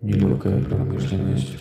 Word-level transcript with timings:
Нелегкая 0.00 0.64
промышленность. 0.64 1.58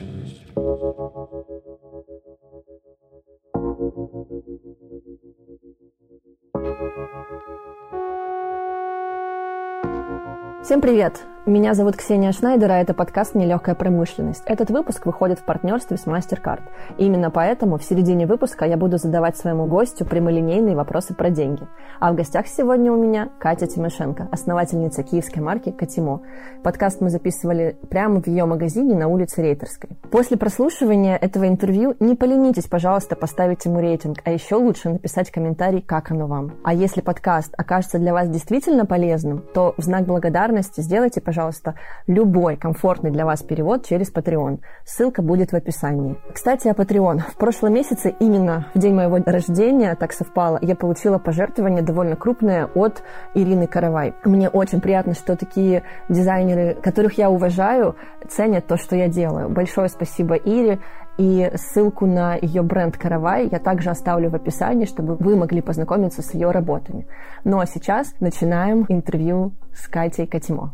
Всем 10.64 10.80
привет! 10.82 11.22
Меня 11.50 11.74
зовут 11.74 11.98
Ксения 11.98 12.32
Шнайдер, 12.32 12.72
а 12.72 12.78
это 12.78 12.94
подкаст 12.94 13.34
«Нелегкая 13.34 13.74
промышленность». 13.74 14.44
Этот 14.46 14.70
выпуск 14.70 15.08
выходит 15.08 15.40
в 15.40 15.46
партнерстве 15.46 15.98
с 15.98 16.06
MasterCard. 16.06 16.62
И 17.00 17.06
именно 17.06 17.32
поэтому 17.32 17.80
в 17.80 17.84
середине 17.84 18.28
выпуска 18.28 18.66
я 18.66 18.78
буду 18.78 19.00
задавать 19.00 19.36
своему 19.36 19.66
гостю 19.66 20.06
прямолинейные 20.06 20.76
вопросы 20.76 21.16
про 21.16 21.32
деньги. 21.32 21.64
А 22.00 22.12
в 22.12 22.16
гостях 22.16 22.46
сегодня 22.46 22.94
у 22.94 23.04
меня 23.04 23.30
Катя 23.40 23.66
Тимошенко, 23.66 24.28
основательница 24.32 25.02
киевской 25.02 25.40
марки 25.40 25.72
«Катимо». 25.72 26.22
Подкаст 26.62 27.02
мы 27.02 27.10
записывали 27.10 27.78
прямо 27.90 28.22
в 28.22 28.28
ее 28.28 28.46
магазине 28.46 28.94
на 28.94 29.08
улице 29.08 29.42
Рейтерской. 29.42 29.90
После 30.12 30.38
прослушивания 30.38 31.18
этого 31.18 31.48
интервью 31.48 31.96
не 32.00 32.14
поленитесь, 32.14 32.68
пожалуйста, 32.68 33.16
поставить 33.16 33.66
ему 33.66 33.80
рейтинг, 33.80 34.20
а 34.24 34.30
еще 34.30 34.54
лучше 34.54 34.90
написать 34.90 35.32
комментарий, 35.32 35.82
как 35.82 36.12
оно 36.12 36.28
вам. 36.28 36.52
А 36.64 36.76
если 36.76 37.02
подкаст 37.02 37.56
окажется 37.58 37.98
для 37.98 38.14
вас 38.14 38.30
действительно 38.30 38.86
полезным, 38.86 39.44
то 39.56 39.74
в 39.78 39.82
знак 39.82 40.04
благодарности 40.04 40.82
сделайте, 40.82 41.22
пожалуйста, 41.22 41.39
пожалуйста, 41.40 41.76
любой 42.06 42.58
комфортный 42.58 43.12
для 43.12 43.26
вас 43.26 43.44
перевод 43.44 43.86
через 43.86 44.12
Patreon. 44.12 44.60
Ссылка 44.84 45.22
будет 45.22 45.54
в 45.54 45.56
описании. 45.56 46.18
Кстати, 46.34 46.68
о 46.68 46.74
Patreon. 46.74 47.20
В 47.20 47.38
прошлом 47.38 47.76
месяце, 47.76 48.14
именно 48.20 48.68
в 48.74 48.80
день 48.80 48.94
моего 48.94 49.20
рождения, 49.26 49.96
так 49.96 50.12
совпало, 50.12 50.60
я 50.62 50.76
получила 50.76 51.18
пожертвование 51.18 51.82
довольно 51.82 52.18
крупное 52.18 52.66
от 52.76 53.04
Ирины 53.36 53.68
Каравай. 53.68 54.14
Мне 54.26 54.50
очень 54.50 54.82
приятно, 54.82 55.14
что 55.14 55.38
такие 55.38 55.84
дизайнеры, 56.10 56.76
которых 56.84 57.18
я 57.18 57.30
уважаю, 57.30 57.96
ценят 58.28 58.68
то, 58.68 58.76
что 58.76 58.98
я 58.98 59.08
делаю. 59.08 59.50
Большое 59.50 59.88
спасибо 59.88 60.36
Ире. 60.36 60.80
И 61.18 61.52
ссылку 61.56 62.06
на 62.06 62.36
ее 62.36 62.62
бренд 62.62 62.98
Каравай 62.98 63.50
я 63.52 63.60
также 63.60 63.90
оставлю 63.90 64.30
в 64.30 64.36
описании, 64.36 64.86
чтобы 64.86 65.18
вы 65.18 65.36
могли 65.36 65.62
познакомиться 65.62 66.22
с 66.22 66.34
ее 66.34 66.52
работами. 66.52 67.08
Ну 67.44 67.60
а 67.60 67.66
сейчас 67.66 68.14
начинаем 68.22 68.86
интервью 68.88 69.52
с 69.74 69.90
Катей 69.90 70.28
Катимо. 70.28 70.74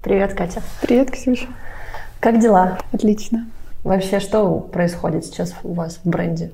Привет, 0.00 0.34
Катя. 0.34 0.62
Привет, 0.80 1.10
Ксюша. 1.10 1.48
Как 2.20 2.38
дела? 2.38 2.78
Отлично. 2.92 3.48
Вообще, 3.82 4.20
что 4.20 4.60
происходит 4.60 5.24
сейчас 5.24 5.56
у 5.64 5.72
вас 5.72 5.98
в 6.04 6.08
бренде? 6.08 6.52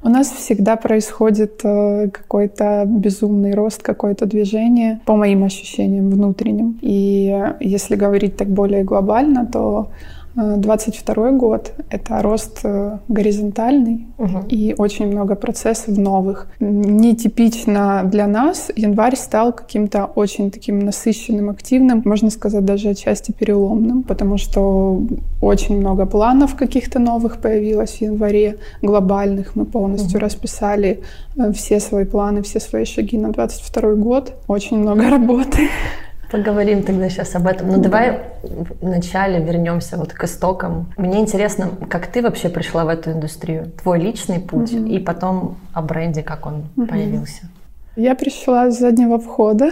У 0.00 0.08
нас 0.08 0.28
всегда 0.30 0.76
происходит 0.76 1.60
э, 1.64 2.08
какой-то 2.08 2.84
безумный 2.86 3.52
рост, 3.52 3.82
какое-то 3.82 4.26
движение, 4.26 5.00
по 5.06 5.16
моим 5.16 5.42
ощущениям 5.42 6.08
внутренним. 6.08 6.78
И 6.80 7.52
если 7.58 7.96
говорить 7.96 8.36
так 8.36 8.48
более 8.48 8.84
глобально, 8.84 9.44
то 9.44 9.90
22 10.38 11.32
год— 11.32 11.72
это 11.90 12.22
рост 12.22 12.60
э, 12.62 12.98
горизонтальный 13.08 14.06
угу. 14.18 14.44
и 14.48 14.72
очень 14.78 15.08
много 15.08 15.34
процессов 15.34 15.98
новых. 15.98 16.46
Нетипично 16.60 18.02
для 18.04 18.28
нас 18.28 18.70
январь 18.76 19.16
стал 19.16 19.52
каким-то 19.52 20.04
очень 20.04 20.52
таким 20.52 20.78
насыщенным, 20.78 21.50
активным, 21.50 22.02
можно 22.04 22.30
сказать, 22.30 22.64
даже 22.64 22.90
отчасти 22.90 23.32
переломным, 23.32 24.04
потому 24.04 24.38
что 24.38 25.02
очень 25.42 25.78
много 25.78 26.06
планов 26.06 26.54
каких-то 26.54 27.00
новых 27.00 27.38
появилось 27.38 27.96
в 27.98 28.02
январе, 28.02 28.58
глобальных. 28.80 29.56
Мы 29.56 29.64
полностью 29.64 30.18
угу. 30.18 30.24
расписали 30.24 31.02
э, 31.36 31.52
все 31.52 31.80
свои 31.80 32.04
планы, 32.04 32.42
все 32.42 32.60
свои 32.60 32.84
шаги 32.84 33.18
на 33.18 33.32
22 33.32 33.94
год. 33.94 34.34
Очень 34.46 34.78
много 34.78 35.10
работы. 35.10 35.68
Поговорим 36.30 36.82
тогда 36.82 37.08
сейчас 37.08 37.34
об 37.34 37.46
этом. 37.46 37.68
Ну 37.68 37.80
давай 37.80 38.20
вначале 38.82 39.42
вернемся 39.42 39.96
вот 39.96 40.12
к 40.12 40.24
истокам. 40.24 40.92
Мне 40.96 41.20
интересно, 41.20 41.70
как 41.88 42.06
ты 42.08 42.22
вообще 42.22 42.48
пришла 42.48 42.84
в 42.84 42.88
эту 42.88 43.12
индустрию? 43.12 43.72
Твой 43.82 43.98
личный 44.00 44.38
путь 44.38 44.72
mm-hmm. 44.72 44.88
и 44.90 44.98
потом 44.98 45.56
о 45.72 45.82
бренде, 45.82 46.22
как 46.22 46.46
он 46.46 46.64
mm-hmm. 46.76 46.86
появился. 46.86 47.42
Я 47.96 48.14
пришла 48.14 48.70
с 48.70 48.78
заднего 48.78 49.18
входа. 49.18 49.70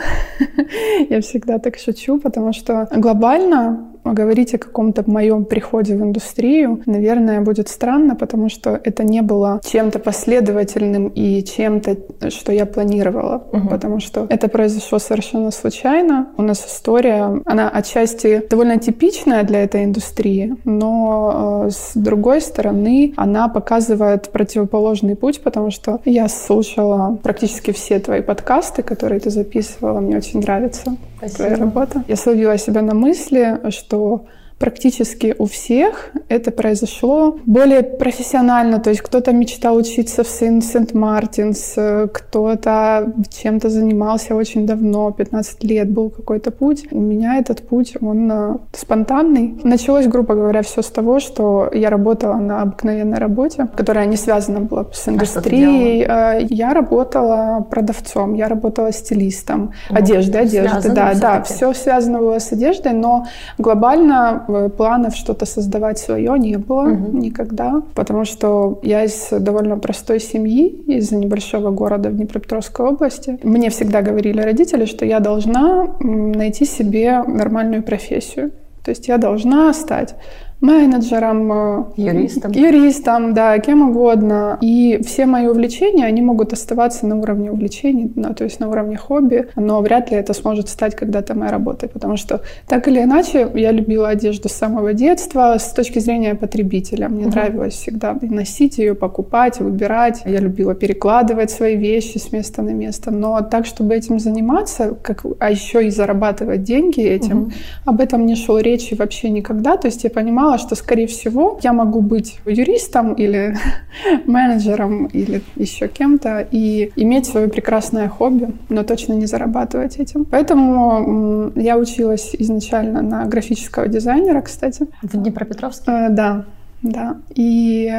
Я 1.11 1.21
всегда 1.21 1.59
так 1.59 1.77
шучу, 1.79 2.19
потому 2.19 2.53
что 2.53 2.89
глобально 2.91 3.87
говорить 4.13 4.55
о 4.55 4.59
каком-то 4.59 5.09
моем 5.11 5.45
приходе 5.45 5.97
в 5.97 6.03
индустрию, 6.03 6.83
наверное, 6.87 7.41
будет 7.41 7.69
странно, 7.69 8.17
потому 8.17 8.49
что 8.49 8.81
это 8.83 9.05
не 9.05 9.23
было 9.23 9.61
чем-то 9.65 9.99
последовательным 9.99 11.09
и 11.09 11.43
чем-то, 11.43 12.31
что 12.31 12.53
я 12.53 12.67
планировала, 12.67 13.45
угу. 13.53 13.69
потому 13.69 14.01
что 14.01 14.27
это 14.29 14.49
произошло 14.49 14.99
совершенно 14.99 15.51
случайно. 15.51 16.29
У 16.37 16.43
нас 16.43 16.65
история, 16.67 17.41
она 17.45 17.69
отчасти 17.69 18.43
довольно 18.49 18.79
типичная 18.79 19.43
для 19.45 19.63
этой 19.63 19.85
индустрии, 19.85 20.57
но 20.65 21.65
э, 21.67 21.71
с 21.71 21.93
другой 21.95 22.41
стороны, 22.41 23.13
она 23.17 23.49
показывает 23.49 24.31
противоположный 24.31 25.17
путь, 25.17 25.41
потому 25.41 25.71
что 25.71 26.01
я 26.05 26.29
слушала 26.29 27.19
практически 27.23 27.73
все 27.73 27.99
твои 27.99 28.23
подкасты, 28.23 28.83
которые 28.83 29.21
ты 29.21 29.31
записывала, 29.31 30.01
мне 30.01 30.17
очень 30.17 30.41
нравится 30.41 30.97
Спасибо. 31.19 31.37
твоя 31.37 31.57
работа. 31.57 32.05
Я 32.09 32.17
словила 32.17 32.59
себя 32.59 32.83
на 32.83 32.95
мысли, 32.95 33.59
что 33.71 33.96
estou 33.97 34.27
практически 34.59 35.35
у 35.39 35.47
всех 35.47 36.11
это 36.29 36.51
произошло 36.51 37.39
более 37.47 37.83
профессионально. 37.83 38.79
То 38.79 38.91
есть 38.91 39.03
кто-то 39.03 39.33
мечтал 39.33 39.77
учиться 39.77 40.25
в 40.25 40.29
Сент-Мартинс, 40.29 41.77
кто-то 42.13 43.13
чем-то 43.29 43.69
занимался 43.69 44.35
очень 44.35 44.67
давно, 44.67 45.11
15 45.11 45.65
лет 45.65 45.91
был 45.91 46.11
какой-то 46.11 46.51
путь. 46.51 46.87
У 46.91 47.01
меня 47.01 47.37
этот 47.37 47.69
путь, 47.69 47.97
он 48.01 48.31
э, 48.33 48.57
спонтанный. 48.73 49.59
Началось, 49.63 50.07
грубо 50.07 50.35
говоря, 50.35 50.63
все 50.63 50.83
с 50.83 50.87
того, 50.87 51.21
что 51.21 51.71
я 51.73 51.91
работала 51.91 52.37
на 52.37 52.63
обыкновенной 52.63 53.19
работе, 53.19 53.69
которая 53.77 54.07
не 54.07 54.17
связана 54.17 54.61
была 54.61 54.87
с 54.93 55.07
а 55.07 55.11
индустрией. 55.11 56.05
А 56.09 56.39
я 56.39 56.73
работала 56.73 57.67
продавцом, 57.71 58.35
я 58.35 58.49
работала 58.49 58.93
стилистом. 58.93 59.73
Ну, 59.91 59.97
одежды, 59.97 60.39
одежды, 60.39 60.91
да, 60.93 61.13
да, 61.15 61.43
все 61.43 61.75
связано 61.75 62.19
было 62.19 62.39
с 62.39 62.53
одеждой, 62.53 62.93
но 62.93 63.27
глобально 63.59 64.46
планов 64.77 65.15
что-то 65.15 65.47
создавать 65.47 65.99
свое 65.99 66.39
не 66.39 66.57
было 66.57 66.89
угу. 66.89 67.17
никогда, 67.17 67.83
потому 67.95 68.25
что 68.25 68.79
я 68.83 69.05
из 69.05 69.29
довольно 69.31 69.79
простой 69.79 70.21
семьи, 70.21 70.69
из 70.87 71.13
небольшого 71.13 71.71
города 71.71 72.09
в 72.11 72.17
Днепропетровской 72.17 72.87
области. 72.87 73.39
Мне 73.43 73.71
всегда 73.71 74.03
говорили 74.03 74.41
родители, 74.41 74.85
что 74.85 75.05
я 75.05 75.21
должна 75.21 75.97
найти 76.01 76.65
себе 76.65 77.23
нормальную 77.23 77.83
профессию. 77.83 78.51
То 78.85 78.91
есть 78.91 79.09
я 79.09 79.19
должна 79.19 79.73
стать 79.73 80.15
менеджером, 80.61 81.53
э, 81.53 81.85
юристом. 81.97 82.53
юристом, 82.53 83.35
да, 83.35 83.59
кем 83.59 83.91
угодно. 83.91 84.59
И 84.61 85.01
все 85.05 85.27
мои 85.27 85.47
увлечения, 85.47 86.07
они 86.07 86.23
могут 86.23 86.53
оставаться 86.53 87.07
на 87.07 87.17
уровне 87.19 87.51
увлечений, 87.51 88.11
ну, 88.15 88.35
то 88.35 88.45
есть 88.45 88.61
на 88.61 88.69
уровне 88.69 88.97
хобби, 88.97 89.49
но 89.57 89.81
вряд 89.81 90.11
ли 90.11 90.17
это 90.17 90.33
сможет 90.33 90.69
стать 90.69 90.95
когда-то 90.97 91.35
моей 91.35 91.51
работой, 91.51 91.89
потому 91.89 92.17
что 92.17 92.41
так 92.67 92.89
или 92.89 93.03
иначе 93.03 93.49
я 93.55 93.71
любила 93.71 94.09
одежду 94.09 94.49
с 94.49 94.53
самого 94.53 94.95
детства 94.95 95.57
с 95.59 95.73
точки 95.73 95.99
зрения 95.99 96.35
потребителя. 96.35 97.09
Мне 97.09 97.27
угу. 97.27 97.31
нравилось 97.31 97.75
всегда 97.75 98.17
носить 98.23 98.79
ее, 98.79 98.95
покупать, 98.95 99.61
выбирать. 99.61 100.23
Я 100.25 100.41
любила 100.41 100.75
перекладывать 100.75 101.51
свои 101.51 101.77
вещи 101.77 102.19
с 102.19 102.33
места 102.33 102.63
на 102.63 102.71
место, 102.71 103.11
но 103.11 103.41
так, 103.43 103.67
чтобы 103.67 103.95
этим 103.95 104.19
заниматься, 104.19 104.97
как, 105.03 105.25
а 105.39 105.51
еще 105.51 105.87
и 105.87 105.91
зарабатывать 105.91 106.63
деньги 106.63 107.01
этим, 107.01 107.43
угу. 107.43 107.53
об 107.85 108.01
этом 108.01 108.25
не 108.27 108.37
шло 108.37 108.59
речи 108.59 108.95
вообще 108.95 109.29
никогда. 109.31 109.77
То 109.77 109.89
есть 109.89 110.05
я 110.05 110.11
понимала, 110.11 110.46
понимала, 110.47 110.59
что, 110.59 110.75
скорее 110.77 111.07
всего, 111.07 111.59
я 111.63 111.73
могу 111.73 112.01
быть 112.01 112.39
юристом 112.47 113.15
или 113.15 113.57
менеджером 114.27 115.07
или 115.07 115.43
еще 115.57 115.89
кем-то 115.89 116.47
и 116.53 116.93
иметь 116.97 117.27
свое 117.27 117.49
прекрасное 117.49 118.09
хобби, 118.09 118.49
но 118.69 118.83
точно 118.83 119.15
не 119.15 119.27
зарабатывать 119.27 119.97
этим. 119.97 120.25
Поэтому 120.25 121.53
я 121.57 121.77
училась 121.77 122.35
изначально 122.39 123.03
на 123.03 123.25
графического 123.25 123.89
дизайнера, 123.89 124.41
кстати. 124.41 124.87
В 125.03 125.17
Днепропетровске? 125.17 125.91
Э, 125.91 126.09
да, 126.11 126.45
да. 126.83 127.17
И 127.35 127.93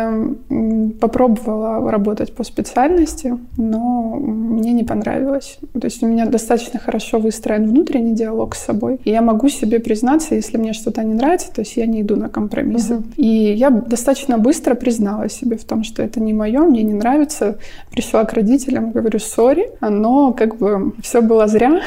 попробовала 0.99 1.91
работать 1.91 2.33
по 2.33 2.43
специальности, 2.43 3.37
но 3.57 4.15
мне 4.15 4.71
не 4.71 4.83
понравилось. 4.83 5.59
То 5.73 5.85
есть 5.85 6.03
у 6.03 6.07
меня 6.07 6.25
достаточно 6.25 6.79
хорошо 6.79 7.19
выстроен 7.19 7.67
внутренний 7.67 8.13
диалог 8.13 8.55
с 8.55 8.63
собой. 8.63 8.99
И 9.03 9.11
я 9.11 9.21
могу 9.21 9.49
себе 9.49 9.79
признаться, 9.79 10.35
если 10.35 10.57
мне 10.57 10.73
что-то 10.73 11.03
не 11.03 11.13
нравится, 11.13 11.51
то 11.53 11.61
есть 11.61 11.75
я 11.77 11.85
не 11.85 12.01
иду 12.01 12.15
на 12.15 12.29
компромиссы. 12.29 12.95
Угу. 12.95 13.03
И 13.17 13.27
я 13.27 13.69
достаточно 13.69 14.37
быстро 14.37 14.75
признала 14.75 15.29
себе 15.29 15.57
в 15.57 15.63
том, 15.63 15.83
что 15.83 16.03
это 16.03 16.19
не 16.19 16.33
мое, 16.33 16.61
мне 16.61 16.83
не 16.83 16.93
нравится. 16.93 17.57
Пришла 17.91 18.23
к 18.25 18.33
родителям, 18.33 18.91
говорю, 18.91 19.19
сори, 19.19 19.69
но 19.81 20.33
как 20.33 20.57
бы 20.57 20.93
все 21.01 21.21
было 21.21 21.47
зря, 21.47 21.81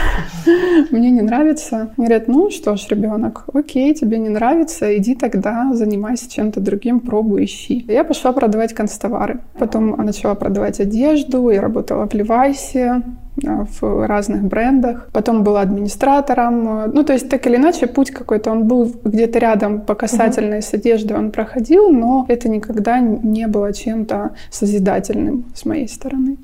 мне 0.90 1.10
не 1.10 1.22
нравится. 1.22 1.90
Говорят, 1.96 2.28
ну 2.28 2.50
что 2.50 2.76
ж, 2.76 2.86
ребенок, 2.90 3.44
окей, 3.54 3.94
тебе 3.94 4.18
не 4.18 4.28
нравится, 4.28 4.96
иди 4.96 5.14
тогда 5.14 5.70
занимайся 5.72 6.30
чем-то 6.30 6.60
другим 6.60 6.79
другим, 6.80 7.00
пробуй, 7.00 7.44
ищи. 7.44 7.84
Я 7.88 8.04
пошла 8.04 8.32
продавать 8.32 8.74
констовары. 8.74 9.40
Потом 9.58 9.90
начала 10.06 10.34
продавать 10.34 10.80
одежду, 10.80 11.50
я 11.50 11.60
работала 11.60 12.06
в 12.06 12.14
Левайсе, 12.14 13.02
а, 13.46 13.66
в 13.80 14.06
разных 14.06 14.42
брендах. 14.42 15.08
Потом 15.12 15.44
была 15.44 15.60
администратором. 15.60 16.90
Ну, 16.94 17.04
то 17.04 17.12
есть, 17.12 17.28
так 17.28 17.46
или 17.46 17.56
иначе, 17.56 17.86
путь 17.86 18.10
какой-то, 18.10 18.50
он 18.50 18.64
был 18.64 18.92
где-то 19.04 19.38
рядом 19.38 19.80
по 19.80 19.94
касательной 19.94 20.62
с 20.62 20.74
одеждой 20.74 21.16
он 21.16 21.30
проходил, 21.30 21.90
но 21.90 22.24
это 22.28 22.48
никогда 22.48 23.00
не 23.00 23.46
было 23.46 23.72
чем-то 23.72 24.30
созидательным 24.50 25.44
с 25.54 25.66
моей 25.66 25.88
стороны. 25.88 26.36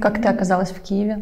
Как 0.00 0.22
ты 0.22 0.28
оказалась 0.28 0.70
в 0.70 0.80
Киеве? 0.80 1.18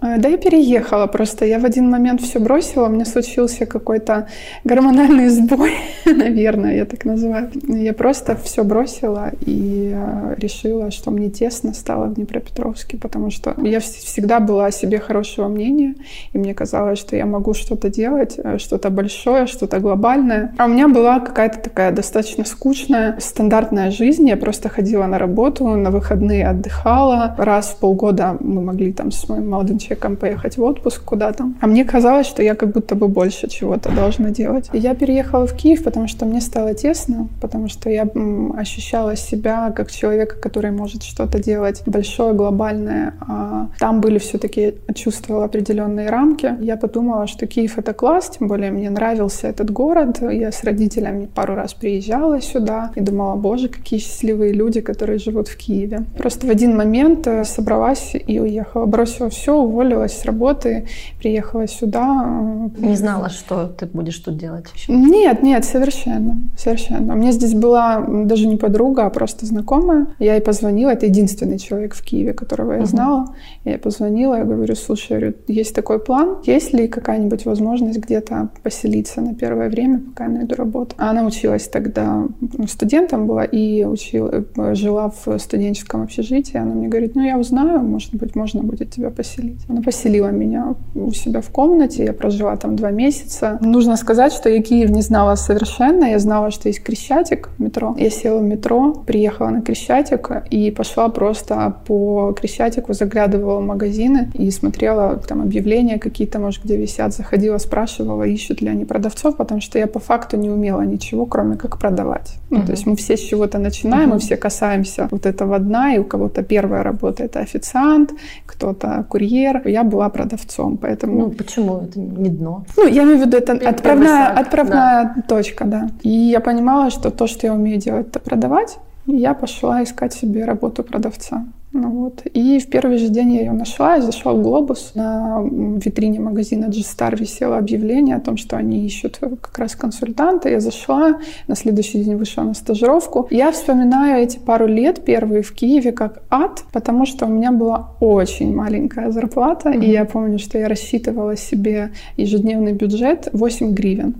Э, 0.00 0.18
да, 0.18 0.28
я 0.28 0.36
переехала 0.36 1.06
просто. 1.06 1.44
Я 1.44 1.58
в 1.58 1.64
один 1.64 1.90
момент 1.90 2.20
все 2.20 2.38
бросила. 2.38 2.86
У 2.86 2.90
меня 2.90 3.04
случился 3.04 3.66
какой-то 3.66 4.28
гормональный 4.64 5.28
сбой, 5.28 5.72
наверное, 6.04 6.76
я 6.76 6.84
так 6.84 7.04
называю. 7.04 7.50
Я 7.66 7.92
просто 7.92 8.36
все 8.36 8.62
бросила 8.64 9.32
и 9.40 9.92
э, 9.94 10.34
решила, 10.38 10.90
что 10.90 11.10
мне 11.10 11.30
тесно 11.30 11.74
стало 11.74 12.06
в 12.06 12.14
Днепропетровске, 12.14 12.96
потому 12.96 13.30
что 13.30 13.54
я 13.62 13.80
всегда 13.80 14.40
была 14.40 14.66
о 14.66 14.70
себе 14.70 14.98
хорошего 14.98 15.48
мнения, 15.48 15.94
и 16.32 16.38
мне 16.38 16.54
казалось, 16.54 16.98
что 16.98 17.16
я 17.16 17.26
могу 17.26 17.54
что-то 17.54 17.88
делать, 17.88 18.38
э, 18.38 18.58
что-то 18.58 18.90
большое, 18.90 19.46
что-то 19.46 19.80
глобальное. 19.80 20.54
А 20.58 20.66
у 20.66 20.68
меня 20.68 20.88
была 20.88 21.20
какая-то 21.20 21.58
такая 21.58 21.90
достаточно 21.92 22.44
скучная, 22.44 23.16
стандартная 23.18 23.90
жизнь. 23.90 24.28
Я 24.28 24.36
просто 24.36 24.68
ходила 24.68 25.06
на 25.06 25.18
работу, 25.18 25.66
на 25.66 25.90
выходные 25.90 26.46
отдыхала. 26.46 27.34
Раз 27.38 27.70
в 27.70 27.78
полгода 27.78 28.36
мы 28.40 28.62
могли 28.62 28.92
там 28.92 29.10
с 29.10 29.28
моим 29.28 29.50
молодым 29.50 29.78
человеком 29.78 29.87
поехать 29.96 30.56
в 30.56 30.62
отпуск 30.62 31.04
куда-то. 31.04 31.52
А 31.60 31.66
мне 31.66 31.84
казалось, 31.84 32.26
что 32.26 32.42
я 32.42 32.54
как 32.54 32.72
будто 32.72 32.94
бы 32.94 33.08
больше 33.08 33.48
чего-то 33.48 33.90
должна 33.90 34.30
делать. 34.30 34.68
И 34.72 34.78
я 34.78 34.94
переехала 34.94 35.46
в 35.46 35.54
Киев, 35.54 35.84
потому 35.84 36.08
что 36.08 36.26
мне 36.26 36.40
стало 36.40 36.74
тесно, 36.74 37.28
потому 37.40 37.68
что 37.68 37.90
я 37.90 38.08
ощущала 38.56 39.16
себя 39.16 39.72
как 39.74 39.90
человека, 39.90 40.36
который 40.36 40.70
может 40.70 41.02
что-то 41.02 41.42
делать 41.42 41.82
большое, 41.86 42.34
глобальное. 42.34 43.14
А 43.20 43.68
там 43.78 44.00
были 44.00 44.18
все-таки, 44.18 44.74
чувствовала 44.94 45.44
определенные 45.44 46.10
рамки. 46.10 46.56
Я 46.60 46.76
подумала, 46.76 47.26
что 47.26 47.46
Киев— 47.46 47.74
это 47.78 47.92
класс, 47.92 48.36
тем 48.38 48.48
более 48.48 48.70
мне 48.70 48.90
нравился 48.90 49.48
этот 49.48 49.70
город. 49.70 50.18
Я 50.20 50.52
с 50.52 50.64
родителями 50.64 51.28
пару 51.34 51.54
раз 51.54 51.74
приезжала 51.74 52.40
сюда 52.40 52.92
и 52.94 53.00
думала, 53.00 53.36
боже, 53.36 53.68
какие 53.68 53.98
счастливые 53.98 54.52
люди, 54.52 54.80
которые 54.80 55.18
живут 55.18 55.48
в 55.48 55.56
Киеве. 55.56 56.04
Просто 56.16 56.46
в 56.46 56.50
один 56.50 56.76
момент 56.76 57.26
э, 57.26 57.44
собралась 57.44 58.14
и 58.14 58.40
уехала. 58.40 58.86
Бросила 58.86 59.30
все, 59.30 59.62
с 59.82 60.24
работы, 60.24 60.86
приехала 61.18 61.66
сюда. 61.66 62.70
Не 62.78 62.96
знала, 62.96 63.28
что 63.28 63.66
ты 63.66 63.86
будешь 63.86 64.18
тут 64.18 64.36
делать 64.36 64.66
еще? 64.74 64.92
Нет, 64.92 65.42
нет, 65.42 65.64
совершенно, 65.64 66.38
совершенно. 66.56 67.14
У 67.14 67.16
меня 67.16 67.32
здесь 67.32 67.54
была 67.54 68.04
даже 68.24 68.46
не 68.46 68.56
подруга, 68.56 69.06
а 69.06 69.10
просто 69.10 69.46
знакомая. 69.46 70.06
Я 70.18 70.34
ей 70.34 70.40
позвонила, 70.40 70.90
это 70.90 71.06
единственный 71.06 71.58
человек 71.58 71.94
в 71.94 72.02
Киеве, 72.02 72.32
которого 72.32 72.72
я 72.72 72.86
знала. 72.86 73.34
Я 73.64 73.72
ей 73.72 73.78
позвонила, 73.78 74.36
я 74.36 74.44
говорю, 74.44 74.74
слушай, 74.74 75.18
говорю, 75.18 75.34
есть 75.48 75.74
такой 75.74 75.98
план, 75.98 76.38
есть 76.44 76.72
ли 76.72 76.88
какая-нибудь 76.88 77.44
возможность 77.44 77.98
где-то 77.98 78.48
поселиться 78.62 79.20
на 79.20 79.34
первое 79.34 79.68
время, 79.68 80.00
пока 80.00 80.24
я 80.24 80.30
найду 80.30 80.54
работу? 80.54 80.94
А 80.98 81.10
она 81.10 81.24
училась 81.24 81.68
тогда 81.68 82.26
студентом 82.68 83.26
была 83.26 83.44
и 83.44 83.84
учила, 83.84 84.44
жила 84.74 85.12
в 85.24 85.38
студенческом 85.38 86.02
общежитии. 86.02 86.56
Она 86.56 86.74
мне 86.74 86.88
говорит, 86.88 87.14
ну 87.14 87.24
я 87.24 87.38
узнаю, 87.38 87.80
может 87.80 88.14
быть, 88.14 88.34
можно 88.36 88.62
будет 88.62 88.90
тебя 88.90 89.10
поселить. 89.10 89.67
Она 89.68 89.82
поселила 89.82 90.28
меня 90.28 90.74
у 90.94 91.12
себя 91.12 91.42
в 91.42 91.50
комнате, 91.50 92.04
я 92.04 92.12
прожила 92.14 92.56
там 92.56 92.74
два 92.74 92.90
месяца. 92.90 93.58
Нужно 93.60 93.96
сказать, 93.96 94.32
что 94.32 94.48
я 94.48 94.62
Киев 94.62 94.90
не 94.90 95.02
знала 95.02 95.34
совершенно. 95.34 96.06
Я 96.06 96.18
знала, 96.18 96.50
что 96.50 96.68
есть 96.68 96.82
Крещатик, 96.82 97.50
метро. 97.58 97.94
Я 97.98 98.08
села 98.08 98.38
в 98.38 98.42
метро, 98.42 98.94
приехала 99.06 99.50
на 99.50 99.60
Крещатик 99.60 100.30
и 100.50 100.70
пошла 100.70 101.10
просто 101.10 101.74
по 101.86 102.32
Крещатику, 102.32 102.94
заглядывала 102.94 103.60
в 103.60 103.66
магазины 103.66 104.30
и 104.32 104.50
смотрела 104.50 105.16
там 105.16 105.42
объявления 105.42 105.98
какие-то, 105.98 106.38
может, 106.38 106.64
где 106.64 106.76
висят. 106.76 107.14
Заходила, 107.14 107.58
спрашивала, 107.58 108.22
ищут 108.22 108.62
ли 108.62 108.68
они 108.68 108.86
продавцов, 108.86 109.36
потому 109.36 109.60
что 109.60 109.78
я 109.78 109.86
по 109.86 109.98
факту 109.98 110.38
не 110.38 110.48
умела 110.48 110.80
ничего, 110.80 111.26
кроме 111.26 111.56
как 111.56 111.78
продавать. 111.78 112.36
Ну, 112.48 112.58
uh-huh. 112.58 112.66
то 112.66 112.72
есть 112.72 112.86
мы 112.86 112.96
все 112.96 113.16
с 113.18 113.20
чего-то 113.20 113.58
начинаем, 113.58 114.10
uh-huh. 114.10 114.14
мы 114.14 114.18
все 114.18 114.36
касаемся 114.36 115.08
вот 115.10 115.26
этого 115.26 115.58
дна, 115.58 115.94
и 115.94 115.98
у 115.98 116.04
кого-то 116.04 116.42
первая 116.42 116.82
работа— 116.82 117.24
это 117.24 117.40
официант, 117.40 118.12
кто-то 118.46 119.04
курьер, 119.08 119.57
я 119.64 119.84
была 119.84 120.08
продавцом, 120.08 120.76
поэтому... 120.76 121.18
Ну, 121.18 121.30
почему? 121.30 121.78
Это 121.78 121.98
не 121.98 122.30
дно. 122.30 122.64
Ну, 122.76 122.86
я 122.86 123.02
имею 123.02 123.18
в 123.18 123.20
виду, 123.26 123.36
это 123.36 123.52
отправная, 123.52 124.28
отправная 124.28 125.12
да. 125.16 125.22
точка, 125.28 125.64
да. 125.64 125.90
И 126.02 126.10
я 126.10 126.40
понимала, 126.40 126.90
что 126.90 127.10
то, 127.10 127.26
что 127.26 127.46
я 127.46 127.54
умею 127.54 127.78
делать, 127.78 128.08
это 128.08 128.20
продавать. 128.20 128.78
И 129.06 129.16
я 129.16 129.34
пошла 129.34 129.82
искать 129.82 130.12
себе 130.12 130.44
работу 130.44 130.82
продавца. 130.82 131.44
Ну 131.72 131.90
вот. 131.90 132.22
И 132.32 132.58
в 132.58 132.68
первый 132.68 132.98
же 132.98 133.08
день 133.08 133.34
я 133.34 133.40
ее 133.40 133.52
нашла, 133.52 133.96
я 133.96 134.02
зашла 134.02 134.32
в 134.32 134.42
«Глобус». 134.42 134.92
На 134.94 135.42
витрине 135.42 136.18
магазина 136.18 136.66
G-Star 136.68 137.16
висело 137.16 137.58
объявление 137.58 138.16
о 138.16 138.20
том, 138.20 138.36
что 138.36 138.56
они 138.56 138.86
ищут 138.86 139.18
как 139.18 139.58
раз 139.58 139.76
консультанта. 139.76 140.48
Я 140.48 140.60
зашла, 140.60 141.18
на 141.46 141.54
следующий 141.54 142.02
день 142.02 142.16
вышла 142.16 142.42
на 142.42 142.54
стажировку. 142.54 143.28
Я 143.30 143.52
вспоминаю 143.52 144.22
эти 144.22 144.38
пару 144.38 144.66
лет 144.66 145.04
первые 145.04 145.42
в 145.42 145.52
Киеве 145.52 145.92
как 145.92 146.22
ад, 146.30 146.64
потому 146.72 147.04
что 147.04 147.26
у 147.26 147.28
меня 147.28 147.52
была 147.52 147.90
очень 148.00 148.54
маленькая 148.54 149.10
зарплата, 149.10 149.70
mm-hmm. 149.70 149.84
и 149.84 149.90
я 149.90 150.04
помню, 150.06 150.38
что 150.38 150.58
я 150.58 150.68
рассчитывала 150.68 151.36
себе 151.36 151.92
ежедневный 152.16 152.72
бюджет 152.72 153.28
8 153.32 153.74
гривен. 153.74 154.14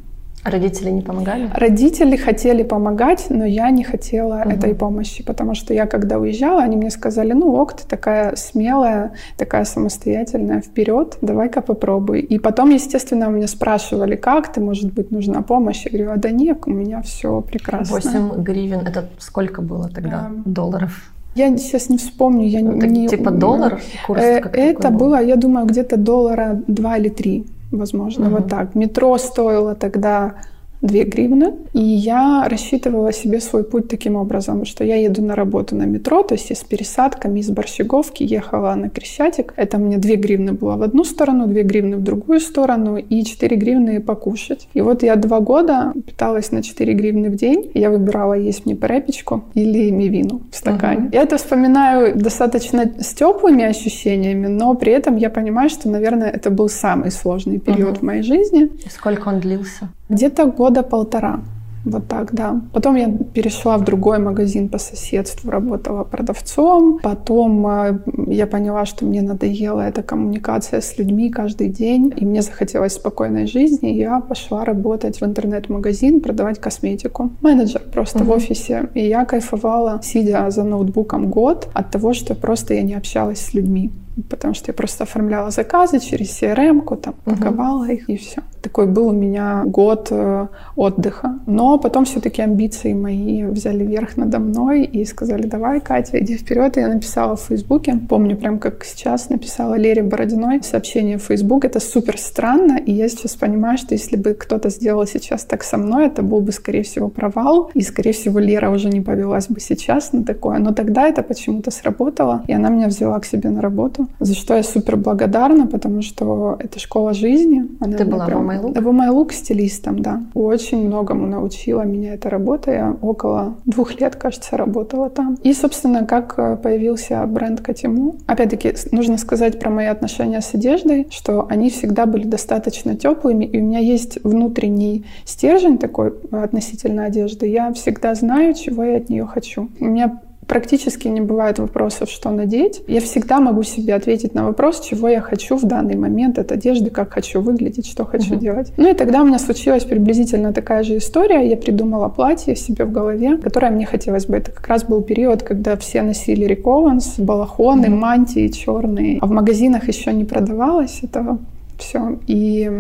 Родители 0.45 0.91
не 0.91 1.03
помогали? 1.03 1.51
Родители 1.55 2.17
хотели 2.17 2.63
помогать, 2.63 3.27
но 3.29 3.45
я 3.45 3.71
не 3.71 3.85
хотела 3.85 4.43
угу. 4.43 4.51
этой 4.51 4.75
помощи, 4.75 5.25
потому 5.25 5.55
что 5.55 5.75
я, 5.75 5.87
когда 5.87 6.19
уезжала, 6.19 6.63
они 6.63 6.77
мне 6.77 6.91
сказали, 6.91 7.33
ну 7.33 7.55
ок, 7.55 7.75
ты 7.75 7.87
такая 7.87 8.37
смелая, 8.37 9.13
такая 9.37 9.65
самостоятельная, 9.65 10.61
вперед, 10.61 11.19
давай-ка 11.21 11.61
попробуй. 11.61 12.21
И 12.21 12.39
потом, 12.39 12.71
естественно, 12.71 13.29
у 13.29 13.33
меня 13.33 13.49
спрашивали, 13.49 14.17
как 14.17 14.53
ты, 14.53 14.61
может 14.61 14.93
быть, 14.93 15.11
нужна 15.11 15.43
помощь? 15.43 15.85
Я 15.85 15.91
говорю, 15.91 16.13
а 16.13 16.17
да 16.17 16.31
нет, 16.31 16.63
у 16.67 16.71
меня 16.71 17.03
все 17.03 17.41
прекрасно. 17.41 17.97
8 17.97 18.43
гривен, 18.43 18.81
это 18.87 19.09
сколько 19.19 19.61
было 19.61 19.89
тогда 19.89 20.31
um, 20.31 20.43
долларов? 20.45 21.13
Я 21.35 21.57
сейчас 21.57 21.89
не 21.89 21.99
вспомню. 21.99 22.47
Я 22.49 22.63
ну, 22.63 22.73
не, 22.75 23.07
типа 23.07 23.31
доллар? 23.31 23.81
Курс 24.07 24.21
э, 24.21 24.41
это 24.53 24.91
было, 24.91 25.23
я 25.23 25.37
думаю, 25.37 25.67
где-то 25.67 25.97
доллара 25.97 26.61
2 26.67 26.97
или 26.97 27.09
3 27.09 27.47
возможно, 27.71 28.27
угу. 28.27 28.37
вот 28.37 28.49
так. 28.49 28.75
Метро 28.75 29.17
стоило 29.19 29.75
тогда 29.75 30.35
2 30.83 31.05
гривны. 31.05 31.55
И 31.73 31.81
я 31.81 32.47
рассчитывала 32.49 33.13
себе 33.13 33.41
свой 33.41 33.65
путь 33.65 33.89
таким 33.89 34.17
образом, 34.17 34.65
что 34.65 34.85
я 34.85 34.97
еду 34.97 35.23
на 35.23 35.35
работу 35.35 35.77
на 35.77 35.85
метро, 35.85 36.23
то 36.23 36.35
есть 36.35 36.51
я 36.51 36.57
с 36.57 36.65
пересадками 36.65 37.41
из 37.41 37.51
Борщеговки 37.51 38.23
ехала 38.23 38.75
на 38.75 38.89
Крещатик. 38.89 39.53
Это 39.57 39.79
мне 39.79 39.99
2 39.99 40.17
гривны 40.17 40.53
было 40.53 40.77
в 40.77 40.83
одну 40.83 41.05
сторону, 41.05 41.47
2 41.47 41.63
гривны 41.63 41.97
в 41.97 42.03
другую 42.03 42.41
сторону 42.41 42.97
и 42.97 43.25
4 43.25 43.57
гривны 43.57 44.01
покушать. 44.01 44.69
И 44.75 44.81
вот 44.81 45.03
я 45.03 45.17
два 45.17 45.41
года 45.41 45.93
питалась 46.07 46.53
на 46.53 46.63
4 46.63 46.95
гривны 46.95 47.31
в 47.31 47.37
день. 47.37 47.71
Я 47.75 47.91
выбирала 47.91 48.35
есть 48.35 48.67
мне 48.67 48.75
перепечку 48.75 49.45
или 49.55 49.91
мивину 49.91 50.43
в 50.51 50.57
стакане. 50.57 51.07
Угу. 51.07 51.09
Я 51.13 51.23
это 51.23 51.37
вспоминаю 51.37 52.17
достаточно 52.17 52.91
с 53.01 53.15
теплыми 53.15 53.65
ощущениями, 53.65 54.47
но 54.47 54.75
при 54.75 54.93
этом 54.93 55.17
я 55.17 55.31
понимаю, 55.31 55.71
что, 55.71 55.89
наверное, 55.89 56.31
это 56.31 56.51
был 56.51 56.69
самый 56.69 57.11
сложный 57.11 57.59
период 57.59 57.93
угу. 57.93 58.01
в 58.01 58.03
моей 58.03 58.23
жизни. 58.23 58.71
сколько 58.91 59.29
он 59.29 59.41
длился? 59.41 59.89
Где-то 60.09 60.47
года 60.47 60.83
полтора. 60.83 61.41
Вот 61.85 62.09
так, 62.09 62.35
да. 62.35 62.61
Потом 62.73 62.97
я 62.97 63.09
перешла 63.35 63.79
в 63.79 63.85
другой 63.85 64.19
магазин 64.19 64.69
по 64.69 64.79
соседству, 64.79 65.51
работала 65.51 66.05
продавцом. 66.05 66.99
Потом 67.03 67.67
э, 67.67 67.99
я 68.27 68.47
поняла, 68.47 68.85
что 68.85 69.07
мне 69.07 69.23
надоела 69.23 69.81
эта 69.81 70.03
коммуникация 70.03 70.81
с 70.81 70.99
людьми 70.99 71.31
каждый 71.31 71.69
день, 71.69 72.13
и 72.17 72.27
мне 72.27 72.43
захотелось 72.43 72.95
спокойной 72.95 73.47
жизни. 73.47 73.89
Я 73.89 74.21
пошла 74.21 74.65
работать 74.65 75.21
в 75.21 75.25
интернет-магазин, 75.25 76.21
продавать 76.21 76.59
косметику. 76.59 77.31
Менеджер 77.41 77.83
просто 77.93 78.19
uh-huh. 78.19 78.25
в 78.25 78.31
офисе. 78.31 78.89
И 78.95 79.07
я 79.07 79.25
кайфовала, 79.25 80.01
сидя 80.03 80.51
за 80.51 80.65
ноутбуком 80.65 81.31
год, 81.31 81.69
от 81.73 81.91
того, 81.91 82.13
что 82.13 82.35
просто 82.35 82.75
я 82.75 82.83
не 82.83 82.95
общалась 82.95 83.41
с 83.41 83.55
людьми 83.55 83.91
потому 84.23 84.55
что 84.55 84.71
я 84.71 84.75
просто 84.75 85.05
оформляла 85.05 85.51
заказы 85.51 86.01
через 86.01 86.43
CRM-ку, 86.43 86.97
там, 86.97 87.15
паковала 87.25 87.85
угу. 87.85 87.93
их 87.93 88.11
и 88.11 88.17
все. 88.17 88.43
Такой 88.63 88.87
был 88.87 89.09
у 89.09 89.13
меня 89.13 89.63
год 89.67 90.09
э, 90.11 90.49
отдыха. 90.77 91.39
Но 91.47 91.79
потом 91.79 92.05
все-таки 92.05 92.43
амбиции 92.43 92.93
мои 92.93 93.45
взяли 93.45 93.85
верх 93.85 94.17
надо 94.17 94.39
мной 94.41 94.85
и 94.85 95.05
сказали, 95.05 95.47
давай, 95.47 95.81
Катя, 95.81 96.19
иди 96.19 96.37
вперед. 96.37 96.77
И 96.77 96.81
я 96.81 96.89
написала 96.89 97.37
в 97.37 97.43
Фейсбуке, 97.43 97.99
помню 98.09 98.37
прям 98.37 98.59
как 98.59 98.85
сейчас, 98.85 99.29
написала 99.29 99.75
Лере 99.75 100.03
Бородиной 100.03 100.63
сообщение 100.63 101.19
в 101.19 101.23
Фейсбук. 101.23 101.65
Это 101.65 101.81
супер 101.81 102.19
странно, 102.19 102.79
и 102.79 102.93
я 102.93 103.09
сейчас 103.09 103.37
понимаю, 103.37 103.79
что 103.79 103.95
если 103.95 104.17
бы 104.17 104.35
кто-то 104.35 104.71
сделал 104.71 105.07
сейчас 105.07 105.45
так 105.45 105.63
со 105.63 105.79
мной, 105.79 106.07
это 106.07 106.23
был 106.23 106.41
бы, 106.41 106.53
скорее 106.53 106.83
всего, 106.83 107.09
провал, 107.09 107.71
и, 107.75 107.83
скорее 107.83 108.13
всего, 108.13 108.41
Лера 108.41 108.71
уже 108.71 108.89
не 108.89 109.01
повелась 109.01 109.49
бы 109.49 109.61
сейчас 109.61 110.13
на 110.13 110.25
такое. 110.25 110.59
Но 110.59 110.73
тогда 110.73 111.07
это 111.07 111.23
почему-то 111.23 111.71
сработало, 111.71 112.43
и 112.49 112.53
она 112.53 112.71
меня 112.71 112.89
взяла 112.89 113.21
к 113.21 113.25
себе 113.25 113.51
на 113.51 113.61
работу. 113.61 114.08
За 114.21 114.35
что 114.35 114.55
я 114.55 114.63
супер 114.63 114.97
благодарна, 114.97 115.67
потому 115.67 116.03
что 116.03 116.57
это 116.59 116.79
школа 116.79 117.15
жизни. 117.15 117.69
Она 117.81 117.97
Ты 117.97 118.05
была 118.05 118.27
прям... 118.27 118.43
в 118.43 118.47
Майлук? 118.47 118.77
В 118.79 118.93
Майлук 118.93 119.33
стилистом, 119.33 120.01
да. 120.01 120.23
Очень 120.35 120.87
многому 120.87 121.27
научила 121.27 121.83
меня 121.83 122.15
эта 122.15 122.31
работа. 122.31 122.71
Я 122.71 122.97
около 123.01 123.57
двух 123.65 124.01
лет, 124.01 124.17
кажется, 124.17 124.57
работала 124.57 125.11
там. 125.11 125.39
И, 125.43 125.53
собственно, 125.53 126.05
как 126.05 126.35
э, 126.39 126.57
появился 126.57 127.25
бренд 127.27 127.61
Катиму. 127.61 128.17
Опять-таки, 128.27 128.75
нужно 128.93 129.19
сказать 129.19 129.59
про 129.59 129.71
мои 129.71 129.87
отношения 129.87 130.41
с 130.41 130.55
одеждой, 130.55 131.07
что 131.11 131.47
они 131.49 131.71
всегда 131.71 132.07
были 132.07 132.25
достаточно 132.25 132.97
теплыми, 132.97 133.45
и 133.45 133.61
у 133.61 133.65
меня 133.65 133.79
есть 133.79 134.19
внутренний 134.25 135.05
стержень 135.25 135.79
такой 135.79 136.15
относительно 136.31 137.05
одежды. 137.05 137.47
Я 137.47 137.73
всегда 137.73 138.15
знаю, 138.15 138.55
чего 138.55 138.85
я 138.85 138.97
от 138.97 139.09
нее 139.09 139.27
хочу. 139.27 139.69
У 139.81 139.85
меня 139.85 140.21
практически 140.49 141.07
не 141.09 141.21
бывает 141.21 141.59
вопросов, 141.59 142.09
что 142.09 142.31
надеть. 142.31 142.83
Я 142.89 143.01
всегда 143.01 143.39
могу 143.39 143.63
себе 143.63 143.95
ответить 143.95 144.35
на 144.35 144.45
вопрос, 144.45 144.81
чего 144.81 145.09
я 145.09 145.21
хочу 145.21 145.57
в 145.57 145.65
данный 145.65 145.97
момент 145.97 146.39
от 146.39 146.51
одежды, 146.51 146.91
как 146.91 147.13
хочу 147.13 147.41
выглядеть, 147.41 147.87
что 147.87 148.05
хочу 148.05 148.35
uh-huh. 148.35 148.41
делать. 148.41 148.73
Ну 148.77 148.91
и 148.91 148.95
тогда 148.95 149.23
у 149.23 149.27
меня 149.27 149.39
случилась 149.39 149.85
приблизительно 149.85 150.53
такая 150.53 150.83
же 150.83 150.97
история. 150.97 151.49
Я 151.49 151.57
придумала 151.57 152.09
платье 152.09 152.57
себе 152.57 152.87
в 152.87 152.91
голове, 152.93 153.37
которое 153.37 153.71
мне 153.71 153.87
хотелось 153.87 154.27
бы. 154.27 154.39
Это 154.39 154.51
как 154.51 154.67
раз 154.67 154.85
был 154.85 155.03
период, 155.03 155.43
когда 155.43 155.77
все 155.77 156.03
носили 156.03 156.47
рекованс, 156.47 157.19
балахоны, 157.19 157.87
uh-huh. 157.87 157.91
мантии 157.91 158.49
черные, 158.49 159.19
а 159.21 159.27
в 159.27 159.31
магазинах 159.31 159.87
еще 159.87 160.13
не 160.13 160.25
продавалось 160.25 161.01
этого 161.03 161.39
все. 161.79 162.19
И 162.27 162.71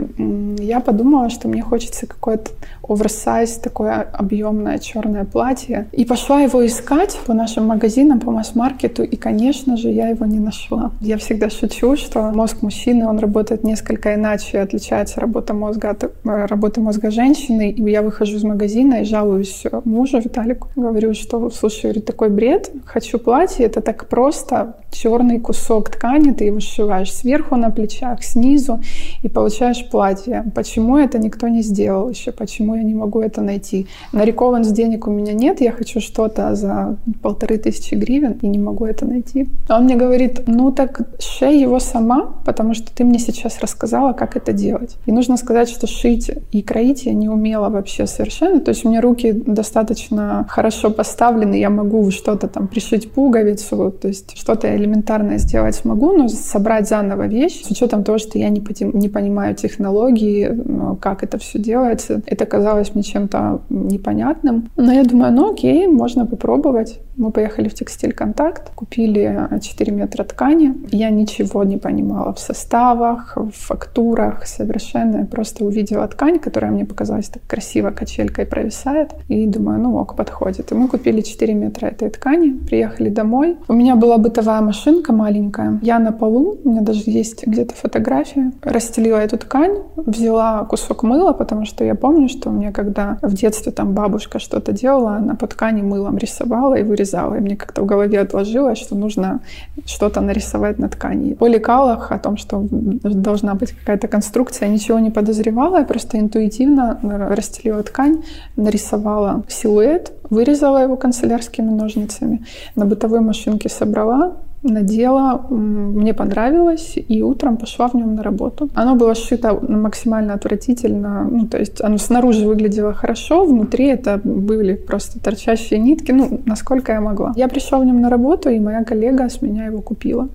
я 0.58 0.80
подумала, 0.80 1.30
что 1.30 1.48
мне 1.48 1.62
хочется 1.62 2.06
какое-то 2.06 2.50
оверсайз, 2.88 3.58
такое 3.58 4.02
объемное 4.02 4.78
черное 4.78 5.24
платье. 5.24 5.86
И 5.92 6.04
пошла 6.04 6.40
его 6.40 6.66
искать 6.66 7.18
по 7.26 7.34
нашим 7.34 7.66
магазинам, 7.66 8.20
по 8.20 8.30
масс-маркету, 8.30 9.02
и, 9.02 9.16
конечно 9.16 9.76
же, 9.76 9.90
я 9.90 10.08
его 10.08 10.26
не 10.26 10.40
нашла. 10.40 10.90
Я 11.00 11.18
всегда 11.18 11.50
шучу, 11.50 11.96
что 11.96 12.30
мозг 12.30 12.62
мужчины, 12.62 13.06
он 13.06 13.18
работает 13.18 13.64
несколько 13.64 14.14
иначе, 14.14 14.60
отличается 14.60 15.20
работа 15.20 15.54
мозга 15.54 15.90
от 15.90 16.04
э, 16.04 16.08
работы 16.24 16.80
мозга 16.80 17.10
женщины. 17.10 17.70
И 17.70 17.82
я 17.90 18.02
выхожу 18.02 18.36
из 18.36 18.44
магазина 18.44 19.02
и 19.02 19.04
жалуюсь 19.04 19.64
мужу 19.84 20.18
Виталику. 20.18 20.68
Говорю, 20.76 21.14
что, 21.14 21.50
слушай, 21.50 21.92
такой 22.00 22.30
бред, 22.30 22.70
хочу 22.84 23.18
платье, 23.18 23.66
это 23.66 23.80
так 23.80 24.08
просто. 24.08 24.76
Черный 24.90 25.38
кусок 25.38 25.90
ткани, 25.90 26.32
ты 26.32 26.44
его 26.44 26.60
сшиваешь 26.60 27.12
сверху 27.12 27.56
на 27.56 27.70
плечах, 27.70 28.24
снизу, 28.24 28.80
и 29.22 29.28
получаешь 29.28 29.88
платье. 29.90 30.44
Почему 30.54 30.96
это 30.96 31.18
никто 31.18 31.48
не 31.48 31.62
сделал 31.62 32.08
еще? 32.10 32.32
Почему 32.32 32.74
я 32.74 32.82
не 32.82 32.94
могу 32.94 33.20
это 33.20 33.42
найти? 33.42 33.86
На 34.12 34.24
Рекованс 34.24 34.68
денег 34.68 35.06
у 35.06 35.10
меня 35.10 35.32
нет, 35.32 35.60
я 35.60 35.72
хочу 35.72 36.00
что-то 36.00 36.54
за 36.54 36.96
полторы 37.22 37.58
тысячи 37.58 37.94
гривен 37.94 38.38
и 38.42 38.48
не 38.48 38.58
могу 38.58 38.84
это 38.84 39.06
найти. 39.06 39.48
Он 39.68 39.84
мне 39.84 39.96
говорит, 39.96 40.42
ну 40.46 40.72
так 40.72 41.00
шей 41.18 41.60
его 41.60 41.80
сама, 41.80 42.34
потому 42.44 42.74
что 42.74 42.94
ты 42.94 43.04
мне 43.04 43.18
сейчас 43.18 43.60
рассказала, 43.60 44.12
как 44.12 44.36
это 44.36 44.52
делать. 44.52 44.96
И 45.06 45.12
нужно 45.12 45.36
сказать, 45.36 45.68
что 45.68 45.86
шить 45.86 46.30
и 46.52 46.62
кроить 46.62 47.06
я 47.06 47.14
не 47.14 47.28
умела 47.28 47.68
вообще 47.68 48.06
совершенно. 48.06 48.60
То 48.60 48.70
есть 48.70 48.84
у 48.84 48.88
меня 48.88 49.00
руки 49.00 49.32
достаточно 49.32 50.46
хорошо 50.48 50.90
поставлены, 50.90 51.54
я 51.54 51.70
могу 51.70 52.10
что-то 52.10 52.48
там 52.48 52.68
пришить 52.68 53.10
пуговицу, 53.12 53.90
то 53.90 54.08
есть 54.08 54.36
что-то 54.36 54.74
элементарное 54.74 55.38
сделать 55.38 55.74
смогу, 55.74 56.12
но 56.12 56.28
собрать 56.28 56.88
заново 56.88 57.26
вещь, 57.26 57.62
с 57.64 57.70
учетом 57.70 58.04
того, 58.04 58.18
что 58.18 58.38
я 58.38 58.48
не, 58.48 58.60
не 58.84 59.08
понимаю 59.08 59.54
технологии, 59.54 60.96
как 61.00 61.22
это 61.22 61.38
все 61.38 61.58
делается, 61.58 62.22
это 62.26 62.46
казалось 62.46 62.94
мне 62.94 63.02
чем-то 63.02 63.62
непонятным. 63.68 64.70
Но 64.76 64.92
я 64.92 65.04
думаю, 65.04 65.32
ну 65.32 65.52
окей, 65.52 65.86
можно 65.86 66.26
попробовать. 66.26 67.00
Мы 67.18 67.32
поехали 67.32 67.68
в 67.68 67.74
текстиль 67.74 68.12
«Контакт», 68.12 68.70
купили 68.76 69.48
4 69.60 69.92
метра 69.92 70.22
ткани. 70.22 70.76
Я 70.92 71.10
ничего 71.10 71.64
не 71.64 71.76
понимала 71.76 72.32
в 72.32 72.38
составах, 72.38 73.36
в 73.36 73.50
фактурах 73.50 74.46
совершенно. 74.46 75.18
Я 75.18 75.24
просто 75.24 75.64
увидела 75.64 76.06
ткань, 76.06 76.38
которая 76.38 76.70
мне 76.70 76.84
показалась 76.84 77.28
так 77.28 77.42
красиво 77.48 77.90
качелькой 77.90 78.46
провисает. 78.46 79.10
И 79.26 79.46
думаю, 79.48 79.80
ну 79.80 79.96
ок, 79.96 80.14
подходит. 80.14 80.70
И 80.70 80.76
мы 80.76 80.86
купили 80.86 81.20
4 81.20 81.54
метра 81.54 81.86
этой 81.86 82.08
ткани, 82.08 82.50
приехали 82.50 83.08
домой. 83.08 83.56
У 83.66 83.72
меня 83.72 83.96
была 83.96 84.18
бытовая 84.18 84.60
машинка 84.60 85.12
маленькая. 85.12 85.80
Я 85.82 85.98
на 85.98 86.12
полу, 86.12 86.60
у 86.62 86.68
меня 86.68 86.82
даже 86.82 87.02
есть 87.06 87.44
где-то 87.44 87.74
фотография. 87.74 88.52
Расстелила 88.62 89.16
эту 89.16 89.38
ткань, 89.38 89.78
взяла 89.96 90.64
кусок 90.66 91.02
мыла, 91.02 91.32
потому 91.32 91.64
что 91.64 91.82
я 91.82 91.96
помню, 91.96 92.28
что 92.28 92.50
у 92.50 92.52
меня 92.52 92.70
когда 92.70 93.18
в 93.22 93.34
детстве 93.34 93.72
там 93.72 93.92
бабушка 93.92 94.38
что-то 94.38 94.70
делала, 94.70 95.16
она 95.16 95.34
по 95.34 95.48
ткани 95.48 95.82
мылом 95.82 96.16
рисовала 96.16 96.76
и 96.76 96.84
вырезала 96.84 97.07
вырезала. 97.08 97.34
И 97.34 97.40
мне 97.40 97.56
как-то 97.56 97.82
в 97.82 97.86
голове 97.86 98.20
отложилось, 98.20 98.78
что 98.78 98.94
нужно 98.94 99.40
что-то 99.86 100.20
нарисовать 100.20 100.78
на 100.78 100.88
ткани. 100.88 101.34
По 101.34 101.48
лекалах 101.48 102.12
о 102.12 102.18
том, 102.18 102.36
что 102.36 102.66
должна 102.70 103.54
быть 103.54 103.72
какая-то 103.72 104.08
конструкция, 104.08 104.68
ничего 104.68 104.98
не 104.98 105.10
подозревала. 105.10 105.78
Я 105.78 105.84
просто 105.84 106.18
интуитивно 106.18 106.98
расстелила 107.02 107.82
ткань, 107.82 108.22
нарисовала 108.56 109.42
силуэт, 109.48 110.12
вырезала 110.30 110.82
его 110.82 110.96
канцелярскими 110.96 111.70
ножницами, 111.70 112.44
на 112.76 112.84
бытовой 112.84 113.20
машинке 113.20 113.68
собрала, 113.68 114.36
надела, 114.62 115.46
мне 115.50 116.14
понравилось, 116.14 116.94
и 116.96 117.22
утром 117.22 117.56
пошла 117.56 117.88
в 117.88 117.94
нем 117.94 118.14
на 118.14 118.22
работу. 118.22 118.68
Оно 118.74 118.94
было 118.94 119.14
сшито 119.14 119.54
максимально 119.68 120.34
отвратительно, 120.34 121.24
ну, 121.30 121.46
то 121.46 121.58
есть 121.58 121.82
оно 121.82 121.98
снаружи 121.98 122.46
выглядело 122.46 122.92
хорошо, 122.92 123.44
внутри 123.44 123.86
это 123.86 124.20
были 124.24 124.74
просто 124.74 125.20
торчащие 125.20 125.80
нитки, 125.80 126.12
ну, 126.12 126.40
насколько 126.46 126.92
я 126.92 127.00
могла. 127.00 127.32
Я 127.36 127.48
пришла 127.48 127.78
в 127.78 127.84
нем 127.84 128.00
на 128.00 128.10
работу, 128.10 128.50
и 128.50 128.58
моя 128.58 128.84
коллега 128.84 129.28
с 129.28 129.42
меня 129.42 129.66
его 129.66 129.80
купила. 129.80 130.28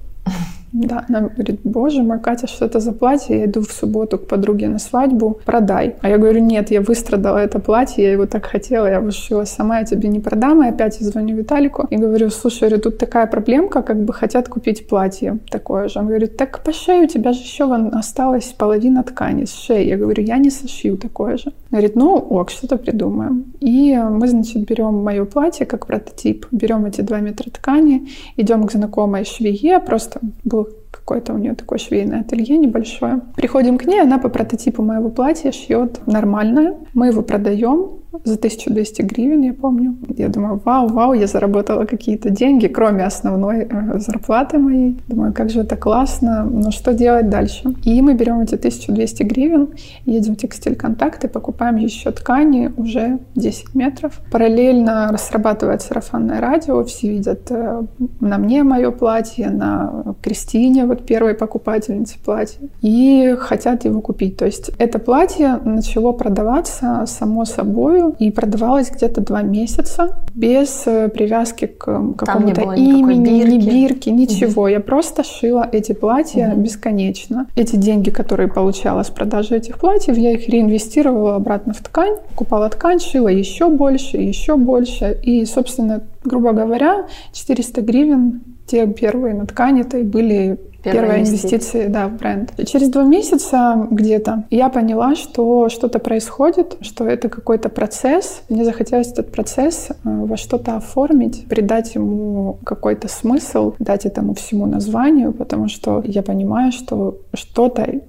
Да, 0.73 1.05
она 1.07 1.21
говорит, 1.21 1.59
боже 1.63 2.01
мой, 2.01 2.19
Катя, 2.19 2.47
что 2.47 2.65
это 2.65 2.79
за 2.79 2.91
платье? 2.91 3.37
Я 3.37 3.45
иду 3.45 3.61
в 3.61 3.71
субботу 3.71 4.17
к 4.17 4.27
подруге 4.27 4.67
на 4.67 4.79
свадьбу, 4.79 5.39
продай. 5.45 5.95
А 6.01 6.09
я 6.09 6.17
говорю, 6.17 6.41
нет, 6.41 6.71
я 6.71 6.81
выстрадала 6.81 7.37
это 7.37 7.59
платье, 7.59 8.03
я 8.03 8.11
его 8.11 8.25
так 8.25 8.45
хотела, 8.45 8.87
я 8.87 8.99
вышила 8.99 9.45
сама, 9.45 9.79
я 9.79 9.85
тебе 9.85 10.09
не 10.09 10.19
продам. 10.19 10.63
И 10.63 10.67
опять 10.67 10.99
я 10.99 11.07
звоню 11.07 11.35
Виталику 11.35 11.87
и 11.91 11.97
говорю, 11.97 12.29
слушай, 12.29 12.73
говорю, 12.73 12.81
тут 12.81 12.97
такая 12.97 13.27
проблемка, 13.27 13.81
как 13.81 14.03
бы 14.03 14.13
хотят 14.13 14.49
купить 14.49 14.87
платье 14.87 15.37
такое 15.51 15.87
же. 15.89 15.99
Он 15.99 16.07
говорит, 16.07 16.37
так 16.37 16.63
по 16.63 16.73
шее 16.73 17.03
у 17.03 17.07
тебя 17.07 17.33
же 17.33 17.41
еще 17.41 17.65
вон 17.65 17.93
осталась 17.93 18.55
половина 18.57 19.03
ткани 19.03 19.45
с 19.45 19.53
шеи. 19.53 19.87
Я 19.87 19.97
говорю, 19.97 20.23
я 20.23 20.37
не 20.37 20.49
сошью 20.49 20.97
такое 20.97 21.37
же. 21.37 21.47
Он 21.47 21.53
говорит, 21.71 21.95
ну 21.95 22.15
ок, 22.15 22.49
что-то 22.49 22.77
придумаем. 22.77 23.53
И 23.59 23.95
мы, 23.95 24.27
значит, 24.27 24.65
берем 24.65 25.03
мое 25.03 25.25
платье 25.25 25.65
как 25.65 25.85
прототип, 25.85 26.47
берем 26.51 26.85
эти 26.85 27.01
два 27.01 27.19
метра 27.19 27.51
ткани, 27.51 28.07
идем 28.37 28.67
к 28.67 28.71
знакомой 28.71 29.25
швее, 29.25 29.79
просто 29.79 30.19
был 30.43 30.62
какое-то 30.91 31.33
у 31.33 31.37
нее 31.37 31.55
такое 31.55 31.79
швейное 31.79 32.21
ателье 32.21 32.57
небольшое. 32.57 33.21
Приходим 33.35 33.77
к 33.77 33.85
ней, 33.85 34.01
она 34.01 34.17
по 34.17 34.29
прототипу 34.29 34.83
моего 34.83 35.09
платья 35.09 35.51
шьет 35.51 36.05
нормальное. 36.05 36.77
Мы 36.93 37.07
его 37.07 37.21
продаем, 37.21 38.02
за 38.23 38.35
1200 38.35 39.01
гривен, 39.01 39.41
я 39.41 39.53
помню. 39.53 39.95
Я 40.17 40.29
думаю, 40.29 40.61
вау, 40.63 40.87
вау, 40.87 41.13
я 41.13 41.27
заработала 41.27 41.85
какие-то 41.85 42.29
деньги, 42.29 42.67
кроме 42.67 43.05
основной 43.05 43.67
э, 43.69 43.99
зарплаты 43.99 44.59
моей. 44.59 44.97
Думаю, 45.07 45.33
как 45.33 45.49
же 45.49 45.61
это 45.61 45.75
классно, 45.75 46.43
но 46.43 46.71
что 46.71 46.93
делать 46.93 47.29
дальше? 47.29 47.73
И 47.83 48.01
мы 48.01 48.13
берем 48.13 48.39
эти 48.39 48.55
1200 48.55 49.23
гривен, 49.23 49.69
едем 50.05 50.35
в 50.35 50.37
текстиль 50.37 50.75
контакты, 50.75 51.27
покупаем 51.27 51.77
еще 51.77 52.11
ткани 52.11 52.71
уже 52.77 53.19
10 53.35 53.75
метров. 53.75 54.21
Параллельно 54.31 55.09
разрабатывает 55.11 55.81
сарафанное 55.81 56.39
радио, 56.39 56.83
все 56.83 57.09
видят 57.09 57.49
э, 57.49 57.83
на 58.19 58.37
мне 58.37 58.63
мое 58.63 58.91
платье, 58.91 59.49
на 59.49 60.15
Кристине, 60.21 60.85
вот 60.85 61.05
первой 61.05 61.33
покупательнице 61.33 62.17
платья, 62.23 62.59
и 62.81 63.35
хотят 63.39 63.85
его 63.85 64.01
купить. 64.01 64.37
То 64.37 64.45
есть 64.45 64.71
это 64.77 64.99
платье 64.99 65.59
начало 65.63 66.11
продаваться 66.11 67.05
само 67.07 67.45
собой 67.45 68.02
и 68.11 68.31
продавалась 68.31 68.91
где-то 68.91 69.21
два 69.21 69.41
месяца 69.41 70.23
без 70.33 70.83
э, 70.85 71.09
привязки 71.09 71.65
к 71.65 72.15
какому-то 72.17 72.73
имени, 72.73 73.43
бирки. 73.43 73.51
ни 73.51 73.69
бирки, 73.69 74.09
ничего. 74.09 74.63
Угу. 74.63 74.67
Я 74.67 74.79
просто 74.79 75.23
шила 75.23 75.67
эти 75.71 75.93
платья 75.93 76.51
угу. 76.53 76.61
бесконечно. 76.61 77.47
Эти 77.55 77.75
деньги, 77.75 78.09
которые 78.09 78.49
получала 78.49 79.03
с 79.03 79.09
продажи 79.09 79.55
этих 79.55 79.79
платьев, 79.79 80.17
я 80.17 80.31
их 80.31 80.47
реинвестировала 80.49 81.35
обратно 81.35 81.73
в 81.73 81.81
ткань, 81.81 82.17
покупала 82.29 82.69
ткань, 82.69 82.99
шила 82.99 83.27
еще 83.27 83.69
больше, 83.69 84.17
еще 84.17 84.55
больше. 84.55 85.17
И, 85.23 85.45
собственно, 85.45 86.03
грубо 86.23 86.51
говоря, 86.53 87.07
400 87.33 87.81
гривен 87.81 88.41
те 88.65 88.87
первые 88.87 89.33
на 89.33 89.45
ткани-то 89.45 89.97
и 89.97 90.03
были 90.03 90.59
Первая, 90.83 91.03
Первая 91.03 91.21
инвестиция, 91.21 91.87
да, 91.87 92.07
в 92.07 92.17
бренд. 92.17 92.51
Через 92.67 92.89
два 92.89 93.03
месяца 93.03 93.87
где-то 93.89 94.43
я 94.49 94.67
поняла, 94.67 95.15
что 95.15 95.69
что-то 95.69 95.99
происходит, 95.99 96.75
что 96.81 97.05
это 97.05 97.29
какой-то 97.29 97.69
процесс. 97.69 98.41
Мне 98.49 98.65
захотелось 98.65 99.07
этот 99.07 99.31
процесс 99.31 99.89
э, 99.89 99.93
во 100.03 100.35
что-то 100.35 100.75
оформить, 100.75 101.47
придать 101.47 101.95
ему 101.95 102.57
какой-то 102.65 103.07
смысл, 103.07 103.75
дать 103.79 104.05
этому 104.05 104.33
всему 104.33 104.65
названию, 104.65 105.31
потому 105.31 105.69
что 105.69 106.03
я 106.05 106.21
понимаю, 106.21 106.73
что 106.73 107.17
что-то 107.33 108.01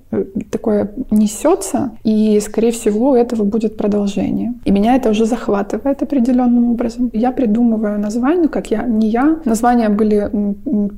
такое 0.51 0.91
несется, 1.11 1.93
и, 2.05 2.41
скорее 2.41 2.71
всего, 2.71 3.11
у 3.11 3.15
этого 3.15 3.45
будет 3.45 3.77
продолжение. 3.77 4.55
И 4.65 4.71
меня 4.71 4.97
это 4.97 5.11
уже 5.11 5.27
захватывает 5.27 6.03
определенным 6.03 6.71
образом. 6.71 7.11
Я 7.13 7.33
придумываю 7.33 7.99
название, 7.99 8.49
как 8.49 8.71
я, 8.71 8.83
не 8.83 9.09
я. 9.09 9.39
Названия 9.45 9.89
были 9.89 10.31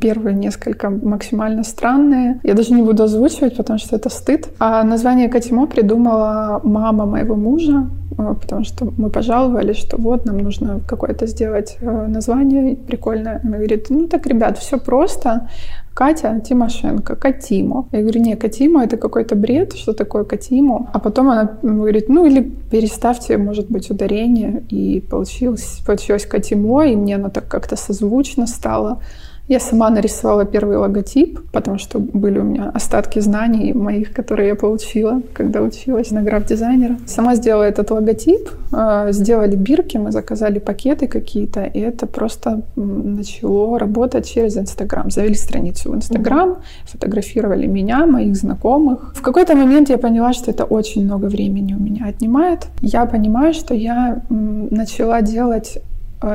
первые 0.01 0.35
несколько 0.35 0.91
максимально 0.91 1.65
странные. 1.65 2.41
Я 2.43 2.55
даже 2.55 2.73
не 2.73 2.83
буду 2.83 3.03
озвучивать, 3.03 3.57
потому 3.57 3.79
что 3.79 3.97
это 3.97 4.09
стыд. 4.09 4.49
А 4.59 4.83
название 4.85 5.29
Катимо 5.29 5.67
придумала 5.67 6.61
мама 6.65 7.07
моего 7.07 7.37
мужа, 7.37 7.89
э, 8.19 8.35
потому 8.41 8.65
что 8.65 8.93
мы 8.97 9.11
пожаловались, 9.11 9.77
что 9.77 9.97
вот 9.97 10.27
нам 10.27 10.39
нужно 10.39 10.81
какое-то 10.89 11.27
сделать 11.27 11.79
э, 11.81 12.07
название 12.07 12.77
прикольное. 12.77 13.41
Она 13.43 13.57
говорит, 13.57 13.87
ну 13.91 14.07
так, 14.07 14.27
ребят, 14.27 14.59
все 14.59 14.79
просто. 14.79 15.49
Катя 15.97 16.43
Тимошенко, 16.45 17.17
Катимо. 17.17 17.89
Я 17.91 18.03
говорю, 18.03 18.21
не, 18.21 18.37
Катимо 18.37 18.85
это 18.85 18.99
какой-то 18.99 19.35
бред, 19.35 19.73
что 19.73 19.95
такое 19.95 20.25
Катимо? 20.25 20.91
А 20.93 20.99
потом 20.99 21.31
она 21.31 21.59
говорит, 21.63 22.11
ну 22.11 22.27
или 22.27 22.43
переставьте, 22.71 23.39
может 23.39 23.71
быть, 23.71 23.91
ударение. 23.91 24.63
И 24.69 25.01
получилось, 25.01 25.81
получилось 25.87 26.27
Катимо, 26.27 26.87
и 26.87 26.95
мне 26.97 27.17
оно 27.17 27.31
так 27.31 27.49
как-то 27.49 27.77
созвучно 27.77 28.47
стало. 28.47 29.01
Я 29.49 29.61
сама 29.61 29.91
нарисовала 29.91 30.45
первый 30.45 30.77
логотип, 30.77 31.39
потому 31.53 31.79
что 31.79 32.01
были 32.01 32.41
у 32.41 32.43
меня 32.43 32.71
остатки 32.75 33.21
знаний 33.21 33.73
моих, 33.73 34.13
которые 34.13 34.49
я 34.49 34.55
получила, 34.57 35.23
когда 35.33 35.63
училась 35.63 36.11
на 36.11 36.23
граф-дизайнера. 36.23 36.97
Сама 37.07 37.37
сделала 37.37 37.63
этот 37.63 37.93
логотип, 37.93 38.49
э, 38.73 39.13
сделали 39.13 39.55
бирки, 39.55 39.99
мы 39.99 40.11
заказали 40.11 40.59
пакеты 40.59 41.07
какие-то, 41.07 41.63
и 41.63 41.79
это 41.79 42.07
просто 42.07 42.63
начало 42.75 43.79
работать 43.79 44.29
через 44.29 44.57
Инстаграм. 44.57 45.11
Завели 45.11 45.35
страницу 45.35 45.93
в 45.93 45.95
Инстаграм, 45.95 46.57
фотографировали 46.85 47.67
меня, 47.67 48.05
моих 48.07 48.35
знакомых. 48.35 49.13
В 49.15 49.23
какой-то 49.23 49.55
момент 49.55 49.91
я 49.91 49.99
поняла, 49.99 50.33
что 50.33 50.51
это 50.51 50.65
очень 50.65 51.05
много 51.05 51.27
времени 51.27 51.75
у 51.75 51.81
меня 51.81 52.07
отнимает. 52.07 52.67
Я 52.81 53.07
понимаю, 53.07 53.55
что 53.55 53.75
я 53.75 54.23
начала 54.29 55.23
делать 55.23 55.79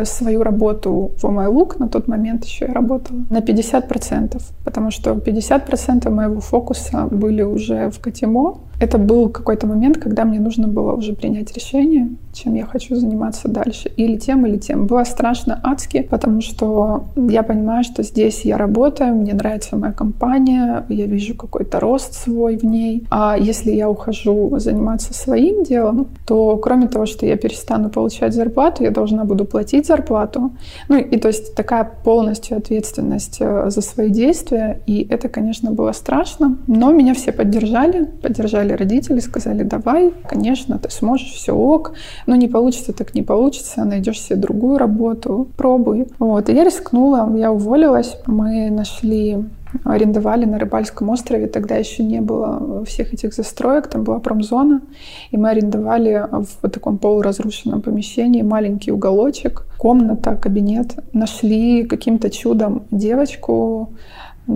свою 0.04 0.44
работу 0.44 1.12
в 1.18 1.26
MyLook, 1.26 1.80
на 1.80 1.88
тот 1.88 2.08
момент 2.08 2.46
еще 2.46 2.66
я 2.66 2.74
работала, 2.74 3.20
на 3.30 3.40
50%, 3.40 4.42
потому 4.64 4.92
что 4.92 5.12
50% 5.12 6.10
моего 6.10 6.40
фокуса 6.40 7.08
были 7.10 7.42
уже 7.42 7.90
в 7.90 8.00
Катимо, 8.00 8.60
это 8.82 8.98
был 8.98 9.30
какой-то 9.30 9.68
момент, 9.68 10.00
когда 10.00 10.26
мне 10.26 10.40
нужно 10.40 10.68
было 10.68 10.94
уже 10.94 11.14
принять 11.14 11.54
решение, 11.54 12.10
чем 12.34 12.56
я 12.56 12.66
хочу 12.66 12.96
заниматься 12.96 13.48
дальше. 13.48 13.92
Или 13.96 14.18
тем, 14.18 14.48
или 14.48 14.58
тем. 14.58 14.88
Было 14.88 15.04
страшно 15.04 15.60
адски, 15.64 16.02
потому 16.02 16.42
что 16.42 17.04
я 17.16 17.44
понимаю, 17.44 17.84
что 17.84 18.02
здесь 18.02 18.44
я 18.44 18.58
работаю, 18.58 19.14
мне 19.14 19.34
нравится 19.34 19.78
моя 19.78 19.94
компания, 19.94 20.84
я 20.90 21.06
вижу 21.06 21.36
какой-то 21.36 21.80
рост 21.80 22.16
свой 22.16 22.58
в 22.58 22.64
ней. 22.64 23.06
А 23.12 23.38
если 23.38 23.72
я 23.72 23.88
ухожу 23.88 24.58
заниматься 24.58 25.14
своим 25.14 25.64
делом, 25.64 26.08
то 26.26 26.58
кроме 26.58 26.88
того, 26.88 27.06
что 27.06 27.28
я 27.28 27.38
перестану 27.38 27.92
получать 27.92 28.34
зарплату, 28.34 28.84
я 28.84 28.90
должна 28.90 29.26
буду 29.26 29.46
платить 29.46 29.86
зарплату. 29.86 30.54
Ну 30.90 30.98
и 30.98 31.18
то 31.20 31.28
есть 31.28 31.54
такая 31.54 31.88
полностью 32.04 32.58
ответственность 32.58 33.38
э, 33.42 33.70
за 33.70 33.82
свои 33.82 34.10
действия. 34.10 34.82
И 34.88 35.06
это, 35.08 35.30
конечно, 35.30 35.70
было 35.72 35.92
страшно. 35.92 36.58
Но 36.66 36.92
меня 36.92 37.14
все 37.14 37.32
поддержали, 37.32 38.06
поддержали 38.06 38.71
поддержали 38.72 38.78
родители, 38.78 39.20
сказали, 39.20 39.64
давай, 39.64 40.14
конечно, 40.30 40.78
ты 40.78 40.90
сможешь, 40.90 41.34
все 41.34 41.54
ок, 41.54 41.94
но 42.28 42.36
не 42.36 42.48
получится, 42.48 42.94
так 42.94 43.16
не 43.16 43.24
получится, 43.24 43.86
найдешь 43.86 44.22
себе 44.22 44.40
другую 44.40 44.78
работу, 44.78 45.48
пробуй. 45.58 46.08
Вот, 46.20 46.50
и 46.50 46.54
я 46.54 46.64
рискнула, 46.64 47.38
я 47.38 47.52
уволилась, 47.52 48.18
мы 48.28 48.70
нашли 48.72 49.38
арендовали 49.86 50.46
на 50.46 50.60
Рыбальском 50.60 51.10
острове, 51.10 51.48
тогда 51.48 51.78
еще 51.78 52.04
не 52.04 52.22
было 52.22 52.84
всех 52.86 53.14
этих 53.14 53.34
застроек, 53.34 53.88
там 53.88 54.04
была 54.04 54.20
промзона, 54.20 54.82
и 55.32 55.38
мы 55.38 55.50
арендовали 55.50 56.28
в 56.32 56.70
таком 56.70 56.98
полуразрушенном 56.98 57.82
помещении 57.82 58.44
маленький 58.44 58.92
уголочек, 58.92 59.66
комната, 59.78 60.36
кабинет. 60.36 60.96
Нашли 61.14 61.84
каким-то 61.84 62.30
чудом 62.30 62.84
девочку, 62.92 63.90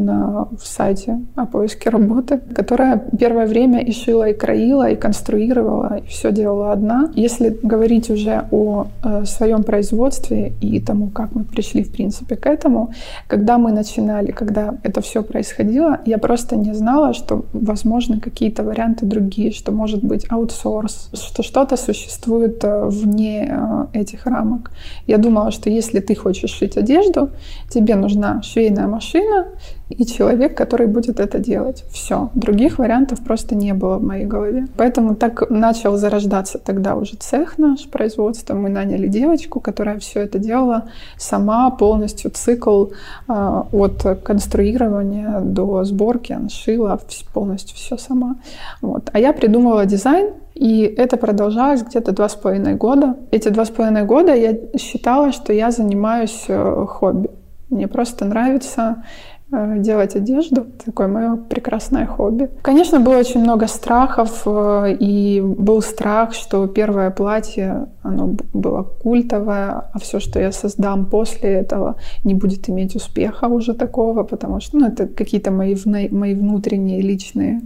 на 0.04 0.48
сайте 0.62 1.20
о 1.36 1.46
поиске 1.46 1.90
работы, 1.90 2.40
которая 2.56 3.02
первое 3.18 3.48
время 3.48 3.80
и 3.80 3.92
шила, 3.92 4.30
и 4.30 4.34
краила, 4.34 4.90
и 4.90 4.96
конструировала, 4.96 5.98
и 5.98 6.08
все 6.08 6.32
делала 6.32 6.72
одна. 6.72 7.12
Если 7.16 7.58
говорить 7.64 8.10
уже 8.10 8.48
о 8.52 8.88
э, 9.04 9.26
своем 9.26 9.64
производстве 9.64 10.54
и 10.62 10.80
тому, 10.80 11.10
как 11.10 11.34
мы 11.36 11.44
пришли, 11.44 11.84
в 11.84 11.92
принципе, 11.92 12.36
к 12.36 12.46
этому, 12.46 12.94
когда 13.28 13.58
мы 13.58 13.72
начинали, 13.72 14.32
когда 14.32 14.76
это 14.84 15.02
все 15.02 15.24
происходило, 15.24 16.00
я 16.06 16.18
просто 16.18 16.56
не 16.56 16.74
знала, 16.74 17.14
что 17.14 17.46
возможны 17.54 18.20
какие-то 18.20 18.64
варианты 18.64 19.06
другие, 19.06 19.52
что 19.52 19.72
может 19.72 20.04
быть 20.04 20.26
аутсорс, 20.30 21.10
что 21.14 21.44
что-то 21.44 21.78
существует 21.78 22.64
э, 22.64 22.86
вне 22.86 23.50
э, 23.50 23.86
этих 23.94 24.26
рамок. 24.26 24.72
Я 25.08 25.18
думала, 25.18 25.52
что 25.52 25.70
если 25.70 26.00
ты 26.00 26.16
хочешь 26.16 26.52
шить 26.52 26.78
одежду, 26.78 27.30
тебе 27.70 27.96
нужна 27.96 28.42
швейная 28.42 28.88
машина, 28.88 29.46
и 29.90 30.06
человек, 30.06 30.58
который 30.58 30.88
будет 30.88 31.20
это 31.20 31.40
делать. 31.40 31.84
Все. 31.92 32.30
Других 32.34 32.80
вариантов 32.80 33.24
просто 33.24 33.56
не 33.56 33.74
было 33.74 33.98
в 33.98 34.04
моей 34.04 34.26
голове. 34.26 34.68
Поэтому 34.78 35.16
так 35.16 35.50
начал 35.50 35.96
зарождаться 35.96 36.58
тогда 36.58 36.96
уже 36.96 37.16
цех 37.18 37.58
наш 37.58 37.88
производства. 37.88 38.56
Мы 38.56 38.70
наняли 38.70 39.08
девочку, 39.08 39.60
которая 39.60 40.00
все 40.00 40.22
это 40.22 40.40
делала 40.40 40.90
сама, 41.18 41.70
полностью 41.70 42.32
цикл 42.32 42.88
э, 43.28 43.62
от 43.72 44.22
конструирования 44.24 45.40
до 45.42 45.84
сборки. 45.84 46.34
Она 46.34 46.50
шила 46.50 47.00
полностью 47.34 47.76
все 47.76 47.98
сама. 47.98 48.38
Вот. 48.82 49.10
А 49.14 49.20
я 49.20 49.34
придумывала 49.34 49.86
дизайн, 49.86 50.34
и 50.56 50.82
это 50.82 51.18
продолжалось 51.18 51.84
где-то 51.84 52.12
два 52.12 52.28
с 52.28 52.36
половиной 52.36 52.76
года. 52.76 53.18
Эти 53.30 53.50
два 53.50 53.66
с 53.66 53.70
половиной 53.70 54.04
года 54.04 54.34
я 54.34 54.58
считала, 54.78 55.32
что 55.32 55.54
я 55.54 55.70
занимаюсь 55.70 56.46
э, 56.48 56.86
хобби. 56.88 57.30
Мне 57.70 57.88
просто 57.88 58.26
нравится 58.26 59.04
делать 59.52 60.16
одежду. 60.16 60.66
Такое 60.86 61.08
мое 61.08 61.36
прекрасное 61.36 62.06
хобби. 62.06 62.50
Конечно, 62.62 63.00
было 63.00 63.18
очень 63.18 63.42
много 63.42 63.68
страхов, 63.68 64.44
э, 64.46 64.96
и 65.00 65.42
был 65.42 65.82
страх, 65.82 66.34
что 66.34 66.68
первое 66.68 67.12
платье, 67.12 67.88
оно 68.02 68.36
было 68.54 68.84
культовое, 68.84 69.84
а 69.94 70.00
все, 70.00 70.20
что 70.20 70.40
я 70.40 70.52
создам 70.52 71.06
после 71.06 71.50
этого, 71.50 71.96
не 72.24 72.34
будет 72.34 72.70
иметь 72.70 72.96
успеха 72.96 73.46
уже 73.46 73.74
такого, 73.74 74.24
потому 74.24 74.60
что 74.60 74.78
ну, 74.78 74.88
это 74.88 75.08
какие-то 75.08 75.52
мои, 75.52 75.76
мои 75.86 76.36
внутренние 76.36 77.02
личные 77.02 77.62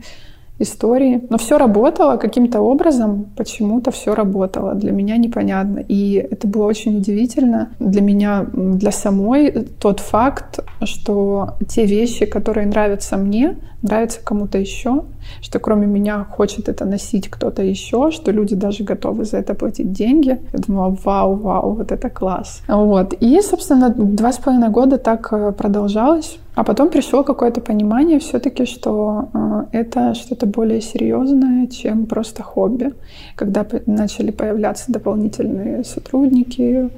истории. 0.60 1.22
Но 1.30 1.38
все 1.38 1.58
работало 1.58 2.18
каким-то 2.18 2.62
образом, 2.62 3.28
почему-то 3.36 3.92
все 3.92 4.14
работало. 4.14 4.76
Для 4.76 4.92
меня 4.92 5.18
непонятно. 5.18 5.80
И 5.88 6.14
это 6.14 6.48
было 6.48 6.66
очень 6.66 6.98
удивительно 6.98 7.70
для 7.80 8.02
меня, 8.02 8.46
для 8.54 8.92
самой, 8.92 9.52
тот 9.80 10.00
факт, 10.00 10.60
что 10.84 11.56
те 11.68 11.86
вещи, 11.86 12.26
которые 12.26 12.68
нравятся 12.68 13.18
мне, 13.18 13.58
нравятся 13.82 14.20
кому-то 14.24 14.58
еще, 14.58 15.04
что 15.42 15.60
кроме 15.60 15.88
меня 15.88 16.24
хочет 16.24 16.70
это 16.70 16.86
носить 16.86 17.30
кто-то 17.30 17.64
еще, 17.64 18.12
что 18.12 18.32
люди 18.32 18.56
даже 18.56 18.84
готовы 18.84 19.26
за 19.26 19.38
это 19.38 19.54
платить 19.54 19.92
деньги. 19.92 20.40
Я 20.54 20.60
думала, 20.60 20.98
вау, 21.04 21.36
вау, 21.36 21.74
вот 21.76 21.92
это 21.92 22.10
класс. 22.10 22.62
Вот. 22.68 23.14
И, 23.14 23.42
собственно, 23.42 23.90
два 23.90 24.32
с 24.32 24.38
половиной 24.38 24.70
года 24.70 24.98
так 24.98 25.32
э, 25.32 25.52
продолжалось. 25.52 26.40
А 26.56 26.64
потом 26.64 26.90
пришло 26.90 27.24
какое-то 27.24 27.62
понимание 27.62 28.20
все-таки, 28.20 28.66
что 28.66 29.30
э, 29.34 29.66
это 29.72 30.14
что-то 30.14 30.46
более 30.46 30.82
серьезное, 30.82 31.68
чем 31.68 32.06
просто 32.06 32.44
хобби. 32.44 32.92
Когда 33.36 33.66
начали 33.86 34.32
появляться 34.32 34.92
дополнительные 34.92 35.84
сотрудники, 35.86 36.90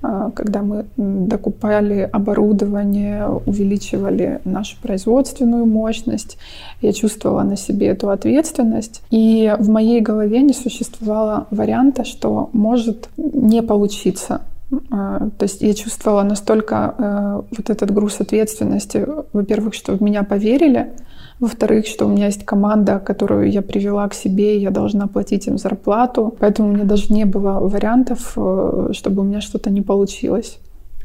когда 0.00 0.62
мы 0.62 0.86
докупали 0.96 2.08
оборудование, 2.12 3.26
увеличивали 3.26 4.40
нашу 4.44 4.76
производственную 4.80 5.66
мощность, 5.66 6.38
я 6.80 6.92
чувствовала 6.92 7.42
на 7.42 7.56
себе 7.56 7.88
эту 7.88 8.10
ответственность. 8.10 9.02
И 9.10 9.54
в 9.58 9.68
моей 9.68 10.00
голове 10.00 10.42
не 10.42 10.54
существовало 10.54 11.46
варианта, 11.50 12.04
что 12.04 12.50
может 12.52 13.08
не 13.16 13.62
получиться 13.62 14.42
а, 14.90 15.30
то 15.38 15.44
есть 15.44 15.62
я 15.62 15.72
чувствовала 15.72 16.22
настолько 16.22 16.94
э, 16.98 17.42
вот 17.56 17.70
этот 17.70 17.90
груз 17.90 18.20
ответственности, 18.20 19.06
во-первых, 19.32 19.72
что 19.72 19.92
в 19.92 20.02
меня 20.02 20.24
поверили, 20.24 20.92
во-вторых, 21.40 21.86
что 21.86 22.06
у 22.06 22.08
меня 22.08 22.26
есть 22.26 22.44
команда, 22.44 22.98
которую 22.98 23.50
я 23.50 23.62
привела 23.62 24.08
к 24.08 24.14
себе, 24.14 24.56
и 24.56 24.60
я 24.60 24.70
должна 24.70 25.06
платить 25.06 25.46
им 25.46 25.58
зарплату. 25.58 26.34
Поэтому 26.40 26.68
у 26.68 26.72
меня 26.72 26.84
даже 26.84 27.12
не 27.12 27.24
было 27.24 27.60
вариантов, 27.60 28.32
э, 28.36 28.90
чтобы 28.92 29.22
у 29.22 29.24
меня 29.24 29.40
что-то 29.40 29.70
не 29.70 29.82
получилось. 29.82 30.58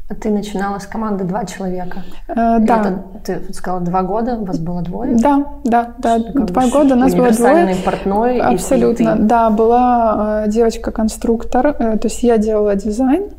А 0.06 0.14
ты 0.14 0.28
начинала 0.28 0.78
с 0.78 0.86
команды 0.86 1.24
два 1.24 1.46
человека. 1.46 2.02
Э, 2.28 2.58
да. 2.60 3.00
Это, 3.24 3.40
ты 3.40 3.54
сказала 3.54 3.80
два 3.80 4.02
года, 4.02 4.36
у 4.36 4.44
вас 4.44 4.58
было 4.58 4.82
двое? 4.82 5.14
Да, 5.14 5.46
да, 5.64 5.94
да. 5.98 6.18
Два 6.18 6.66
года 6.68 6.94
у 6.94 6.98
нас 6.98 7.14
было 7.14 7.30
двое. 7.30 7.76
портной. 7.82 8.38
Абсолютно, 8.38 9.16
да. 9.16 9.48
Была 9.48 10.44
э, 10.44 10.50
девочка-конструктор, 10.50 11.68
э, 11.68 11.96
то 11.96 12.08
есть 12.08 12.22
я 12.22 12.36
делала 12.36 12.74
дизайн, 12.74 13.30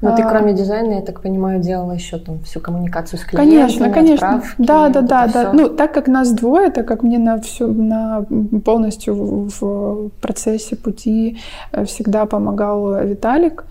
Но 0.00 0.14
ты, 0.16 0.22
а, 0.22 0.28
кроме 0.28 0.54
дизайна, 0.54 0.94
я 0.94 1.00
так 1.00 1.20
понимаю, 1.20 1.60
делала 1.60 1.92
еще 1.92 2.18
там 2.18 2.40
всю 2.40 2.60
коммуникацию 2.60 3.18
с 3.18 3.24
клиентами, 3.24 3.58
Конечно, 3.58 3.90
конечно. 3.90 4.28
Отправки, 4.28 4.54
да, 4.58 4.88
да, 4.88 5.00
да, 5.02 5.26
да. 5.26 5.52
Ну, 5.52 5.68
так 5.68 5.92
как 5.92 6.08
нас 6.08 6.32
двое, 6.32 6.70
так 6.70 6.86
как 6.86 7.02
мне 7.02 7.18
на 7.18 7.40
всю, 7.40 7.68
на 7.68 8.24
полностью 8.64 9.48
в 9.60 10.10
процессе 10.20 10.76
пути 10.76 11.38
э, 11.72 11.84
всегда 11.84 12.26
помогал 12.26 13.04
Виталик, 13.04 13.64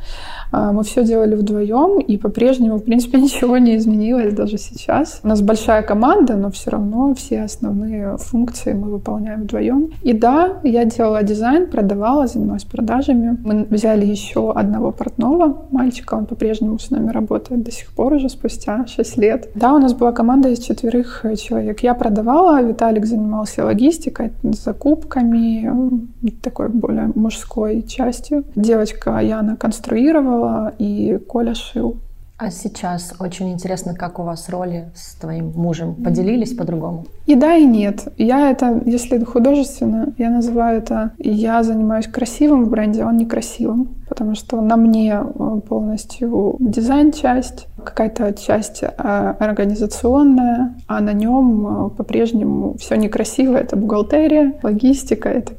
а, 0.52 0.72
мы 0.72 0.84
все 0.84 1.04
делали 1.04 1.36
вдвоем, 1.36 2.00
и 2.00 2.18
по-прежнему, 2.18 2.78
в 2.78 2.84
принципе, 2.84 3.20
ничего 3.22 3.58
не 3.58 3.76
изменилось 3.76 4.34
даже 4.34 4.58
сейчас. 4.58 5.20
У 5.24 5.28
нас 5.28 5.42
большая 5.42 5.82
команда, 5.82 6.36
но 6.36 6.50
все 6.50 6.72
равно 6.72 7.14
все 7.16 7.42
основные 7.42 8.18
функции 8.18 8.74
мы 8.74 8.90
выполняем 8.90 9.44
вдвоем. 9.44 9.92
И 10.04 10.14
да, 10.14 10.60
я 10.64 10.86
делала 10.86 11.24
дизайн, 11.24 11.68
продавала, 11.68 12.28
занималась 12.28 12.64
продажами. 12.64 13.38
Мы 13.44 13.66
взяли 13.70 14.06
еще 14.06 14.52
одного 14.52 14.92
портного 14.92 15.66
мальчика, 15.72 15.87
он 16.18 16.26
по-прежнему 16.26 16.80
с 16.80 16.90
нами 16.90 17.12
работает 17.12 17.64
до 17.64 17.72
сих 17.72 17.92
пор 17.94 18.14
уже 18.14 18.30
спустя 18.30 18.86
6 18.88 19.18
лет. 19.18 19.50
Да, 19.56 19.74
у 19.74 19.80
нас 19.80 19.94
была 19.94 20.12
команда 20.12 20.50
из 20.50 20.60
четверых 20.60 21.26
человек. 21.38 21.82
Я 21.82 21.94
продавала, 21.94 22.62
Виталик 22.62 23.06
занимался 23.06 23.66
логистикой, 23.66 24.32
закупками, 24.44 25.72
такой 26.42 26.70
более 26.70 27.12
мужской 27.16 27.84
частью. 27.84 28.46
Девочка 28.56 29.20
Яна 29.20 29.56
конструировала, 29.56 30.74
и 30.80 31.20
Коля 31.28 31.54
шил. 31.56 31.98
А 32.40 32.52
сейчас 32.52 33.16
очень 33.20 33.52
интересно, 33.52 33.96
как 33.96 34.20
у 34.20 34.24
вас 34.24 34.48
роли 34.50 34.92
с 34.94 35.16
твоим 35.16 35.54
мужем 35.56 35.96
поделились 35.96 36.54
по-другому? 36.54 37.08
И 37.26 37.34
да, 37.34 37.56
и 37.56 37.66
нет. 37.66 38.10
Я 38.16 38.52
это, 38.52 38.80
если 38.86 39.18
художественно, 39.24 40.14
я 40.20 40.30
называю 40.30 40.78
это, 40.78 41.14
я 41.18 41.64
занимаюсь 41.64 42.06
красивым 42.06 42.66
в 42.66 42.70
бренде, 42.70 43.02
а 43.02 43.08
он 43.08 43.18
некрасивым, 43.18 43.96
потому 44.08 44.36
что 44.36 44.62
на 44.62 44.78
мне 44.78 45.20
э, 45.20 45.62
полностью 45.68 46.58
дизайн-часть, 46.60 47.68
какая-то 47.84 48.32
часть 48.34 48.84
э, 48.84 48.88
организационная, 48.88 50.76
а 50.86 51.02
на 51.02 51.14
нем 51.14 51.88
э, 51.88 51.90
по-прежнему 51.90 52.76
все 52.78 52.98
некрасиво. 52.98 53.58
Это 53.58 53.76
бухгалтерия, 53.76 54.54
логистика, 54.62 55.30
это 55.30 55.54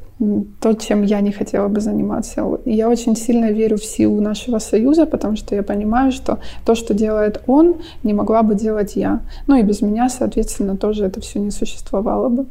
то, 0.60 0.74
чем 0.74 1.02
я 1.02 1.20
не 1.20 1.30
хотела 1.30 1.68
бы 1.68 1.80
заниматься. 1.80 2.44
Я 2.64 2.88
очень 2.88 3.16
сильно 3.16 3.52
верю 3.52 3.76
в 3.76 3.84
силу 3.84 4.20
нашего 4.20 4.58
союза, 4.58 5.06
потому 5.06 5.36
что 5.36 5.54
я 5.54 5.62
понимаю, 5.62 6.10
что 6.12 6.38
то, 6.64 6.74
что 6.74 6.92
делает 6.94 7.40
он, 7.46 7.76
не 8.02 8.14
могла 8.14 8.42
бы 8.42 8.54
делать 8.54 8.96
я. 8.96 9.20
Ну 9.46 9.56
и 9.56 9.62
без 9.62 9.80
меня, 9.80 10.08
соответственно, 10.08 10.76
тоже 10.76 11.04
это 11.04 11.20
все 11.20 11.38
не 11.38 11.50
существовало 11.50 12.28
бы. 12.28 12.46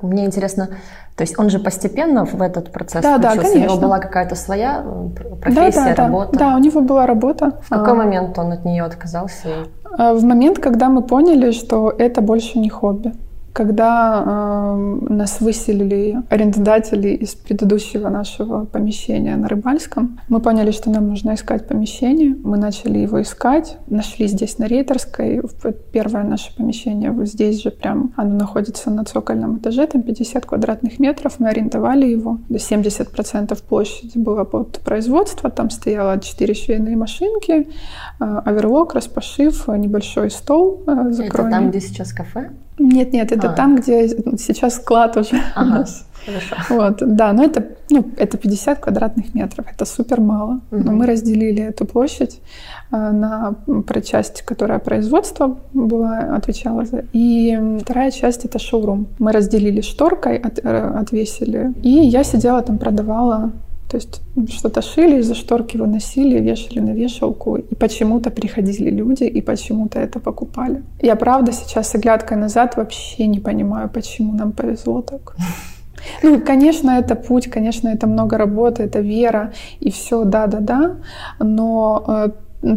Мне 0.00 0.24
интересно, 0.24 0.68
то 1.16 1.22
есть 1.22 1.38
он 1.38 1.50
же 1.50 1.58
постепенно 1.58 2.24
в 2.24 2.40
этот 2.40 2.72
процесс 2.72 3.02
да, 3.02 3.18
включился? 3.18 3.36
Да, 3.36 3.42
конечно. 3.42 3.60
У 3.60 3.62
него 3.64 3.76
была 3.76 3.98
какая-то 3.98 4.34
своя 4.34 4.84
профессия, 5.40 5.84
да, 5.90 5.94
да, 5.94 6.04
работа? 6.04 6.32
Да, 6.32 6.38
да, 6.38 6.56
у 6.56 6.58
него 6.58 6.80
была 6.80 7.06
работа. 7.06 7.52
В 7.62 7.68
какой 7.68 7.92
а... 7.92 7.94
момент 7.94 8.38
он 8.38 8.52
от 8.52 8.64
нее 8.64 8.82
отказался? 8.82 9.48
А, 9.98 10.14
в 10.14 10.24
момент, 10.24 10.58
когда 10.58 10.88
мы 10.88 11.02
поняли, 11.02 11.52
что 11.52 11.94
это 11.96 12.20
больше 12.22 12.58
не 12.58 12.70
хобби. 12.70 13.12
Когда 13.52 14.24
э, 14.24 15.12
нас 15.12 15.40
выселили 15.42 16.22
арендодатели 16.30 17.08
из 17.08 17.34
предыдущего 17.34 18.08
нашего 18.08 18.64
помещения 18.64 19.36
на 19.36 19.46
Рыбальском, 19.46 20.18
мы 20.28 20.40
поняли, 20.40 20.70
что 20.70 20.88
нам 20.90 21.08
нужно 21.08 21.34
искать 21.34 21.68
помещение. 21.68 22.34
Мы 22.42 22.56
начали 22.56 22.98
его 22.98 23.20
искать, 23.20 23.76
нашли 23.88 24.26
здесь 24.26 24.56
на 24.58 24.64
Рейтерской. 24.64 25.42
Первое 25.92 26.24
наше 26.24 26.56
помещение 26.56 27.10
вот 27.10 27.26
здесь 27.26 27.62
же 27.62 27.70
прям, 27.70 28.14
оно 28.16 28.36
находится 28.36 28.90
на 28.90 29.04
цокольном 29.04 29.58
этаже, 29.58 29.86
там 29.86 30.00
50 30.00 30.46
квадратных 30.46 30.98
метров. 30.98 31.34
Мы 31.38 31.48
арендовали 31.48 32.06
его. 32.06 32.38
70% 32.48 33.62
площади 33.68 34.16
было 34.16 34.44
под 34.44 34.80
производство. 34.80 35.50
Там 35.50 35.68
стояло 35.68 36.18
4 36.18 36.54
швейные 36.54 36.96
машинки, 36.96 37.68
э, 38.18 38.24
оверлок, 38.46 38.94
распашив, 38.94 39.68
небольшой 39.68 40.30
стол 40.30 40.82
э, 40.86 41.10
закроенный. 41.10 41.50
Это 41.50 41.50
там, 41.50 41.70
где 41.70 41.80
сейчас 41.80 42.14
кафе? 42.14 42.50
Нет, 42.78 43.12
нет, 43.12 43.32
это 43.32 43.50
а. 43.50 43.52
там, 43.52 43.76
где 43.76 44.08
сейчас 44.38 44.76
склад 44.76 45.16
уже 45.16 45.36
ага. 45.54 45.66
у 45.66 45.70
нас. 45.70 46.06
Хорошо. 46.24 46.56
Вот, 46.68 47.16
да, 47.16 47.32
но 47.32 47.42
это, 47.42 47.66
ну, 47.90 48.04
это 48.16 48.38
50 48.38 48.78
квадратных 48.78 49.34
метров, 49.34 49.66
это 49.72 49.84
супер 49.84 50.20
мало. 50.20 50.60
Угу. 50.70 50.82
Но 50.84 50.92
мы 50.92 51.06
разделили 51.06 51.62
эту 51.62 51.84
площадь 51.84 52.40
э, 52.92 52.96
на 52.96 53.54
про 53.86 54.00
часть, 54.00 54.42
которая 54.42 54.78
производство 54.78 55.58
была, 55.74 56.36
отвечала 56.36 56.84
за, 56.84 57.04
и 57.12 57.78
вторая 57.80 58.10
часть 58.10 58.44
это 58.44 58.58
шоурум. 58.58 59.06
Мы 59.18 59.32
разделили 59.32 59.80
шторкой, 59.80 60.36
от, 60.36 60.60
э, 60.62 61.00
отвесили, 61.00 61.72
и 61.82 61.90
я 61.90 62.24
сидела 62.24 62.62
там, 62.62 62.78
продавала 62.78 63.50
то 63.92 63.98
есть 63.98 64.22
что-то 64.48 64.80
шили, 64.80 65.18
из-за 65.18 65.34
шторки 65.34 65.76
выносили, 65.76 66.40
вешали 66.40 66.80
на 66.80 66.94
вешалку, 66.94 67.56
и 67.56 67.74
почему-то 67.74 68.30
приходили 68.30 68.88
люди, 68.88 69.24
и 69.24 69.42
почему-то 69.42 69.98
это 69.98 70.18
покупали. 70.18 70.82
Я 71.02 71.14
правда 71.14 71.52
сейчас 71.52 71.90
с 71.90 71.94
оглядкой 71.94 72.38
назад 72.38 72.76
вообще 72.76 73.26
не 73.26 73.40
понимаю, 73.40 73.90
почему 73.90 74.32
нам 74.32 74.52
повезло 74.52 75.02
так. 75.02 75.36
Ну, 76.22 76.40
конечно, 76.40 76.90
это 76.90 77.14
путь, 77.14 77.50
конечно, 77.50 77.88
это 77.88 78.06
много 78.06 78.38
работы, 78.38 78.82
это 78.82 79.00
вера 79.00 79.52
и 79.80 79.90
все, 79.90 80.24
да-да-да, 80.24 80.96
но 81.38 82.02
э, 82.08 82.30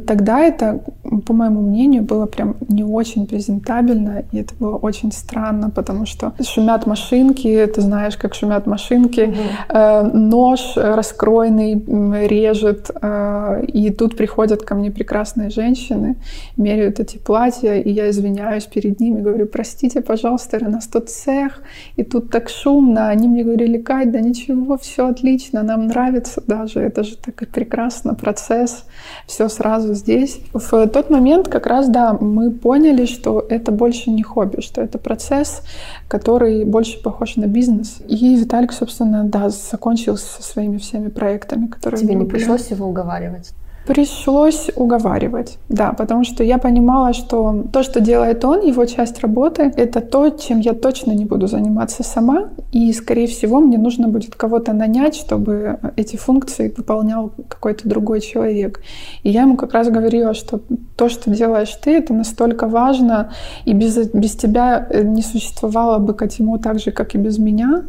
Тогда 0.08 0.40
это, 0.40 0.84
по 1.26 1.34
моему 1.34 1.62
мнению, 1.62 2.04
было 2.04 2.26
прям 2.26 2.56
не 2.68 2.84
очень 2.84 3.28
презентабельно, 3.28 4.24
и 4.32 4.40
это 4.40 4.56
было 4.56 4.78
очень 4.78 5.12
странно, 5.12 5.70
потому 5.70 6.08
что 6.08 6.34
шумят 6.42 6.88
машинки, 6.88 7.66
ты 7.68 7.82
знаешь, 7.82 8.18
как 8.18 8.34
шумят 8.34 8.66
машинки, 8.66 9.36
mm-hmm. 9.70 10.14
нож 10.14 10.74
раскроенный 10.76 12.28
режет, 12.28 12.90
э, 13.00 13.66
и 13.68 13.92
тут 13.92 14.18
приходят 14.18 14.64
ко 14.64 14.74
мне 14.74 14.90
прекрасные 14.90 15.52
женщины, 15.52 16.16
меряют 16.58 17.00
эти 17.00 17.18
платья, 17.18 17.76
и 17.76 17.92
я 17.92 18.10
извиняюсь 18.10 18.66
перед 18.66 19.00
ними, 19.00 19.22
говорю, 19.22 19.46
простите, 19.46 20.02
пожалуйста, 20.02 20.58
у 20.62 20.70
нас 20.70 20.88
тут 20.88 21.10
цех, 21.10 21.62
и 21.96 22.04
тут 22.04 22.32
так 22.32 22.50
шумно, 22.50 23.10
они 23.10 23.28
мне 23.28 23.44
говорили, 23.44 23.78
Кать, 23.78 24.12
да 24.12 24.20
ничего, 24.20 24.78
все 24.78 25.08
отлично, 25.08 25.62
нам 25.62 25.86
нравится 25.88 26.42
даже, 26.48 26.80
это 26.80 27.04
же 27.04 27.18
так 27.18 27.48
прекрасно, 27.50 28.16
процесс, 28.16 28.86
все 29.28 29.48
сразу 29.48 29.75
сразу 29.76 29.94
здесь. 29.94 30.40
В 30.54 30.88
тот 30.88 31.10
момент 31.10 31.48
как 31.48 31.66
раз, 31.68 31.88
да, 31.90 32.14
мы 32.14 32.52
поняли, 32.52 33.06
что 33.06 33.46
это 33.50 33.72
больше 33.72 34.10
не 34.10 34.24
хобби, 34.24 34.62
что 34.62 34.82
это 34.82 34.98
процесс, 34.98 35.62
который 36.08 36.66
больше 36.66 37.02
похож 37.02 37.36
на 37.36 37.46
бизнес. 37.46 37.98
И 38.08 38.36
Виталик, 38.36 38.72
собственно, 38.72 39.24
да, 39.24 39.50
закончил 39.50 40.18
со 40.18 40.42
своими 40.44 40.78
всеми 40.78 41.10
проектами, 41.10 41.68
которые... 41.68 42.00
Тебе 42.00 42.16
не 42.16 42.26
пришлось 42.26 42.72
его 42.72 42.88
уговаривать? 42.88 43.54
Пришлось 43.88 44.72
уговаривать, 44.76 45.60
да, 45.70 45.94
потому 45.94 46.24
что 46.24 46.44
я 46.44 46.58
понимала, 46.58 47.14
что 47.14 47.64
то, 47.72 47.84
что 47.84 48.00
делает 48.00 48.44
он, 48.44 48.62
его 48.62 48.86
часть 48.86 49.20
работы, 49.20 49.72
это 49.76 50.02
то, 50.02 50.30
чем 50.30 50.60
я 50.60 50.74
точно 50.74 51.12
не 51.12 51.26
буду 51.26 51.48
заниматься 51.48 52.04
сама, 52.04 52.50
и, 52.72 52.92
скорее 52.94 53.28
всего, 53.28 53.60
мне 53.60 53.78
нужно 53.78 54.08
будет 54.08 54.36
кого-то 54.36 54.74
нанять, 54.74 55.16
чтобы 55.16 55.80
эти 55.98 56.16
функции 56.16 56.74
выполнял 56.76 57.32
какой-то 57.48 57.88
другой 57.88 58.22
человек. 58.22 58.82
И 59.24 59.30
я 59.30 59.44
ему 59.44 59.56
как 59.56 59.74
раз 59.74 59.90
говорила, 59.90 60.34
что 60.34 60.62
то, 60.96 61.10
что 61.10 61.30
делаешь 61.30 61.76
ты, 61.84 61.98
это 61.98 62.14
настолько 62.14 62.68
важно, 62.68 63.32
и 63.66 63.74
без, 63.74 63.98
без 64.14 64.36
тебя 64.36 64.88
э, 64.90 65.04
не 65.04 65.22
существовало 65.22 66.00
бы 66.00 66.14
Катиму 66.14 66.58
так 66.58 66.80
же, 66.80 66.92
как 66.92 67.16
и 67.16 67.18
без 67.18 67.38
меня. 67.38 67.84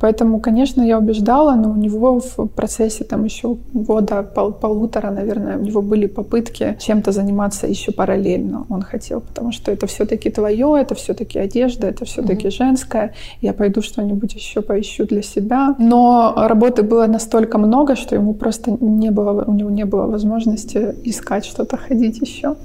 Поэтому, 0.00 0.40
конечно, 0.40 0.82
я 0.82 0.98
убеждала, 0.98 1.54
но 1.56 1.70
у 1.70 1.76
него 1.76 2.20
в 2.20 2.46
процессе 2.46 3.04
там 3.04 3.24
еще 3.24 3.56
года, 3.74 4.22
пол, 4.22 4.52
полутора, 4.52 5.10
наверное, 5.10 5.41
наверное, 5.42 5.64
у 5.64 5.66
него 5.66 5.82
были 5.82 6.06
попытки 6.06 6.76
чем-то 6.80 7.12
заниматься 7.12 7.66
еще 7.66 7.92
параллельно. 7.92 8.66
Он 8.68 8.82
хотел, 8.82 9.20
потому 9.20 9.52
что 9.52 9.72
это 9.72 9.86
все-таки 9.86 10.30
твое, 10.30 10.80
это 10.80 10.94
все-таки 10.94 11.38
одежда, 11.38 11.88
это 11.88 12.04
все-таки 12.04 12.48
mm-hmm. 12.48 12.50
женское. 12.50 13.14
Я 13.40 13.52
пойду 13.52 13.82
что-нибудь 13.82 14.34
еще 14.34 14.62
поищу 14.62 15.06
для 15.06 15.22
себя. 15.22 15.74
Но 15.78 16.34
работы 16.36 16.82
было 16.82 17.06
настолько 17.06 17.58
много, 17.58 17.96
что 17.96 18.14
ему 18.14 18.34
просто 18.34 18.76
не 18.80 19.10
было, 19.10 19.44
у 19.44 19.52
него 19.52 19.70
не 19.70 19.84
было 19.84 20.06
возможности 20.06 20.94
искать 21.04 21.44
что-то, 21.44 21.76
ходить 21.76 22.20
еще. 22.20 22.56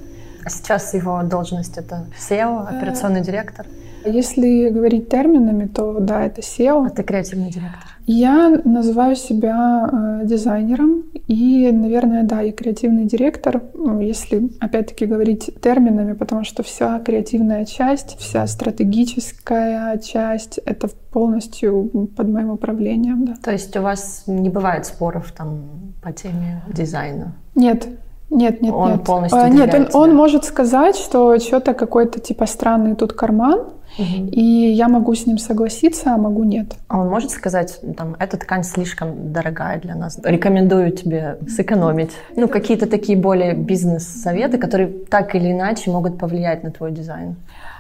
А 0.44 0.50
сейчас 0.50 0.94
его 0.94 1.22
должность 1.24 1.78
это 1.78 2.06
SEO, 2.18 2.68
операционный 2.68 3.22
директор? 3.22 3.66
Если 4.06 4.70
говорить 4.70 5.10
терминами, 5.10 5.68
то 5.68 6.00
да, 6.00 6.26
это 6.26 6.42
SEO. 6.42 6.88
А 6.88 6.90
ты 6.90 7.04
креативный 7.04 7.50
директор? 7.50 7.98
Я 8.08 8.62
называю 8.64 9.18
себя 9.18 9.90
э, 9.92 10.26
дизайнером 10.26 11.04
и, 11.28 11.70
наверное, 11.74 12.24
да, 12.24 12.42
и 12.42 12.54
креативный 12.54 13.04
директор, 13.04 13.62
если 14.00 14.50
опять-таки 14.62 15.06
говорить 15.06 15.50
терминами, 15.62 16.14
потому 16.14 16.46
что 16.46 16.64
вся 16.64 17.00
креативная 17.00 17.66
часть, 17.66 18.18
вся 18.18 18.48
стратегическая 18.48 19.98
часть— 19.98 20.58
это 20.66 20.88
полностью 21.12 22.08
под 22.16 22.30
моим 22.30 22.52
управлением. 22.52 23.26
Да. 23.26 23.34
То 23.44 23.52
есть 23.52 23.76
у 23.76 23.82
вас 23.82 24.24
не 24.26 24.50
бывает 24.50 24.86
споров 24.86 25.34
там 25.34 25.94
по 26.02 26.14
теме 26.14 26.64
дизайна? 26.70 27.36
Нет, 27.56 27.90
нет, 28.30 28.62
нет, 28.62 28.74
он 28.74 28.92
нет. 28.94 29.04
полностью 29.04 29.40
а, 29.40 29.50
Нет, 29.50 29.74
он, 29.74 29.88
он 29.94 30.16
может 30.16 30.46
сказать, 30.46 30.96
что 30.96 31.40
что-то 31.40 31.74
какой-то 31.74 32.22
типа 32.22 32.46
странный 32.46 32.96
тут 32.96 33.12
карман, 33.12 33.68
Угу. 33.98 34.30
И 34.32 34.42
я 34.42 34.88
могу 34.88 35.14
с 35.16 35.26
ним 35.26 35.38
согласиться, 35.38 36.14
а 36.14 36.18
могу 36.18 36.44
нет. 36.44 36.76
А 36.88 37.00
он 37.00 37.10
может 37.10 37.32
сказать, 37.32 37.80
там, 37.98 38.16
эта 38.20 38.38
ткань 38.38 38.64
слишком 38.64 39.32
дорогая 39.34 39.80
для 39.80 39.96
нас, 39.96 40.20
рекомендую 40.24 40.92
тебе 40.92 41.38
сэкономить? 41.48 42.12
Ну, 42.36 42.48
какие-то 42.48 42.88
такие 42.88 43.18
более 43.18 43.54
бизнес-советы, 43.54 44.58
которые 44.58 44.88
так 44.88 45.36
или 45.36 45.52
иначе 45.52 45.92
могут 45.92 46.18
повлиять 46.18 46.64
на 46.64 46.72
твой 46.72 46.92
дизайн? 46.92 47.36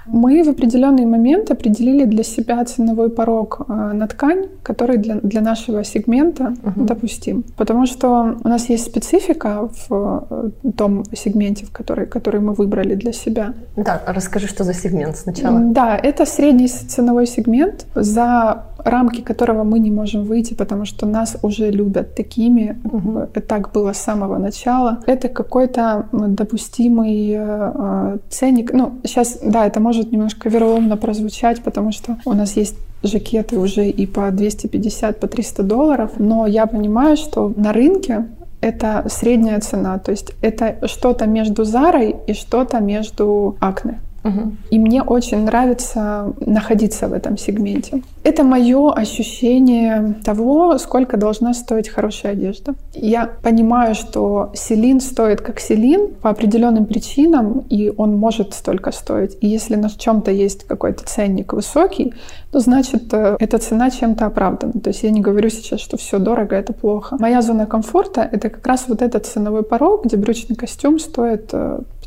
Мы 0.08 0.44
в 0.44 0.50
определенный 0.50 1.06
момент 1.06 1.52
определили 1.52 2.06
для 2.06 2.24
себя 2.24 2.64
ценовой 2.64 3.10
порог 3.10 3.62
э, 3.68 3.74
на 3.74 4.08
ткань, 4.08 4.48
который 4.64 4.98
для, 4.98 5.16
для 5.16 5.42
нашего 5.42 5.84
сегмента 5.84 6.44
uh-huh. 6.44 6.86
допустим. 6.86 7.44
Потому 7.58 7.86
что 7.86 8.38
у 8.44 8.48
нас 8.48 8.70
есть 8.70 8.86
специфика 8.86 9.70
в 9.88 10.28
э, 10.30 10.72
том 10.78 11.04
сегменте, 11.14 11.66
в 11.66 11.72
который, 11.72 12.06
который 12.06 12.40
мы 12.40 12.54
выбрали 12.54 12.96
для 12.96 13.12
себя. 13.12 13.54
Да, 13.76 14.02
расскажи, 14.08 14.48
что 14.48 14.64
за 14.64 14.74
сегмент 14.74 15.18
сначала. 15.18 15.60
Да, 15.60 15.98
это 16.08 16.26
средний 16.26 16.68
ценовой 16.68 17.28
сегмент, 17.28 17.86
за 17.96 18.64
рамки 18.78 19.22
которого 19.22 19.64
мы 19.64 19.80
не 19.80 19.92
можем 19.92 20.24
выйти, 20.24 20.54
потому 20.54 20.86
что 20.86 21.06
нас 21.06 21.38
уже 21.42 21.72
любят 21.72 22.16
такими. 22.16 22.78
Uh-huh. 22.84 23.42
Так 23.42 23.72
было 23.74 23.92
с 23.92 23.98
самого 23.98 24.38
начала. 24.38 25.00
Это 25.08 25.28
какой-то 25.28 26.08
допустимый 26.12 27.36
э, 27.38 28.18
ценник. 28.30 28.72
Ну, 28.74 28.94
сейчас, 29.04 29.40
да, 29.44 29.66
это 29.66 29.80
может 29.80 29.98
может 29.98 30.12
немножко 30.12 30.50
вероломно 30.50 30.98
прозвучать, 30.98 31.64
потому 31.64 31.92
что 31.92 32.18
у 32.26 32.34
нас 32.34 32.58
есть 32.58 32.76
жакеты 33.04 33.58
уже 33.60 33.90
и 33.90 34.06
по 34.06 34.32
250, 34.32 35.20
по 35.20 35.28
300 35.28 35.64
долларов, 35.64 36.12
но 36.20 36.48
я 36.48 36.66
понимаю, 36.66 37.18
что 37.18 37.54
на 37.56 37.74
рынке 37.74 38.26
это 38.62 39.06
средняя 39.10 39.60
цена, 39.60 40.00
то 40.00 40.12
есть 40.12 40.34
это 40.42 40.88
что-то 40.88 41.28
между 41.28 41.64
Зарой 41.64 42.16
и 42.28 42.34
что-то 42.34 42.80
между 42.80 43.56
Акне. 43.60 44.00
Угу. 44.24 44.52
И 44.72 44.80
мне 44.80 45.02
очень 45.04 45.44
нравится 45.44 46.34
находиться 46.40 47.08
в 47.08 47.14
этом 47.14 47.38
сегменте. 47.38 48.02
Это 48.24 48.44
мое 48.44 48.92
ощущение 48.92 50.16
того, 50.24 50.78
сколько 50.78 51.18
должна 51.18 51.54
стоить 51.54 51.90
хорошая 51.90 52.34
одежда. 52.34 52.74
Я 52.94 53.30
понимаю, 53.42 53.96
что 53.96 54.52
селин 54.54 55.00
стоит 55.00 55.42
как 55.42 55.60
селин 55.60 56.10
по 56.22 56.30
определенным 56.30 56.86
причинам, 56.86 57.64
и 57.70 57.94
он 57.96 58.18
может 58.18 58.54
столько 58.54 58.92
стоить. 58.92 59.38
И 59.42 59.48
если 59.48 59.76
на 59.76 59.90
чем-то 59.90 60.32
есть 60.32 60.66
какой-то 60.66 61.06
ценник 61.06 61.54
высокий, 61.54 62.14
значит 62.60 63.14
э, 63.14 63.38
эта 63.40 63.58
цена 63.58 63.90
чем-то 63.90 64.26
оправдана. 64.26 64.74
То 64.74 64.90
есть 64.90 65.04
я 65.04 65.12
не 65.12 65.22
говорю 65.22 65.50
сейчас, 65.50 65.80
что 65.80 65.98
все 65.98 66.20
дорого, 66.20 66.56
это 66.56 66.74
плохо. 66.74 67.18
Моя 67.20 67.42
зона 67.42 67.66
комфорта— 67.66 68.28
это 68.32 68.50
как 68.50 68.66
раз 68.68 68.86
вот 68.88 69.02
этот 69.02 69.26
ценовой 69.26 69.64
порог, 69.64 70.06
где 70.06 70.18
брючный 70.18 70.56
костюм 70.56 71.00
стоит 71.00 71.48
500 71.48 71.54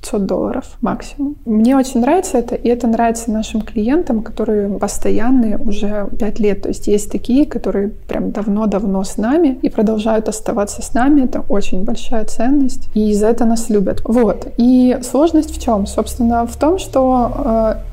э, 0.02 0.18
долларов 0.18 0.64
максимум. 0.80 1.36
Мне 1.44 1.76
очень 1.76 2.00
нравится 2.00 2.38
это, 2.38 2.54
и 2.54 2.68
это 2.68 2.86
нравится 2.86 3.30
нашим 3.30 3.60
клиентам, 3.60 4.22
которые 4.22 4.68
постоянные 4.78 5.58
уже 5.58 6.08
5 6.18 6.40
лет. 6.40 6.62
То 6.62 6.68
есть 6.68 6.86
есть 6.86 7.10
такие, 7.10 7.46
которые 7.46 7.88
прям 7.88 8.30
давно-давно 8.30 9.04
с 9.04 9.16
нами 9.16 9.58
и 9.62 9.68
продолжают 9.68 10.28
оставаться 10.28 10.82
с 10.82 10.94
нами. 10.94 11.24
Это 11.24 11.44
очень 11.48 11.84
большая 11.84 12.24
ценность, 12.24 12.88
и 12.94 13.12
за 13.14 13.28
это 13.28 13.44
нас 13.44 13.70
любят. 13.70 14.02
Вот. 14.04 14.48
И 14.56 14.98
сложность 15.02 15.56
в 15.56 15.62
чем? 15.62 15.86
Собственно, 15.86 16.46
в 16.46 16.56
том, 16.56 16.78
что 16.78 17.32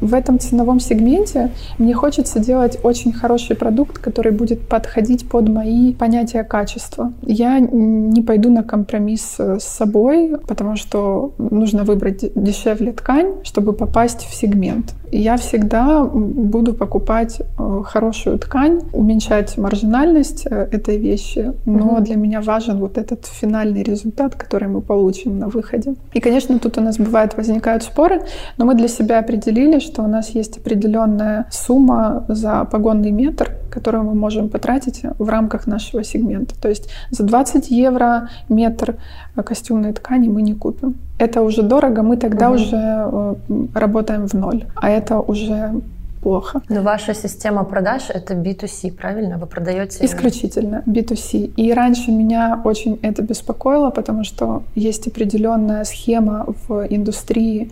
э, 0.01 0.05
в 0.05 0.13
этом 0.13 0.39
ценовом 0.39 0.79
сегменте 0.79 1.51
мне 1.77 1.93
хочется 1.93 2.39
делать 2.47 2.79
очень 2.83 3.13
хороший 3.13 3.55
продукт, 3.55 3.99
который 3.99 4.31
будет 4.31 4.67
подходить 4.67 5.29
под 5.29 5.49
мои 5.49 5.93
понятия 5.93 6.43
качества. 6.43 7.11
Я 7.21 7.59
не 7.59 8.21
пойду 8.21 8.49
на 8.49 8.63
компромисс 8.63 9.39
с 9.39 9.63
собой, 9.63 10.35
потому 10.47 10.75
что 10.77 11.31
нужно 11.37 11.83
выбрать 11.83 12.31
дешевле 12.35 12.91
ткань, 12.93 13.33
чтобы 13.43 13.73
попасть 13.73 14.25
в 14.25 14.33
сегмент. 14.33 14.93
Я 15.11 15.37
всегда 15.37 16.03
буду 16.03 16.73
покупать 16.73 17.39
э, 17.39 17.81
хорошую 17.85 18.37
ткань, 18.39 18.81
уменьшать 18.91 19.57
маржинальность 19.57 20.45
э, 20.45 20.67
этой 20.71 20.97
вещи, 20.97 21.53
но 21.65 21.87
угу. 21.87 22.01
для 22.01 22.15
меня 22.15 22.41
важен 22.41 22.79
вот 22.79 22.97
этот 22.97 23.25
финальный 23.25 23.83
результат, 23.83 24.35
который 24.35 24.67
мы 24.67 24.81
получим 24.81 25.39
на 25.39 25.47
выходе. 25.47 25.95
И, 26.13 26.19
конечно, 26.19 26.59
тут 26.59 26.77
у 26.77 26.81
нас 26.81 26.97
бывает 26.97 27.37
возникают 27.37 27.83
споры, 27.83 28.21
но 28.57 28.65
мы 28.65 28.75
для 28.75 28.89
себя 28.89 29.19
определили, 29.19 29.79
что 29.79 30.03
у 30.03 30.07
нас 30.07 30.35
есть 30.35 30.57
определенная 30.57 31.45
сумма 31.51 32.25
за 32.27 32.65
погонный 32.65 33.11
метр, 33.11 33.51
которую 33.69 34.03
мы 34.03 34.15
можем 34.15 34.49
потратить 34.49 35.03
в 35.19 35.29
рамках 35.29 35.67
нашего 35.67 36.03
сегмента. 36.03 36.55
То 36.59 36.69
есть 36.69 36.89
за 37.11 37.23
20 37.23 37.71
евро 37.71 38.29
метр 38.49 38.95
костюмной 39.35 39.93
ткани 39.93 40.27
мы 40.27 40.41
не 40.41 40.53
купим. 40.53 40.95
Это 41.19 41.41
уже 41.41 41.61
дорого, 41.61 42.03
мы 42.03 42.17
тогда 42.17 42.49
угу. 42.49 42.55
уже 42.55 42.77
э, 42.77 43.35
работаем 43.73 44.27
в 44.27 44.33
ноль. 44.33 44.65
А 44.75 44.89
это 44.89 45.19
уже 45.19 45.81
плохо. 46.21 46.61
Но 46.69 46.81
ваша 46.81 47.13
система 47.13 47.63
продаж 47.63 48.09
это 48.09 48.33
B2C, 48.33 48.91
правильно? 48.91 49.37
Вы 49.37 49.45
продаете 49.45 50.05
исключительно 50.05 50.83
B2C. 50.85 51.53
И 51.55 51.73
раньше 51.73 52.11
меня 52.11 52.61
очень 52.65 52.99
это 53.01 53.21
беспокоило, 53.21 53.91
потому 53.91 54.23
что 54.23 54.63
есть 54.75 55.07
определенная 55.07 55.83
схема 55.85 56.45
в 56.67 56.85
индустрии 56.89 57.71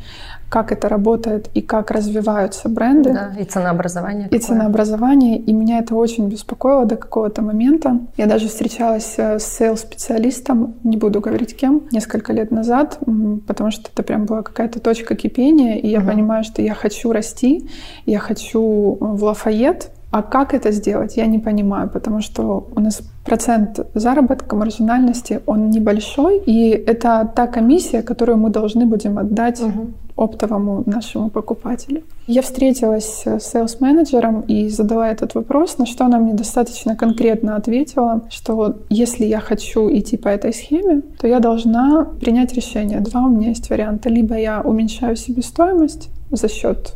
как 0.50 0.72
это 0.72 0.90
работает 0.90 1.50
и 1.54 1.62
как 1.62 1.92
развиваются 1.92 2.70
бренды. 2.70 3.14
Да, 3.14 3.34
и 3.40 3.44
ценообразование. 3.44 4.28
И 4.30 4.40
ценообразование. 4.40 5.38
И 5.38 5.54
меня 5.54 5.80
это 5.80 5.96
очень 5.96 6.30
беспокоило 6.30 6.86
до 6.86 6.96
какого-то 6.96 7.42
момента. 7.42 8.00
Я 8.18 8.28
даже 8.28 8.48
встречалась 8.48 9.16
э, 9.18 9.40
с 9.40 9.46
sales-специалистом, 9.46 10.76
не 10.84 10.98
буду 10.98 11.20
говорить 11.20 11.56
кем, 11.56 11.84
несколько 11.92 12.34
лет 12.34 12.52
назад, 12.52 13.00
потому 13.48 13.72
что 13.72 13.90
это 13.92 14.04
прям 14.04 14.26
была 14.26 14.44
какая-то 14.44 14.80
точка 14.80 15.16
кипения, 15.16 15.76
и 15.76 15.88
я 15.88 16.00
угу. 16.00 16.08
понимаю, 16.08 16.44
что 16.44 16.62
я 16.62 16.74
хочу 16.74 17.12
расти, 17.12 17.70
я 18.06 18.20
хочу 18.20 18.98
в 19.00 19.24
Lafayette, 19.24 19.90
а 20.12 20.22
как 20.22 20.54
это 20.54 20.72
сделать, 20.72 21.18
я 21.18 21.26
не 21.26 21.40
понимаю, 21.40 21.90
потому 21.90 22.22
что 22.22 22.68
у 22.74 22.80
нас 22.80 23.02
процент 23.26 23.80
заработка, 23.94 24.56
маржинальности, 24.56 25.42
он 25.46 25.70
небольшой, 25.70 26.38
и 26.38 26.70
это 26.70 27.30
та 27.36 27.48
комиссия, 27.48 28.02
которую 28.02 28.38
мы 28.38 28.50
должны 28.50 28.86
будем 28.86 29.18
отдать 29.18 29.60
угу. 29.62 29.92
Оптовому 30.16 30.84
нашему 30.86 31.30
покупателю. 31.30 32.04
Я 32.28 32.42
встретилась 32.42 33.24
с 33.26 33.40
sales-менеджером 33.40 34.42
и 34.48 34.70
задала 34.70 35.10
этот 35.10 35.36
вопрос, 35.36 35.78
на 35.78 35.86
что 35.86 36.06
она 36.06 36.18
мне 36.18 36.34
достаточно 36.34 36.96
конкретно 36.96 37.56
ответила, 37.56 38.22
что 38.30 38.78
если 38.90 39.26
я 39.26 39.40
хочу 39.40 39.90
идти 39.92 40.18
по 40.18 40.30
этой 40.30 40.54
схеме, 40.54 41.02
то 41.20 41.28
я 41.28 41.40
должна 41.40 42.08
принять 42.20 42.54
решение. 42.54 43.00
Два 43.02 43.22
у 43.22 43.30
меня 43.30 43.50
есть 43.50 43.70
варианта. 43.70 44.10
Либо 44.10 44.36
я 44.36 44.62
уменьшаю 44.62 45.16
себестоимость 45.16 46.10
за 46.32 46.48
счет 46.48 46.94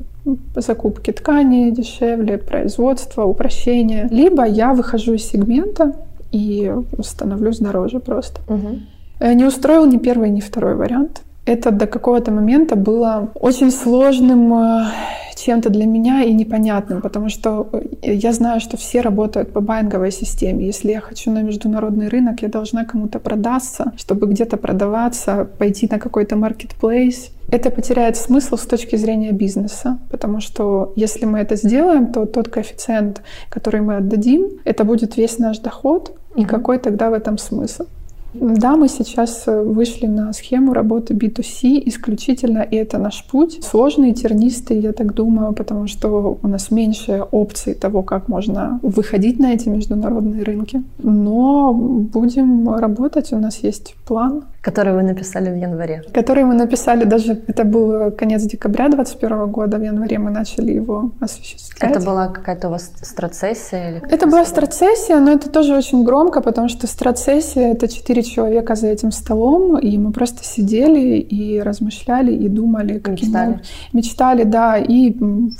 закупки 0.55 1.11
ткани 1.11 1.71
дешевле, 1.71 2.37
производства, 2.37 3.23
упрощения. 3.23 4.07
Либо 4.11 4.45
я 4.45 4.73
выхожу 4.73 5.13
из 5.13 5.25
сегмента 5.25 5.93
и 6.31 6.73
становлюсь 7.01 7.59
дороже 7.59 7.99
просто. 7.99 8.41
Угу. 8.47 9.33
Не 9.33 9.45
устроил 9.45 9.85
ни 9.85 9.97
первый, 9.97 10.29
ни 10.29 10.39
второй 10.39 10.75
вариант. 10.75 11.23
Это 11.49 11.71
до 11.71 11.87
какого-то 11.87 12.31
момента 12.31 12.75
было 12.75 13.29
очень 13.33 13.71
сложным 13.71 14.53
э, 14.53 14.85
чем-то 15.35 15.69
для 15.69 15.87
меня 15.87 16.21
и 16.21 16.31
непонятным, 16.31 17.01
потому 17.01 17.29
что 17.29 17.67
э, 18.03 18.13
я 18.13 18.33
знаю, 18.33 18.59
что 18.59 18.77
все 18.77 19.01
работают 19.01 19.51
по 19.51 19.59
байнговой 19.59 20.11
системе. 20.11 20.67
Если 20.67 20.91
я 20.91 21.01
хочу 21.01 21.31
на 21.31 21.41
международный 21.41 22.07
рынок, 22.07 22.43
я 22.43 22.49
должна 22.49 22.85
кому-то 22.85 23.19
продаться, 23.19 23.93
чтобы 23.97 24.27
где-то 24.27 24.57
продаваться, 24.57 25.47
пойти 25.57 25.87
на 25.91 25.97
какой-то 25.97 26.35
маркетплейс. 26.35 27.31
Это 27.51 27.71
потеряет 27.71 28.15
смысл 28.15 28.55
с 28.55 28.67
точки 28.67 28.97
зрения 28.97 29.31
бизнеса, 29.31 29.97
потому 30.11 30.41
что 30.41 30.93
если 30.95 31.25
мы 31.25 31.39
это 31.39 31.55
сделаем, 31.55 32.13
то 32.13 32.27
тот 32.27 32.49
коэффициент, 32.49 33.23
который 33.49 33.81
мы 33.81 33.95
отдадим, 33.95 34.49
это 34.65 34.83
будет 34.83 35.17
весь 35.17 35.39
наш 35.39 35.57
доход, 35.57 36.15
и 36.35 36.45
какой 36.45 36.77
тогда 36.77 37.09
в 37.09 37.13
этом 37.13 37.39
смысл? 37.39 37.85
Да, 38.33 38.75
мы 38.75 38.87
сейчас 38.89 39.43
э, 39.47 39.61
вышли 39.61 40.05
на 40.05 40.33
схему 40.33 40.73
работы 40.73 41.13
B2C 41.13 41.81
исключительно, 41.85 42.59
и 42.59 42.75
это 42.75 42.97
наш 42.97 43.25
путь. 43.25 43.59
Сложный, 43.63 44.13
тернистый, 44.13 44.79
я 44.79 44.93
так 44.93 45.13
думаю, 45.13 45.53
потому 45.53 45.87
что 45.87 46.37
у 46.41 46.47
нас 46.47 46.71
меньше 46.71 47.23
опций 47.31 47.73
того, 47.73 48.03
как 48.03 48.27
можно 48.27 48.79
выходить 48.83 49.39
на 49.39 49.53
эти 49.53 49.69
международные 49.69 50.43
рынки. 50.43 50.83
Но 50.99 51.73
будем 51.73 52.69
работать, 52.69 53.33
у 53.33 53.39
нас 53.39 53.57
есть 53.63 53.95
план. 54.05 54.43
Который 54.61 54.93
вы 54.93 55.03
написали 55.03 55.49
в 55.49 55.55
январе. 55.55 56.03
Который 56.13 56.43
мы 56.43 56.53
написали 56.53 57.05
даже, 57.05 57.39
это 57.47 57.63
был 57.63 58.11
конец 58.11 58.43
декабря 58.43 58.89
2021 58.89 59.47
года, 59.47 59.77
в 59.77 59.83
январе 59.83 60.19
мы 60.19 60.31
начали 60.31 60.73
его 60.73 61.11
осуществлять. 61.19 61.91
Это 61.91 62.05
была 62.05 62.27
какая-то 62.27 62.67
у 62.67 62.71
вас 62.71 62.91
страцессия? 63.01 63.89
Или 63.89 64.01
это 64.11 64.27
была 64.27 64.45
страцессия, 64.45 65.19
но 65.19 65.31
это 65.31 65.49
тоже 65.49 65.75
очень 65.75 66.03
громко, 66.03 66.41
потому 66.41 66.67
что 66.69 66.87
страцессия— 66.87 67.71
это 67.73 67.87
четыре 67.87 68.23
человека 68.23 68.75
за 68.75 68.87
этим 68.87 69.11
столом, 69.11 69.77
и 69.77 69.97
мы 69.97 70.11
просто 70.11 70.43
сидели 70.43 71.17
и 71.19 71.61
размышляли, 71.61 72.33
и 72.33 72.49
думали, 72.49 72.99
каким 72.99 73.27
мечтали. 73.27 73.59
мечтали, 73.93 74.43
да, 74.43 74.77
и 74.77 75.15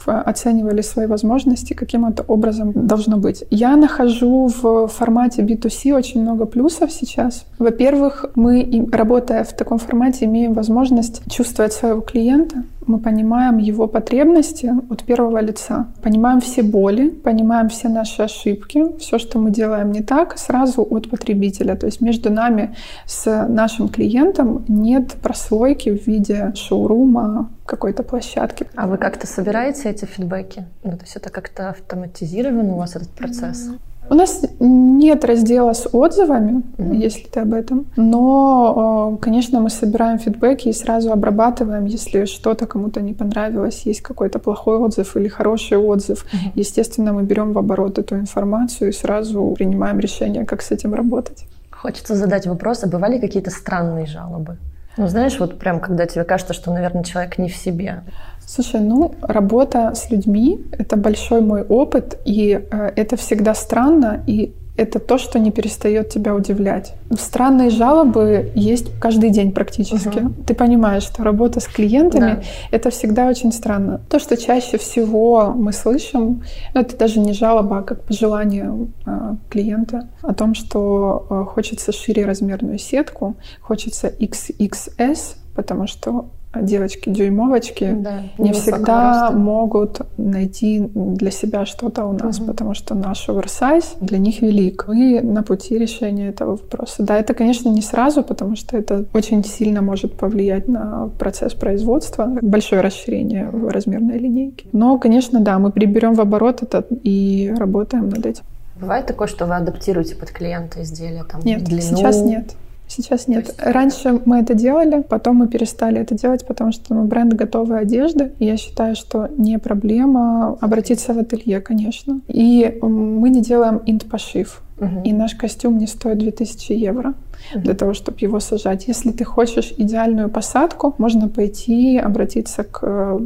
оценивали 0.05 0.81
свои 0.81 1.07
возможности, 1.07 1.73
каким 1.73 2.05
это 2.05 2.23
образом 2.23 2.71
должно 2.73 3.17
быть. 3.17 3.43
Я 3.49 3.75
нахожу 3.75 4.47
в 4.61 4.87
формате 4.87 5.41
B2C 5.41 5.93
очень 5.93 6.21
много 6.21 6.45
плюсов 6.45 6.91
сейчас. 6.91 7.45
Во-первых, 7.59 8.25
мы 8.35 8.61
работая 8.91 9.43
в 9.43 9.53
таком 9.53 9.77
формате, 9.77 10.25
имеем 10.25 10.53
возможность 10.53 11.21
чувствовать 11.31 11.73
своего 11.73 12.01
клиента. 12.01 12.63
Мы 12.85 12.99
понимаем 12.99 13.57
его 13.57 13.87
потребности 13.87 14.73
от 14.89 15.03
первого 15.03 15.39
лица. 15.41 15.87
Понимаем 16.01 16.41
все 16.41 16.63
боли, 16.63 17.09
понимаем 17.09 17.69
все 17.69 17.87
наши 17.87 18.23
ошибки, 18.23 18.97
все, 18.97 19.19
что 19.19 19.37
мы 19.39 19.51
делаем 19.51 19.91
не 19.91 20.01
так, 20.01 20.37
сразу 20.37 20.81
от 20.81 21.09
потребителя. 21.09 21.75
То 21.75 21.85
есть 21.85 22.01
между 22.01 22.31
нами 22.31 22.75
с 23.05 23.47
нашим 23.47 23.89
клиентом 23.89 24.65
нет 24.67 25.13
прослойки 25.21 25.95
в 25.95 26.07
виде 26.07 26.51
шоурума, 26.55 27.49
какой-то 27.65 28.01
площадки. 28.01 28.65
А 28.75 28.87
вы 28.87 28.97
как-то 28.97 29.27
собираете 29.27 29.89
эти 29.89 30.05
фидбэки? 30.05 30.65
Ну, 30.83 30.91
то 30.91 31.03
есть 31.03 31.15
это 31.15 31.29
как-то 31.29 31.69
автоматизировано 31.69 32.73
у 32.73 32.77
вас 32.77 32.95
этот 32.95 33.09
процесс? 33.09 33.69
У 34.09 34.15
нас 34.15 34.41
нет 34.59 35.23
раздела 35.23 35.73
с 35.73 35.87
отзывами, 35.91 36.63
mm-hmm. 36.77 36.95
если 36.95 37.27
ты 37.27 37.41
об 37.41 37.53
этом, 37.53 37.85
но, 37.95 39.17
конечно, 39.21 39.59
мы 39.59 39.69
собираем 39.69 40.17
фидбэки 40.17 40.69
и 40.69 40.73
сразу 40.73 41.11
обрабатываем, 41.11 41.85
если 41.85 42.25
что-то 42.25 42.65
кому-то 42.65 43.01
не 43.01 43.13
понравилось, 43.13 43.83
есть 43.85 44.01
какой-то 44.01 44.39
плохой 44.39 44.77
отзыв 44.77 45.15
или 45.15 45.27
хороший 45.27 45.77
отзыв. 45.77 46.25
Mm-hmm. 46.25 46.51
Естественно, 46.55 47.13
мы 47.13 47.23
берем 47.23 47.53
в 47.53 47.57
оборот 47.59 47.99
эту 47.99 48.15
информацию 48.15 48.89
и 48.89 48.93
сразу 48.93 49.53
принимаем 49.55 49.99
решение, 49.99 50.45
как 50.45 50.63
с 50.63 50.71
этим 50.71 50.95
работать. 50.95 51.45
Хочется 51.71 52.15
задать 52.15 52.47
вопрос, 52.47 52.83
а 52.83 52.87
бывали 52.87 53.19
какие-то 53.19 53.51
странные 53.51 54.07
жалобы? 54.07 54.57
Ну, 54.97 55.07
знаешь, 55.07 55.39
вот 55.39 55.57
прям 55.59 55.79
когда 55.79 56.05
тебе 56.05 56.25
кажется, 56.25 56.53
что, 56.53 56.73
наверное, 56.73 57.03
человек 57.03 57.37
не 57.37 57.47
в 57.47 57.55
себе. 57.55 58.03
Слушай, 58.49 58.81
ну, 58.81 59.13
работа 59.21 59.93
с 59.93 60.09
людьми— 60.09 60.59
это 60.71 60.97
большой 60.97 61.41
мой 61.41 61.61
опыт, 61.61 62.19
и 62.25 62.59
э, 62.71 62.91
это 62.95 63.15
всегда 63.15 63.53
странно, 63.53 64.23
и 64.25 64.55
это 64.75 64.97
то, 64.99 65.19
что 65.19 65.37
не 65.37 65.51
перестает 65.51 66.09
тебя 66.09 66.33
удивлять. 66.33 66.93
Странные 67.15 67.69
жалобы 67.69 68.51
есть 68.55 68.87
каждый 68.99 69.29
день 69.29 69.51
практически. 69.51 70.17
Угу. 70.17 70.33
Ты 70.47 70.55
понимаешь, 70.55 71.03
что 71.03 71.23
работа 71.23 71.59
с 71.59 71.67
клиентами 71.67 72.37
да. 72.37 72.41
это 72.71 72.89
всегда 72.89 73.27
очень 73.27 73.51
странно. 73.51 74.01
То, 74.09 74.17
что 74.17 74.35
чаще 74.35 74.79
всего 74.79 75.53
мы 75.55 75.71
слышим, 75.71 76.41
ну, 76.73 76.81
это 76.81 76.97
даже 76.97 77.19
не 77.19 77.33
жалоба, 77.33 77.77
а 77.77 77.83
как 77.83 78.03
пожелание 78.03 78.87
э, 79.05 79.35
клиента 79.51 80.07
о 80.23 80.33
том, 80.33 80.55
что 80.55 81.27
э, 81.29 81.43
хочется 81.53 81.91
шире 81.91 82.25
размерную 82.25 82.79
сетку, 82.79 83.35
хочется 83.61 84.07
XXS, 84.07 85.35
потому 85.53 85.85
что 85.85 86.29
девочки-дюймовочки 86.55 87.95
да, 87.99 88.23
не 88.37 88.53
всегда 88.53 89.27
роста. 89.27 89.37
могут 89.37 90.01
найти 90.17 90.89
для 90.93 91.29
себя 91.29 91.65
что-то 91.65 92.05
у 92.05 92.13
нас, 92.13 92.39
угу. 92.39 92.47
потому 92.47 92.73
что 92.73 92.95
наш 92.95 93.29
оверсайз 93.29 93.95
для 94.01 94.17
них 94.17 94.41
велик. 94.41 94.85
Мы 94.87 95.21
на 95.21 95.43
пути 95.43 95.77
решения 95.77 96.29
этого 96.29 96.51
вопроса. 96.51 97.03
Да, 97.03 97.17
это, 97.17 97.33
конечно, 97.33 97.69
не 97.69 97.81
сразу, 97.81 98.23
потому 98.23 98.55
что 98.55 98.77
это 98.77 99.05
очень 99.13 99.43
сильно 99.43 99.81
может 99.81 100.17
повлиять 100.17 100.67
на 100.67 101.09
процесс 101.19 101.53
производства, 101.53 102.37
большое 102.41 102.81
расширение 102.81 103.49
в 103.51 103.67
размерной 103.69 104.17
линейке. 104.17 104.65
Но, 104.71 104.97
конечно, 104.97 105.39
да, 105.39 105.59
мы 105.59 105.71
приберем 105.71 106.15
в 106.15 106.21
оборот 106.21 106.63
это 106.63 106.85
и 107.03 107.53
работаем 107.57 108.09
над 108.09 108.25
этим. 108.25 108.43
Бывает 108.79 109.05
такое, 109.05 109.27
что 109.27 109.45
вы 109.45 109.55
адаптируете 109.55 110.15
под 110.15 110.31
клиента 110.31 110.81
изделия? 110.81 111.23
Там, 111.25 111.41
нет, 111.43 111.63
длину? 111.63 111.81
сейчас 111.81 112.21
нет. 112.21 112.55
Сейчас 112.89 113.27
нет. 113.27 113.47
Есть... 113.47 113.61
Раньше 113.61 114.19
мы 114.25 114.39
это 114.39 114.55
делали, 114.55 115.03
потом 115.07 115.37
мы 115.37 115.47
перестали 115.47 116.01
это 116.01 116.15
делать, 116.15 116.45
потому 116.45 116.71
что 116.71 116.95
мы 116.95 117.03
бренд 117.05 117.33
готовой 117.33 117.81
одежды. 117.81 118.31
И 118.39 118.45
я 118.45 118.57
считаю, 118.57 118.95
что 118.95 119.29
не 119.37 119.59
проблема 119.59 120.57
обратиться 120.59 121.13
в 121.13 121.19
ателье, 121.19 121.61
конечно. 121.61 122.19
И 122.27 122.77
мы 122.81 123.29
не 123.29 123.41
делаем 123.41 123.81
инт-пошив. 123.85 124.61
Угу. 124.79 125.01
И 125.03 125.13
наш 125.13 125.35
костюм 125.35 125.77
не 125.77 125.87
стоит 125.87 126.17
2000 126.17 126.71
евро 126.73 127.13
угу. 127.53 127.61
для 127.61 127.73
того, 127.75 127.93
чтобы 127.93 128.17
его 128.21 128.39
сажать. 128.39 128.87
Если 128.87 129.11
ты 129.11 129.23
хочешь 129.23 129.71
идеальную 129.77 130.29
посадку, 130.29 130.95
можно 130.97 131.27
пойти 131.29 131.97
обратиться 131.97 132.63
к 132.63 133.19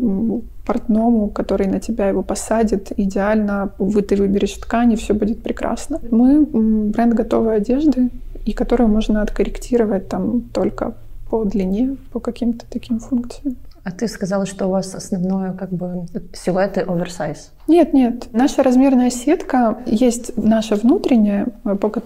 портному, 0.66 1.30
который 1.30 1.68
на 1.68 1.80
тебя 1.80 2.08
его 2.08 2.24
посадит 2.24 2.92
идеально, 2.98 3.72
вы 3.78 4.02
ты 4.02 4.16
выберешь 4.16 4.54
ткань, 4.54 4.94
и 4.94 4.96
все 4.96 5.14
будет 5.14 5.44
прекрасно. 5.44 6.00
Мы 6.10 6.46
бренд 6.46 7.14
готовой 7.14 7.58
одежды, 7.58 8.10
и 8.46 8.54
которую 8.54 8.90
можно 8.90 9.22
откорректировать 9.22 10.10
там 10.10 10.42
только 10.42 10.94
по 11.30 11.44
длине, 11.46 11.98
по 12.12 12.20
каким-то 12.20 12.66
таким 12.70 13.00
функциям. 13.00 13.56
А 13.84 13.92
ты 13.92 14.08
сказала, 14.08 14.46
что 14.46 14.68
у 14.68 14.70
вас 14.70 14.96
основное 14.96 15.52
как 15.52 15.70
бы 15.72 16.06
силуэты 16.32 16.82
оверсайз. 16.82 17.52
Нет, 17.68 17.94
нет. 17.94 18.30
Наша 18.32 18.64
размерная 18.64 19.10
сетка 19.10 19.78
есть 19.86 20.38
наша 20.38 20.76
внутренняя, 20.76 21.48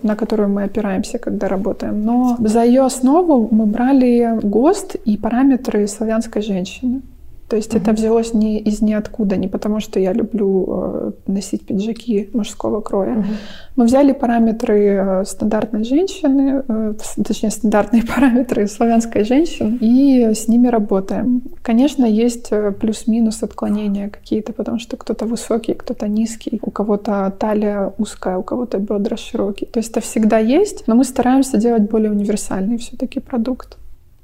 на 0.02 0.16
которую 0.16 0.50
мы 0.50 0.64
опираемся, 0.64 1.20
когда 1.20 1.48
работаем. 1.48 2.04
Но 2.04 2.36
за 2.40 2.64
ее 2.64 2.84
основу 2.84 3.48
мы 3.52 3.68
брали 3.68 4.40
ГОСТ 4.42 4.96
и 4.96 5.18
параметры 5.18 5.88
славянской 5.88 6.42
женщины. 6.42 7.02
То 7.48 7.56
есть 7.56 7.74
mm-hmm. 7.74 7.82
это 7.82 7.92
взялось 7.94 8.34
не 8.34 8.60
из 8.60 8.82
ниоткуда, 8.82 9.38
не 9.38 9.48
потому 9.48 9.80
что 9.80 10.00
я 10.00 10.12
люблю 10.12 10.66
э, 10.68 11.12
носить 11.28 11.66
пиджаки 11.66 12.30
мужского 12.34 12.82
кроя. 12.82 13.16
Mm-hmm. 13.16 13.36
Мы 13.78 13.86
взяли 13.86 14.12
параметры 14.12 14.80
э, 14.80 15.26
стандартной 15.26 15.86
женщины, 15.86 16.64
э, 16.68 16.94
точнее 17.26 17.52
стандартные 17.52 18.04
параметры 18.16 18.68
славянской 18.68 19.24
женщины, 19.24 19.78
и 19.80 20.34
с 20.34 20.50
ними 20.50 20.68
работаем. 20.68 21.42
Конечно, 21.62 22.06
есть 22.06 22.52
плюс-минус 22.80 23.44
отклонения 23.44 24.10
какие-то, 24.10 24.52
потому 24.52 24.80
что 24.80 24.98
кто-то 24.98 25.26
высокий, 25.26 25.74
кто-то 25.74 26.08
низкий, 26.10 26.60
у 26.62 26.70
кого-то 26.70 27.34
талия 27.40 27.94
узкая, 27.98 28.38
у 28.38 28.44
кого-то 28.44 28.78
бедра 28.78 29.16
широкие. 29.16 29.70
То 29.70 29.80
есть 29.80 29.92
это 29.92 30.02
всегда 30.02 30.38
есть, 30.38 30.84
но 30.88 30.96
мы 30.96 31.06
стараемся 31.06 31.58
делать 31.58 31.90
более 31.90 32.12
универсальный 32.12 32.78
все-таки 32.78 33.22
продукт. 33.22 33.78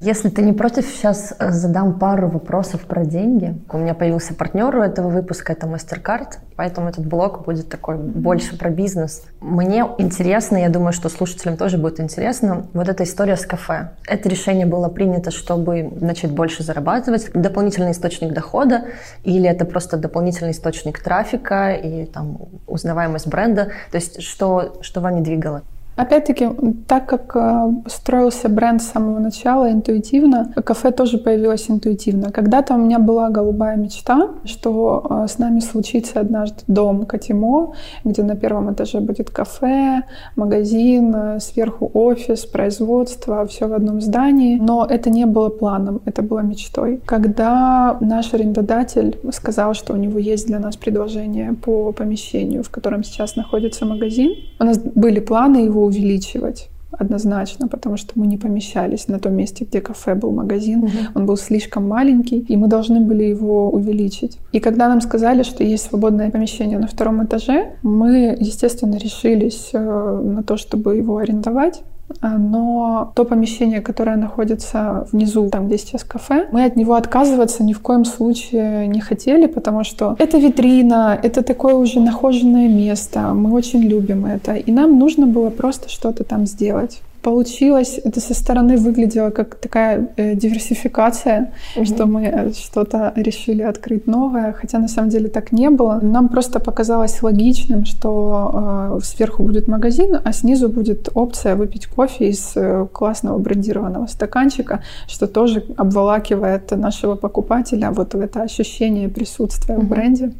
Если 0.04 0.28
ты 0.28 0.42
не 0.42 0.52
против, 0.52 0.86
сейчас 0.86 1.34
э, 1.40 1.52
задам 1.52 1.98
пару 1.98 2.28
вопросов 2.28 2.82
про 2.82 3.06
деньги. 3.06 3.56
У 3.72 3.78
меня 3.78 3.94
появился 3.94 4.34
партнер 4.34 4.76
у 4.76 4.82
этого 4.82 5.08
выпуска, 5.08 5.54
это 5.54 5.66
MasterCard, 5.66 6.40
поэтому 6.58 6.90
этот 6.90 7.08
блок 7.08 7.46
будет 7.46 7.70
такой 7.70 7.96
больше 7.96 8.58
про 8.58 8.70
бизнес. 8.70 9.24
Мне 9.40 9.88
интересно, 9.98 10.58
я 10.58 10.68
думаю, 10.68 10.92
что 10.92 11.08
слушателям 11.08 11.56
тоже 11.56 11.78
будет 11.78 12.02
интересно, 12.02 12.68
вот 12.74 12.90
эта 12.90 13.06
история 13.06 13.38
с 13.38 13.46
кафе. 13.46 13.92
Это 14.06 14.28
решение 14.28 14.66
было 14.66 14.90
принято, 14.90 15.32
чтобы 15.32 15.84
начать 15.84 16.32
больше 16.32 16.64
зарабатывать, 16.64 17.32
дополнительный 17.34 17.94
источник 17.94 18.34
дохода, 18.34 18.88
или 19.24 19.48
это 19.48 19.64
просто 19.64 19.96
дополнительный 19.96 20.52
источник 20.52 21.00
трафика 21.00 21.72
и 21.72 22.08
там 22.08 22.40
узнаваемость 22.68 23.28
бренда? 23.28 23.70
То 23.92 23.96
есть 23.96 24.22
что, 24.22 24.80
что 24.82 25.00
вами 25.00 25.22
двигало? 25.22 25.62
Опять-таки, 25.96 26.50
так 26.88 27.06
как 27.06 27.36
э, 27.36 27.72
строился 27.88 28.50
бренд 28.50 28.82
с 28.82 28.88
самого 28.88 29.20
начала 29.20 29.72
интуитивно, 29.72 30.52
кафе 30.66 30.92
тоже 30.92 31.20
появилось 31.20 31.70
интуитивно. 31.70 32.32
Когда-то 32.32 32.74
у 32.74 32.78
меня 32.78 32.98
была 32.98 33.30
голубая 33.30 33.78
мечта, 33.78 34.30
что 34.44 35.06
э, 35.08 35.28
с 35.28 35.38
нами 35.38 35.60
случится 35.60 36.20
однажды 36.20 36.64
дом 36.68 37.06
Катимо, 37.06 37.74
где 38.04 38.24
на 38.24 38.36
первом 38.36 38.74
этаже 38.74 39.02
будет 39.02 39.30
кафе, 39.30 40.02
магазин, 40.36 41.14
э, 41.16 41.40
сверху 41.40 41.92
офис, 41.94 42.46
производство, 42.46 43.46
все 43.46 43.68
в 43.68 43.74
одном 43.74 44.02
здании. 44.02 44.58
Но 44.60 44.88
это 44.90 45.12
не 45.12 45.26
было 45.28 45.50
планом, 45.50 46.02
это 46.06 46.24
было 46.24 46.40
мечтой. 46.40 47.02
Когда 47.06 47.98
наш 48.02 48.34
арендодатель 48.34 49.20
сказал, 49.32 49.76
что 49.76 49.94
у 49.94 49.98
него 49.98 50.18
есть 50.18 50.48
для 50.48 50.58
нас 50.58 50.76
предложение 50.76 51.54
по 51.54 51.92
помещению, 51.92 52.64
в 52.64 52.72
котором 52.72 53.04
сейчас 53.04 53.36
находится 53.36 53.86
магазин, 53.86 54.34
у 54.60 54.64
нас 54.64 54.80
были 54.80 55.20
планы 55.20 55.58
его 55.58 55.83
увеличивать 55.84 56.70
однозначно, 57.00 57.68
потому 57.68 57.98
что 57.98 58.12
мы 58.16 58.28
не 58.28 58.38
помещались 58.38 59.08
на 59.08 59.20
том 59.20 59.34
месте, 59.34 59.66
где 59.66 59.82
кафе 59.82 60.16
был 60.16 60.32
магазин. 60.32 60.84
Угу. 60.84 60.92
Он 61.16 61.26
был 61.26 61.38
слишком 61.38 61.88
маленький, 61.88 62.40
и 62.40 62.58
мы 62.58 62.68
должны 62.68 63.00
были 63.02 63.24
его 63.24 63.70
увеличить. 63.70 64.38
И 64.52 64.60
когда 64.60 64.88
нам 64.88 65.02
сказали, 65.02 65.44
что 65.44 65.64
есть 65.64 65.90
свободное 65.90 66.30
помещение 66.32 66.80
на 66.80 66.88
втором 66.88 67.24
этаже, 67.26 67.76
мы, 67.82 68.38
естественно, 68.40 68.96
решились 68.98 69.72
э, 69.74 69.80
на 69.80 70.44
то, 70.44 70.58
чтобы 70.58 70.96
его 70.96 71.18
арендовать. 71.18 71.84
А, 72.22 72.38
но 72.38 73.12
то 73.16 73.26
помещение, 73.26 73.82
которое 73.82 74.16
находится 74.16 75.08
внизу, 75.12 75.50
там, 75.50 75.68
где 75.68 75.78
сейчас 75.78 76.04
кафе, 76.04 76.48
мы 76.52 76.66
от 76.66 76.76
него 76.76 76.94
отказываться 76.94 77.64
ни 77.64 77.74
в 77.74 77.80
коем 77.80 78.06
случае 78.06 78.88
не 78.88 79.00
хотели, 79.00 79.48
потому 79.48 79.84
что 79.84 80.16
это 80.20 80.38
витрина, 80.38 81.18
это 81.22 81.44
такое 81.44 81.76
уже 81.76 82.00
нахоженное 82.00 82.70
место, 82.70 83.34
мы 83.34 83.52
очень 83.52 83.82
любим 83.82 84.26
это, 84.26 84.54
и 84.54 84.72
нам 84.72 85.00
нужно 85.00 85.28
было 85.28 85.50
просто 85.50 85.90
что-то 85.90 86.24
там 86.24 86.46
сделать 86.46 87.02
получилось, 87.24 88.00
это 88.04 88.20
со 88.20 88.34
стороны 88.34 88.78
выглядело 88.78 89.32
как 89.32 89.56
такая 89.56 90.08
э, 90.18 90.36
диверсификация, 90.36 91.52
mm-hmm. 91.76 91.86
что 91.86 92.06
мы 92.06 92.24
э, 92.26 92.54
что-то 92.54 93.14
решили 93.16 93.64
открыть 93.64 94.08
новое, 94.08 94.54
хотя 94.54 94.80
на 94.80 94.88
самом 94.88 95.10
деле 95.10 95.30
так 95.30 95.52
не 95.52 95.70
было. 95.70 96.00
Нам 96.02 96.30
просто 96.30 96.60
показалось 96.60 97.24
логичным, 97.24 97.86
что 97.86 98.98
э, 98.98 99.00
сверху 99.04 99.44
будет 99.44 99.68
магазин, 99.68 100.20
а 100.24 100.34
снизу 100.34 100.70
будет 100.70 101.10
опция 101.16 101.56
выпить 101.56 101.88
кофе 101.88 102.30
из 102.30 102.54
э, 102.56 102.88
классного 102.92 103.40
брендированного 103.40 104.08
стаканчика, 104.08 104.84
что 105.08 105.28
тоже 105.28 105.64
обволакивает 105.78 106.72
нашего 106.72 107.16
покупателя 107.16 107.92
вот 107.92 108.14
в 108.14 108.20
это 108.20 108.44
ощущение 108.44 109.10
присутствия 109.10 109.76
mm-hmm. 109.76 109.86
в 109.86 109.90
бренде. 109.90 110.32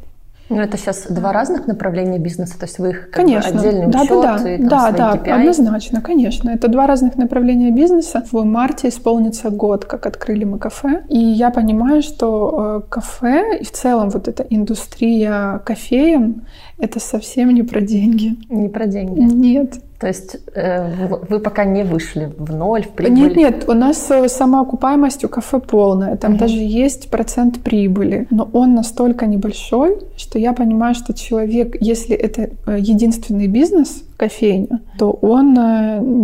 Ну, 0.50 0.60
это 0.60 0.76
сейчас 0.76 1.06
два 1.08 1.32
разных 1.32 1.66
направления 1.66 2.18
бизнеса, 2.18 2.58
то 2.58 2.66
есть 2.66 2.78
вы 2.78 2.90
их 2.90 3.10
конечно. 3.10 3.50
бы 3.52 3.58
отдельный 3.58 3.86
да, 3.86 4.02
учет 4.02 4.22
да, 4.22 4.38
да. 4.38 4.50
и 4.52 4.58
там 4.58 4.68
да, 4.68 4.90
да, 4.90 5.16
KPI. 5.16 5.30
однозначно, 5.30 6.00
конечно. 6.02 6.50
Это 6.50 6.68
два 6.68 6.86
разных 6.86 7.16
направления 7.16 7.70
бизнеса. 7.70 8.22
В 8.30 8.44
марте 8.44 8.88
исполнится 8.88 9.48
год, 9.48 9.86
как 9.86 10.04
открыли 10.04 10.44
мы 10.44 10.58
кафе. 10.58 11.04
И 11.08 11.18
я 11.18 11.50
понимаю, 11.50 12.02
что 12.02 12.82
э, 12.84 12.90
кафе 12.90 13.58
и 13.60 13.64
в 13.64 13.72
целом 13.72 14.10
вот 14.10 14.28
эта 14.28 14.42
индустрия 14.42 15.62
кофеен, 15.64 16.42
это 16.78 17.00
совсем 17.00 17.54
не 17.54 17.62
про 17.62 17.80
деньги. 17.80 18.36
Не 18.48 18.68
про 18.68 18.86
деньги. 18.86 19.20
Нет. 19.20 19.80
То 19.98 20.08
есть 20.08 20.36
э, 20.54 21.06
вы 21.28 21.38
пока 21.38 21.64
не 21.64 21.84
вышли 21.84 22.32
в 22.36 22.52
ноль, 22.52 22.82
в 22.82 22.90
прибыль? 22.90 23.14
Нет, 23.14 23.36
нет, 23.36 23.64
у 23.68 23.72
нас 23.72 24.10
э, 24.10 24.28
сама 24.28 24.60
окупаемость 24.60 25.24
у 25.24 25.28
кафе 25.28 25.60
полная. 25.60 26.16
Там 26.16 26.34
uh-huh. 26.34 26.38
даже 26.38 26.56
есть 26.56 27.10
процент 27.10 27.62
прибыли. 27.62 28.26
Но 28.30 28.48
он 28.52 28.74
настолько 28.74 29.26
небольшой, 29.26 29.98
что 30.16 30.38
я 30.38 30.52
понимаю, 30.52 30.94
что 30.94 31.14
человек, 31.14 31.76
если 31.80 32.14
это 32.14 32.50
э, 32.66 32.78
единственный 32.80 33.46
бизнес, 33.46 34.02
кофейня, 34.16 34.80
то 34.98 35.10
он 35.10 35.54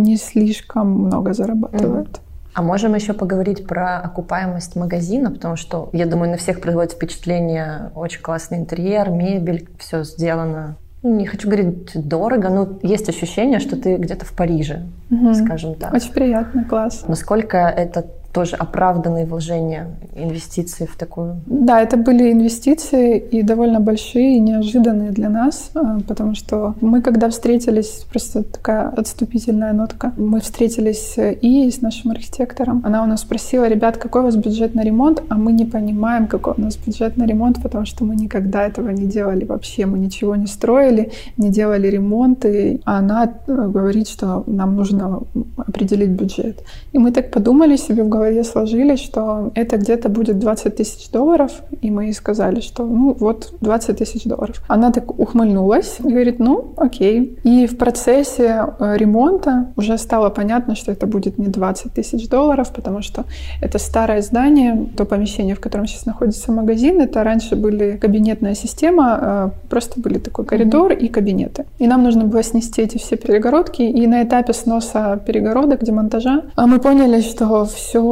не 0.03 0.17
слишком 0.17 0.91
много 0.91 1.33
зарабатывает. 1.33 2.07
Uh-huh. 2.07 2.30
А 2.53 2.61
можем 2.61 2.95
еще 2.95 3.13
поговорить 3.13 3.65
про 3.65 3.99
окупаемость 3.99 4.75
магазина, 4.75 5.31
потому 5.31 5.55
что, 5.55 5.89
я 5.93 6.05
думаю, 6.05 6.31
на 6.31 6.37
всех 6.37 6.59
производит 6.59 6.93
впечатление 6.93 7.91
очень 7.95 8.21
классный 8.21 8.57
интерьер, 8.57 9.09
мебель, 9.09 9.69
все 9.79 10.03
сделано 10.03 10.75
ну, 11.03 11.15
не 11.15 11.25
хочу 11.25 11.47
говорить 11.47 11.91
дорого, 11.95 12.49
но 12.49 12.79
есть 12.83 13.09
ощущение, 13.09 13.59
что 13.59 13.75
ты 13.75 13.95
где-то 13.95 14.23
в 14.23 14.33
Париже, 14.33 14.83
угу. 15.09 15.33
скажем 15.33 15.73
так. 15.73 15.91
Очень 15.93 16.13
приятно, 16.13 16.63
класс. 16.63 17.05
Насколько 17.07 17.57
это 17.57 18.05
тоже 18.33 18.55
оправданные 18.55 19.25
вложения, 19.25 19.87
инвестиции 20.15 20.85
в 20.85 20.95
такую? 20.95 21.41
Да, 21.45 21.81
это 21.81 21.97
были 21.97 22.31
инвестиции 22.31 23.17
и 23.17 23.41
довольно 23.43 23.79
большие, 23.79 24.37
и 24.37 24.39
неожиданные 24.39 25.11
для 25.11 25.29
нас, 25.29 25.71
а, 25.73 25.99
потому 26.07 26.35
что 26.35 26.75
мы, 26.81 27.01
когда 27.01 27.29
встретились, 27.29 28.05
просто 28.11 28.43
такая 28.43 28.89
отступительная 28.89 29.73
нотка, 29.73 30.13
мы 30.17 30.39
встретились 30.39 31.15
и 31.17 31.69
с 31.69 31.81
нашим 31.81 32.11
архитектором. 32.11 32.81
Она 32.85 33.03
у 33.03 33.05
нас 33.05 33.21
спросила, 33.21 33.67
ребят, 33.67 33.97
какой 33.97 34.21
у 34.21 34.25
вас 34.25 34.35
бюджет 34.35 34.75
на 34.75 34.83
ремонт? 34.83 35.23
А 35.29 35.35
мы 35.35 35.51
не 35.51 35.65
понимаем, 35.65 36.27
какой 36.27 36.53
у 36.57 36.61
нас 36.61 36.77
бюджет 36.77 37.17
на 37.17 37.25
ремонт, 37.25 37.61
потому 37.61 37.85
что 37.85 38.05
мы 38.05 38.15
никогда 38.15 38.65
этого 38.67 38.89
не 38.89 39.05
делали 39.05 39.45
вообще. 39.45 39.85
Мы 39.85 39.99
ничего 39.99 40.35
не 40.35 40.47
строили, 40.47 41.11
не 41.37 41.49
делали 41.49 41.87
ремонты. 41.87 42.81
А 42.85 42.99
она 42.99 43.33
э, 43.47 43.67
говорит, 43.67 44.07
что 44.07 44.43
нам 44.47 44.75
нужно 44.75 45.21
определить 45.57 46.09
бюджет. 46.09 46.63
И 46.93 46.97
мы 46.97 47.11
так 47.11 47.31
подумали 47.31 47.77
себе 47.77 48.03
в 48.03 48.09
голове, 48.09 48.20
голове 48.21 48.43
сложились, 48.43 48.99
что 48.99 49.51
это 49.55 49.77
где-то 49.77 50.09
будет 50.09 50.39
20 50.39 50.75
тысяч 50.75 51.09
долларов, 51.09 51.51
и 51.81 51.91
мы 51.91 52.05
ей 52.05 52.13
сказали, 52.13 52.61
что 52.61 52.85
ну 52.85 53.15
вот 53.19 53.53
20 53.61 53.97
тысяч 53.97 54.23
долларов. 54.23 54.61
Она 54.67 54.91
так 54.91 55.19
ухмыльнулась 55.19 55.97
и 55.99 56.03
говорит, 56.03 56.39
ну 56.39 56.73
окей. 56.77 57.37
И 57.43 57.67
в 57.67 57.77
процессе 57.77 58.65
э, 58.79 58.97
ремонта 58.97 59.71
уже 59.75 59.97
стало 59.97 60.29
понятно, 60.29 60.75
что 60.75 60.91
это 60.91 61.07
будет 61.07 61.37
не 61.37 61.47
20 61.47 61.93
тысяч 61.93 62.29
долларов, 62.29 62.71
потому 62.73 63.01
что 63.01 63.25
это 63.61 63.79
старое 63.79 64.21
здание, 64.21 64.87
то 64.95 65.05
помещение, 65.05 65.55
в 65.55 65.59
котором 65.59 65.87
сейчас 65.87 66.05
находится 66.05 66.51
магазин, 66.51 67.01
это 67.01 67.23
раньше 67.23 67.55
были 67.55 67.97
кабинетная 67.97 68.55
система, 68.55 69.19
э, 69.21 69.49
просто 69.69 69.99
были 69.99 70.19
такой 70.19 70.45
коридор 70.45 70.91
mm-hmm. 70.91 71.05
и 71.05 71.07
кабинеты. 71.07 71.65
И 71.79 71.87
нам 71.87 72.03
нужно 72.03 72.25
было 72.25 72.43
снести 72.43 72.81
эти 72.81 72.97
все 72.97 73.15
перегородки, 73.17 73.81
и 73.81 74.07
на 74.07 74.23
этапе 74.23 74.53
сноса 74.53 75.19
перегородок, 75.25 75.83
демонтажа, 75.83 76.43
а 76.55 76.67
мы 76.67 76.79
поняли, 76.79 77.21
что 77.21 77.65
все 77.65 78.10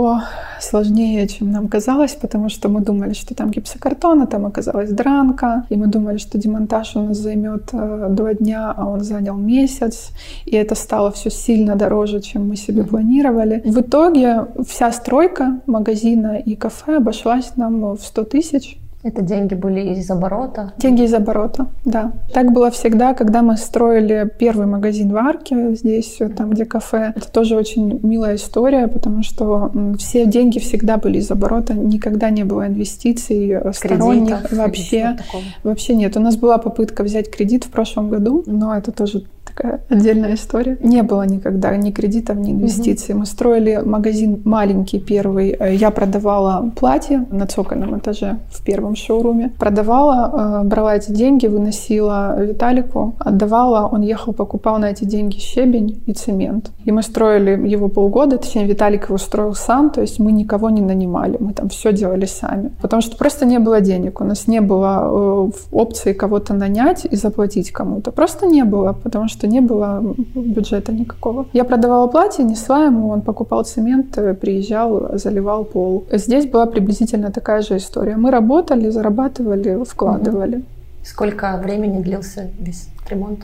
сложнее, 0.61 1.27
чем 1.27 1.51
нам 1.51 1.67
казалось, 1.67 2.15
потому 2.15 2.49
что 2.49 2.69
мы 2.69 2.81
думали, 2.81 3.13
что 3.13 3.35
там 3.35 3.51
гипсокартон, 3.51 4.21
а 4.21 4.27
там 4.27 4.45
оказалась 4.45 4.91
дранка, 4.91 5.65
и 5.69 5.75
мы 5.75 5.87
думали, 5.87 6.17
что 6.17 6.37
демонтаж 6.37 6.95
у 6.95 7.01
нас 7.01 7.17
займет 7.17 7.69
э, 7.73 8.07
два 8.09 8.33
дня, 8.33 8.73
а 8.75 8.85
он 8.85 9.01
занял 9.01 9.35
месяц, 9.35 10.11
и 10.45 10.55
это 10.55 10.75
стало 10.75 11.11
все 11.11 11.29
сильно 11.29 11.75
дороже, 11.75 12.21
чем 12.21 12.47
мы 12.47 12.55
себе 12.55 12.83
планировали. 12.83 13.61
В 13.65 13.79
итоге 13.81 14.45
вся 14.67 14.91
стройка 14.91 15.61
магазина 15.65 16.37
и 16.37 16.55
кафе 16.55 16.97
обошлась 16.97 17.55
нам 17.55 17.95
в 17.95 18.01
100 18.01 18.23
тысяч, 18.23 18.77
это 19.01 19.21
деньги 19.21 19.53
были 19.53 19.93
из 19.93 20.09
оборота? 20.11 20.73
Деньги 20.77 21.03
из 21.03 21.13
оборота, 21.13 21.67
да. 21.85 22.11
Так 22.33 22.51
было 22.51 22.69
всегда, 22.69 23.13
когда 23.13 23.41
мы 23.41 23.55
строили 23.55 24.29
первый 24.37 24.67
магазин 24.67 25.11
в 25.11 25.17
Арке, 25.17 25.75
здесь, 25.75 26.19
там, 26.35 26.49
где 26.49 26.65
кафе. 26.65 27.13
Это 27.15 27.31
тоже 27.31 27.55
очень 27.55 27.99
милая 28.03 28.35
история, 28.35 28.87
потому 28.87 29.23
что 29.23 29.71
все 29.97 30.25
деньги 30.25 30.59
всегда 30.59 30.97
были 30.97 31.19
из 31.19 31.31
оборота, 31.31 31.73
никогда 31.73 32.29
не 32.29 32.43
было 32.43 32.67
инвестиций 32.67 33.51
э, 33.51 33.71
сторонних 33.73 34.41
Кредитов, 34.41 34.57
вообще. 34.57 35.17
Вообще 35.63 35.95
нет. 35.95 36.17
У 36.17 36.19
нас 36.19 36.35
была 36.35 36.57
попытка 36.57 37.03
взять 37.03 37.31
кредит 37.31 37.63
в 37.63 37.69
прошлом 37.69 38.09
году, 38.09 38.43
но 38.45 38.75
это 38.75 38.91
тоже 38.91 39.23
такая 39.49 39.81
отдельная 39.89 40.35
история. 40.35 40.77
Не 40.81 41.03
было 41.03 41.23
никогда 41.23 41.75
ни 41.75 41.91
кредитов, 41.91 42.37
ни 42.37 42.51
инвестиций. 42.51 43.13
Угу. 43.13 43.19
Мы 43.19 43.25
строили 43.25 43.81
магазин 43.83 44.41
маленький 44.45 44.99
первый. 44.99 45.55
Э, 45.59 45.75
я 45.75 45.91
продавала 45.91 46.71
платье 46.75 47.25
на 47.31 47.45
цокольном 47.47 47.97
этаже 47.97 48.37
в 48.51 48.63
первом 48.63 48.95
шоуруме. 48.95 49.51
Продавала, 49.59 50.61
э, 50.63 50.67
брала 50.67 50.95
эти 50.95 51.11
деньги, 51.11 51.47
выносила 51.47 52.41
Виталику, 52.43 53.15
отдавала. 53.19 53.87
Он 53.87 54.01
ехал, 54.01 54.33
покупал 54.33 54.79
на 54.79 54.91
эти 54.91 55.05
деньги 55.05 55.37
щебень 55.37 56.01
и 56.05 56.13
цемент. 56.13 56.71
И 56.85 56.91
мы 56.91 57.01
строили 57.03 57.67
его 57.67 57.89
полгода, 57.89 58.37
точнее 58.37 58.65
Виталик 58.65 59.09
его 59.09 59.17
строил 59.17 59.53
сам, 59.53 59.89
то 59.89 60.01
есть 60.01 60.19
мы 60.19 60.31
никого 60.31 60.69
не 60.69 60.81
нанимали, 60.81 61.37
мы 61.39 61.53
там 61.53 61.69
все 61.69 61.93
делали 61.93 62.25
сами. 62.25 62.71
Потому 62.81 63.01
что 63.01 63.17
просто 63.17 63.45
не 63.45 63.59
было 63.59 63.81
денег, 63.81 64.21
у 64.21 64.23
нас 64.23 64.47
не 64.47 64.61
было 64.61 65.49
э, 65.49 65.51
опции 65.71 66.13
кого-то 66.13 66.53
нанять 66.53 67.05
и 67.05 67.15
заплатить 67.15 67.71
кому-то. 67.71 68.11
Просто 68.11 68.47
не 68.47 68.63
было, 68.63 68.93
потому 68.93 69.27
что 69.27 69.38
не 69.47 69.61
было 69.61 70.15
бюджета 70.35 70.91
никакого. 70.91 71.45
Я 71.53 71.63
продавала 71.63 72.07
платье, 72.07 72.45
несла 72.45 72.85
ему, 72.85 73.09
он 73.09 73.21
покупал 73.21 73.63
цемент, 73.63 74.17
э, 74.17 74.33
приезжал, 74.33 75.17
заливал 75.17 75.65
пол. 75.65 76.05
Здесь 76.11 76.45
была 76.45 76.65
приблизительно 76.65 77.31
такая 77.31 77.61
же 77.61 77.77
история. 77.77 78.15
Мы 78.17 78.31
работали, 78.31 78.89
зарабатывали, 78.89 79.83
вкладывали. 79.83 80.63
Сколько 81.03 81.57
времени 81.63 82.01
длился 82.01 82.49
весь 82.59 82.89
ремонт? 83.09 83.39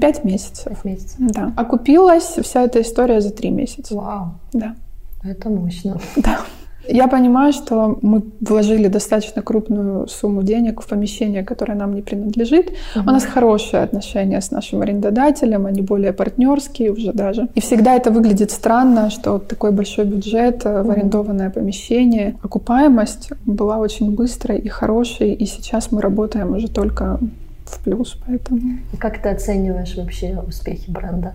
Пять 0.00 0.24
месяцев. 0.24 0.66
Пять 0.66 0.84
месяцев. 0.84 1.16
Да. 1.18 1.52
Окупилась 1.56 2.36
вся 2.42 2.62
эта 2.62 2.80
история 2.82 3.20
за 3.20 3.30
три 3.30 3.50
месяца. 3.50 3.94
Вау. 3.94 4.34
Да. 4.52 4.74
Это 5.22 5.48
мощно. 5.48 5.98
Да. 6.16 6.40
Я 6.88 7.08
понимаю, 7.08 7.52
что 7.52 7.98
мы 8.02 8.22
вложили 8.40 8.88
достаточно 8.88 9.42
крупную 9.42 10.06
сумму 10.08 10.42
денег 10.42 10.82
в 10.82 10.86
помещение, 10.86 11.44
которое 11.44 11.74
нам 11.74 11.94
не 11.94 12.02
принадлежит. 12.02 12.70
Угу. 12.96 13.08
У 13.08 13.12
нас 13.12 13.24
хорошие 13.24 13.82
отношения 13.82 14.40
с 14.40 14.50
нашим 14.50 14.82
арендодателем, 14.82 15.66
они 15.66 15.82
более 15.82 16.12
партнерские 16.12 16.92
уже 16.92 17.12
даже. 17.12 17.48
И 17.54 17.60
всегда 17.60 17.94
это 17.94 18.10
выглядит 18.10 18.50
странно, 18.50 19.10
что 19.10 19.38
такой 19.38 19.72
большой 19.72 20.04
бюджет 20.04 20.64
угу. 20.66 20.84
в 20.84 20.90
арендованное 20.90 21.50
помещение. 21.50 22.36
Окупаемость 22.42 23.30
была 23.46 23.78
очень 23.78 24.14
быстрой 24.14 24.58
и 24.58 24.68
хорошей, 24.68 25.32
и 25.32 25.46
сейчас 25.46 25.92
мы 25.92 26.00
работаем 26.00 26.54
уже 26.54 26.68
только 26.68 27.18
в 27.64 27.82
плюс, 27.82 28.16
поэтому. 28.26 28.60
Как 28.98 29.22
ты 29.22 29.30
оцениваешь 29.30 29.96
вообще 29.96 30.38
успехи 30.46 30.90
бренда? 30.90 31.34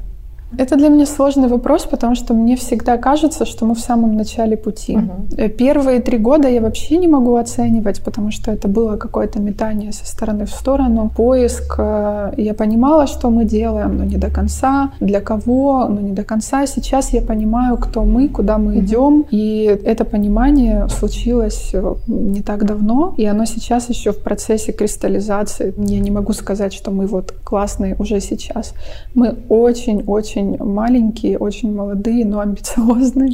Это 0.57 0.75
для 0.77 0.89
меня 0.89 1.05
сложный 1.05 1.47
вопрос, 1.47 1.85
потому 1.85 2.15
что 2.15 2.33
мне 2.33 2.55
всегда 2.55 2.97
кажется, 2.97 3.45
что 3.45 3.65
мы 3.65 3.75
в 3.75 3.79
самом 3.79 4.15
начале 4.15 4.57
пути. 4.57 4.97
Угу. 4.97 5.49
Первые 5.57 6.01
три 6.01 6.17
года 6.17 6.47
я 6.47 6.61
вообще 6.61 6.97
не 6.97 7.07
могу 7.07 7.35
оценивать, 7.35 8.01
потому 8.03 8.31
что 8.31 8.51
это 8.51 8.67
было 8.67 8.97
какое-то 8.97 9.39
метание 9.39 9.91
со 9.91 10.05
стороны 10.05 10.45
в 10.45 10.49
сторону, 10.49 11.11
поиск. 11.15 11.75
Э, 11.77 12.33
я 12.37 12.53
понимала, 12.53 13.05
что 13.05 13.29
мы 13.29 13.45
делаем, 13.45 13.97
но 13.97 14.03
не 14.03 14.17
до 14.17 14.31
конца, 14.31 14.91
для 14.99 15.21
кого, 15.21 15.87
но 15.87 16.01
не 16.01 16.13
до 16.13 16.23
конца. 16.23 16.65
Сейчас 16.65 17.13
я 17.13 17.21
понимаю, 17.21 17.77
кто 17.77 18.03
мы, 18.03 18.27
куда 18.27 18.57
мы 18.57 18.71
угу. 18.71 18.79
идем, 18.79 19.25
и 19.29 19.79
это 19.85 20.03
понимание 20.03 20.87
случилось 20.89 21.69
э, 21.73 21.95
не 22.07 22.41
так 22.41 22.65
давно, 22.65 23.13
и 23.17 23.25
оно 23.25 23.45
сейчас 23.45 23.89
еще 23.89 24.11
в 24.11 24.17
процессе 24.23 24.71
кристаллизации. 24.71 25.73
Я 25.77 25.99
не 25.99 26.11
могу 26.11 26.33
сказать, 26.33 26.73
что 26.73 26.91
мы 26.91 27.05
вот 27.05 27.33
классные 27.43 27.95
уже 27.99 28.19
сейчас. 28.19 28.73
Мы 29.13 29.35
очень-очень 29.49 30.38
очень 30.39 30.63
маленькие, 30.63 31.37
очень 31.37 31.73
молодые, 31.73 32.25
но 32.25 32.39
амбициозные. 32.39 33.31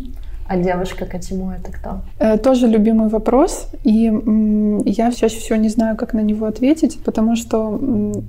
А 0.47 0.57
девушка 0.57 1.05
Катиму 1.05 1.51
это 1.51 1.71
кто? 1.71 2.01
Э, 2.19 2.37
тоже 2.37 2.67
любимый 2.67 3.09
вопрос, 3.09 3.67
и 3.83 4.11
я 4.85 5.11
чаще 5.11 5.39
всего 5.39 5.57
не 5.57 5.69
знаю, 5.69 5.97
как 5.97 6.13
на 6.13 6.19
него 6.19 6.45
ответить, 6.45 6.99
потому 7.03 7.35
что 7.35 7.79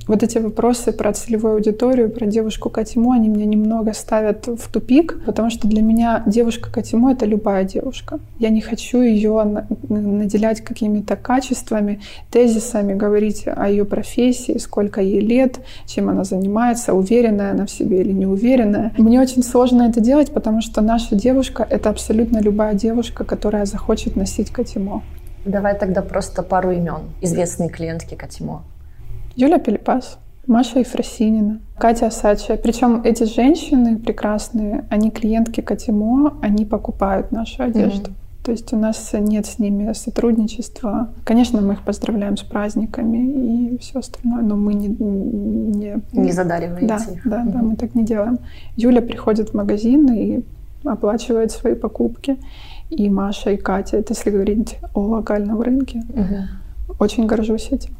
вот 0.08 0.22
эти 0.22 0.38
вопросы 0.38 0.92
про 0.92 1.12
целевую 1.12 1.54
аудиторию, 1.54 2.08
про 2.08 2.24
девушку 2.24 2.70
Катиму, 2.70 3.10
они 3.10 3.28
меня 3.28 3.44
немного 3.44 3.92
ставят 3.92 4.46
в 4.46 4.72
тупик, 4.72 5.22
потому 5.26 5.50
что 5.50 5.68
для 5.68 5.82
меня 5.82 6.22
девушка 6.24 6.72
Катиму— 6.72 7.10
это 7.10 7.26
любая 7.26 7.64
девушка. 7.64 8.18
Я 8.38 8.48
не 8.48 8.62
хочу 8.62 9.02
ее 9.02 9.66
наделять 9.88 10.62
какими-то 10.62 11.16
качествами, 11.16 12.00
тезисами, 12.30 12.94
говорить 12.94 13.44
о 13.46 13.68
ее 13.68 13.84
профессии, 13.84 14.56
сколько 14.56 15.02
ей 15.02 15.20
лет, 15.20 15.58
чем 15.86 16.08
она 16.08 16.24
занимается, 16.24 16.94
уверенная 16.94 17.50
она 17.50 17.66
в 17.66 17.70
себе 17.70 18.00
или 18.00 18.12
не 18.12 18.26
уверенная. 18.26 18.92
Мне 18.96 19.20
очень 19.20 19.42
сложно 19.42 19.82
это 19.82 20.00
делать, 20.00 20.32
потому 20.32 20.62
что 20.62 20.80
наша 20.80 21.14
девушка— 21.14 21.66
это 21.70 21.90
абсолютно 21.90 22.05
абсолютно 22.06 22.38
любая 22.40 22.74
девушка, 22.74 23.24
которая 23.24 23.66
захочет 23.66 24.14
носить 24.14 24.50
Катимо. 24.50 25.02
Давай 25.44 25.76
тогда 25.76 26.02
просто 26.02 26.44
пару 26.44 26.70
имен. 26.70 27.10
Известные 27.20 27.68
клиентки 27.68 28.14
Катимо. 28.14 28.62
Юля 29.34 29.58
Пелепас, 29.58 30.18
Маша 30.46 30.78
Ефросинина, 30.78 31.60
Катя 31.78 32.06
Асача. 32.06 32.56
Причем 32.56 33.02
эти 33.02 33.24
женщины 33.24 33.98
прекрасные, 33.98 34.84
они 34.88 35.10
клиентки 35.10 35.62
Катимо, 35.62 36.34
они 36.42 36.64
покупают 36.64 37.32
нашу 37.32 37.64
одежду. 37.64 38.10
Mm-hmm. 38.10 38.44
То 38.44 38.52
есть 38.52 38.72
у 38.72 38.76
нас 38.76 39.10
нет 39.12 39.44
с 39.44 39.58
ними 39.58 39.92
сотрудничества. 39.92 41.08
Конечно, 41.24 41.60
мы 41.60 41.72
их 41.72 41.82
поздравляем 41.82 42.36
с 42.36 42.44
праздниками 42.44 43.72
и 43.72 43.78
все 43.78 43.98
остальное, 43.98 44.42
но 44.42 44.54
мы 44.54 44.74
не... 44.74 44.86
Не, 44.86 45.96
не 46.12 46.30
задариваете 46.30 46.86
да, 46.86 46.96
их. 46.98 47.28
Да, 47.28 47.42
да, 47.44 47.58
мы 47.62 47.74
так 47.74 47.96
не 47.96 48.04
делаем. 48.04 48.38
Юля 48.76 49.02
приходит 49.02 49.50
в 49.50 49.54
магазин 49.54 50.06
и 50.12 50.44
оплачивает 50.88 51.52
свои 51.52 51.74
покупки. 51.74 52.38
И 52.90 53.10
Маша, 53.10 53.50
и 53.50 53.56
Катя, 53.56 53.96
это 53.96 54.14
если 54.14 54.30
говорить 54.30 54.78
о 54.94 55.00
локальном 55.00 55.60
рынке. 55.60 56.02
Угу. 56.10 56.94
Очень 57.00 57.26
горжусь 57.26 57.68
этим. 57.72 57.96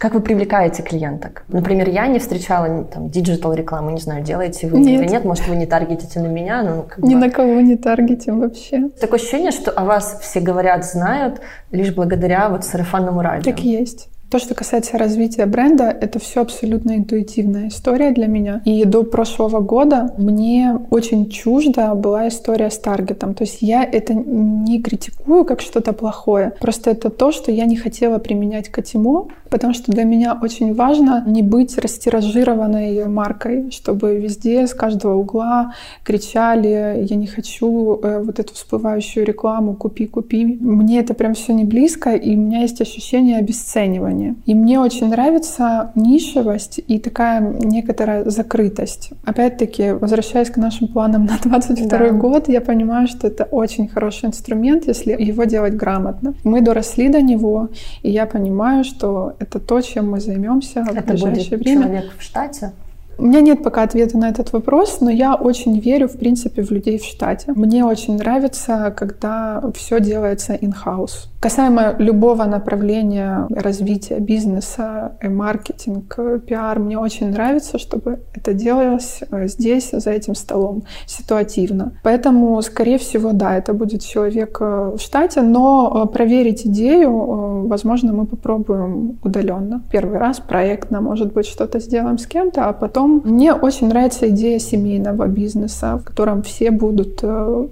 Как 0.00 0.14
вы 0.14 0.20
привлекаете 0.20 0.82
клиенток? 0.82 1.44
Например, 1.48 1.86
я 1.90 2.06
не 2.06 2.18
встречала 2.18 2.84
там 2.84 3.10
digital 3.10 3.52
рекламу, 3.52 3.90
не 3.90 4.00
знаю, 4.00 4.24
делаете 4.24 4.66
вы 4.66 4.78
нет. 4.78 5.02
или 5.02 5.06
нет, 5.10 5.26
может, 5.26 5.46
вы 5.46 5.56
не 5.56 5.66
таргетите 5.66 6.20
на 6.20 6.28
меня, 6.28 6.62
но 6.62 6.84
как 6.84 7.00
Ни 7.00 7.14
бы... 7.14 7.20
на 7.20 7.30
кого 7.30 7.60
не 7.60 7.76
таргетим 7.76 8.40
вообще. 8.40 8.88
Такое 8.98 9.20
ощущение, 9.20 9.50
что 9.50 9.70
о 9.72 9.84
вас 9.84 10.18
все 10.22 10.40
говорят, 10.40 10.86
знают 10.86 11.42
лишь 11.70 11.94
благодаря 11.94 12.48
вот 12.48 12.64
сарафанному 12.64 13.20
радио. 13.20 13.52
Так 13.52 13.62
и 13.62 13.68
есть. 13.68 14.08
То, 14.30 14.38
что 14.38 14.54
касается 14.54 14.96
развития 14.96 15.44
бренда, 15.44 15.86
это 15.86 16.20
все 16.20 16.42
абсолютно 16.42 16.96
интуитивная 16.96 17.66
история 17.66 18.12
для 18.12 18.28
меня. 18.28 18.62
И 18.64 18.84
до 18.84 19.02
прошлого 19.02 19.58
года 19.58 20.14
мне 20.18 20.78
очень 20.90 21.28
чужда 21.28 21.96
была 21.96 22.28
история 22.28 22.70
с 22.70 22.78
таргетом. 22.78 23.34
То 23.34 23.42
есть 23.42 23.58
я 23.60 23.82
это 23.82 24.14
не 24.14 24.80
критикую 24.80 25.44
как 25.44 25.60
что-то 25.60 25.92
плохое. 25.92 26.52
Просто 26.60 26.90
это 26.90 27.10
то, 27.10 27.32
что 27.32 27.50
я 27.50 27.64
не 27.64 27.74
хотела 27.74 28.18
применять 28.18 28.68
к 28.68 28.78
Атимо, 28.78 29.26
потому 29.50 29.74
что 29.74 29.90
для 29.90 30.04
меня 30.04 30.38
очень 30.40 30.74
важно 30.74 31.24
не 31.26 31.42
быть 31.42 31.76
растиражированной 31.76 33.08
маркой, 33.08 33.72
чтобы 33.72 34.16
везде 34.16 34.68
с 34.68 34.74
каждого 34.74 35.16
угла 35.16 35.74
кричали 36.04 37.04
«я 37.08 37.16
не 37.16 37.26
хочу 37.26 37.98
э, 38.00 38.22
вот 38.22 38.38
эту 38.38 38.54
всплывающую 38.54 39.26
рекламу, 39.26 39.74
купи, 39.74 40.06
купи». 40.06 40.44
Мне 40.60 41.00
это 41.00 41.14
прям 41.14 41.34
все 41.34 41.52
не 41.52 41.64
близко, 41.64 42.14
и 42.14 42.36
у 42.36 42.38
меня 42.38 42.60
есть 42.60 42.80
ощущение 42.80 43.38
обесценивания 43.38 44.19
исследования. 44.20 44.36
И 44.46 44.54
мне 44.54 44.80
очень 44.80 45.08
нравится 45.08 45.92
нишевость 45.94 46.80
и 46.86 46.98
такая 46.98 47.40
некоторая 47.40 48.28
закрытость. 48.30 49.10
Опять-таки, 49.24 49.92
возвращаясь 49.92 50.50
к 50.50 50.56
нашим 50.56 50.88
планам 50.88 51.26
на 51.26 51.38
22 51.42 51.98
да. 51.98 52.10
год, 52.10 52.48
я 52.48 52.60
понимаю, 52.60 53.08
что 53.08 53.26
это 53.26 53.44
очень 53.44 53.88
хороший 53.88 54.26
инструмент, 54.26 54.86
если 54.86 55.12
его 55.12 55.44
делать 55.44 55.74
грамотно. 55.74 56.34
Мы 56.44 56.60
доросли 56.60 57.08
до 57.08 57.22
него, 57.22 57.68
и 58.02 58.10
я 58.10 58.26
понимаю, 58.26 58.84
что 58.84 59.34
это 59.38 59.58
то, 59.58 59.80
чем 59.80 60.10
мы 60.10 60.20
займемся 60.20 60.84
это 60.88 61.02
в 61.02 61.06
ближайшее 61.06 61.58
будет 61.58 61.60
время. 61.60 61.82
человек 61.82 62.04
в 62.18 62.22
штате? 62.22 62.72
У 63.18 63.26
меня 63.26 63.42
нет 63.42 63.62
пока 63.62 63.82
ответа 63.82 64.16
на 64.16 64.30
этот 64.30 64.50
вопрос, 64.52 65.02
но 65.02 65.10
я 65.10 65.34
очень 65.34 65.78
верю, 65.78 66.08
в 66.08 66.16
принципе, 66.18 66.62
в 66.62 66.70
людей 66.70 66.98
в 66.98 67.04
штате. 67.04 67.52
Мне 67.54 67.84
очень 67.84 68.16
нравится, 68.16 68.94
когда 68.96 69.62
все 69.74 70.00
делается 70.00 70.54
in-house. 70.54 71.28
Касаемо 71.40 71.94
любого 71.98 72.44
направления 72.44 73.46
развития 73.48 74.18
бизнеса, 74.18 75.12
маркетинг, 75.22 76.18
пиар, 76.46 76.78
мне 76.78 76.98
очень 76.98 77.30
нравится, 77.30 77.78
чтобы 77.78 78.20
это 78.34 78.52
делалось 78.52 79.22
э, 79.30 79.48
здесь, 79.48 79.90
за 79.90 80.10
этим 80.10 80.34
столом, 80.34 80.82
ситуативно. 81.06 81.92
Поэтому, 82.02 82.60
скорее 82.60 82.98
всего, 82.98 83.32
да, 83.32 83.56
это 83.56 83.72
будет 83.72 84.02
человек 84.02 84.58
э, 84.60 84.92
в 84.98 85.00
штате, 85.00 85.40
но 85.40 86.04
э, 86.04 86.12
проверить 86.12 86.66
идею, 86.66 87.66
возможно, 87.68 88.12
мы 88.12 88.26
попробуем 88.26 89.18
удаленно. 89.24 89.82
Первый 89.90 90.18
раз 90.18 90.40
проектно, 90.40 91.00
может 91.00 91.32
быть, 91.32 91.46
что-то 91.46 91.80
сделаем 91.80 92.18
с 92.18 92.26
кем-то, 92.26 92.66
а 92.66 92.74
потом 92.74 93.22
мне 93.24 93.54
очень 93.54 93.88
нравится 93.88 94.28
идея 94.28 94.58
семейного 94.58 95.26
бизнеса, 95.26 95.96
в 95.96 96.04
котором 96.04 96.42
все 96.42 96.70
будут 96.70 97.24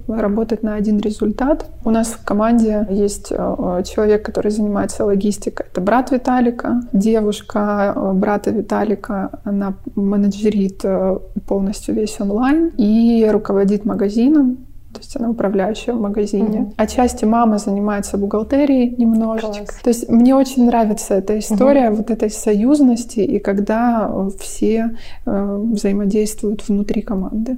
работать 0.07 0.63
на 0.63 0.73
один 0.73 0.99
результат. 0.99 1.67
У 1.85 1.91
нас 1.91 2.07
в 2.07 2.25
команде 2.25 2.87
есть 2.89 3.31
Э, 3.59 3.83
человек, 3.83 4.25
который 4.25 4.51
занимается 4.51 5.05
логистикой. 5.05 5.65
Это 5.71 5.81
брат 5.81 6.11
Виталика, 6.11 6.81
девушка 6.93 7.93
э, 7.95 8.13
брата 8.13 8.51
Виталика. 8.51 9.41
Она 9.43 9.73
менеджерит 9.95 10.79
э, 10.83 11.17
полностью 11.45 11.95
весь 11.95 12.19
онлайн 12.21 12.71
и 12.77 13.27
руководит 13.29 13.85
магазином. 13.85 14.57
То 14.93 14.99
есть 15.01 15.15
она 15.17 15.29
управляющая 15.29 15.93
в 15.93 15.99
магазине. 15.99 16.59
Mm-hmm. 16.59 16.73
Отчасти 16.77 17.25
мама 17.25 17.57
занимается 17.57 18.17
бухгалтерией 18.17 18.95
немножечко. 18.97 19.65
Класс. 19.65 19.79
То 19.83 19.89
есть 19.89 20.09
мне 20.09 20.33
очень 20.35 20.65
нравится 20.65 21.15
эта 21.15 21.37
история 21.37 21.89
mm-hmm. 21.89 21.95
вот 21.95 22.09
этой 22.09 22.29
союзности 22.31 23.19
и 23.19 23.39
когда 23.39 24.09
все 24.39 24.97
э, 25.25 25.57
взаимодействуют 25.73 26.67
внутри 26.67 27.01
команды. 27.01 27.57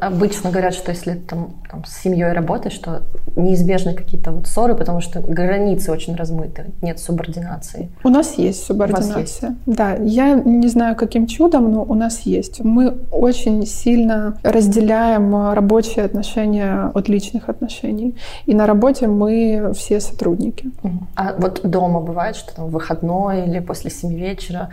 Обычно 0.00 0.50
говорят, 0.50 0.74
что 0.74 0.92
если 0.92 1.14
там, 1.14 1.54
там 1.68 1.84
с 1.84 2.02
семьей 2.02 2.32
работаешь, 2.32 2.74
что 2.74 3.02
неизбежны 3.34 3.94
какие-то 3.94 4.30
вот 4.30 4.46
ссоры, 4.46 4.74
потому 4.74 5.00
что 5.00 5.20
границы 5.20 5.90
очень 5.90 6.14
размыты, 6.14 6.66
нет 6.82 7.00
субординации. 7.00 7.90
У 8.04 8.08
нас 8.08 8.38
есть 8.38 8.64
субординация. 8.64 9.16
У 9.16 9.20
есть? 9.20 9.42
Да, 9.66 9.94
я 9.94 10.34
не 10.34 10.68
знаю, 10.68 10.94
каким 10.94 11.26
чудом, 11.26 11.72
но 11.72 11.82
у 11.82 11.94
нас 11.94 12.20
есть. 12.20 12.60
Мы 12.60 12.96
очень 13.10 13.66
сильно 13.66 14.38
разделяем 14.42 15.52
рабочие 15.52 16.04
отношения 16.04 16.90
от 16.94 17.08
личных 17.08 17.48
отношений. 17.48 18.14
И 18.46 18.54
на 18.54 18.66
работе 18.66 19.08
мы 19.08 19.72
все 19.74 20.00
сотрудники. 20.00 20.70
А 21.16 21.34
вот 21.36 21.60
дома 21.64 22.00
бывает, 22.00 22.36
что 22.36 22.54
там 22.54 22.68
выходной 22.68 23.46
или 23.46 23.58
после 23.58 23.90
семи 23.90 24.16
вечера 24.16 24.70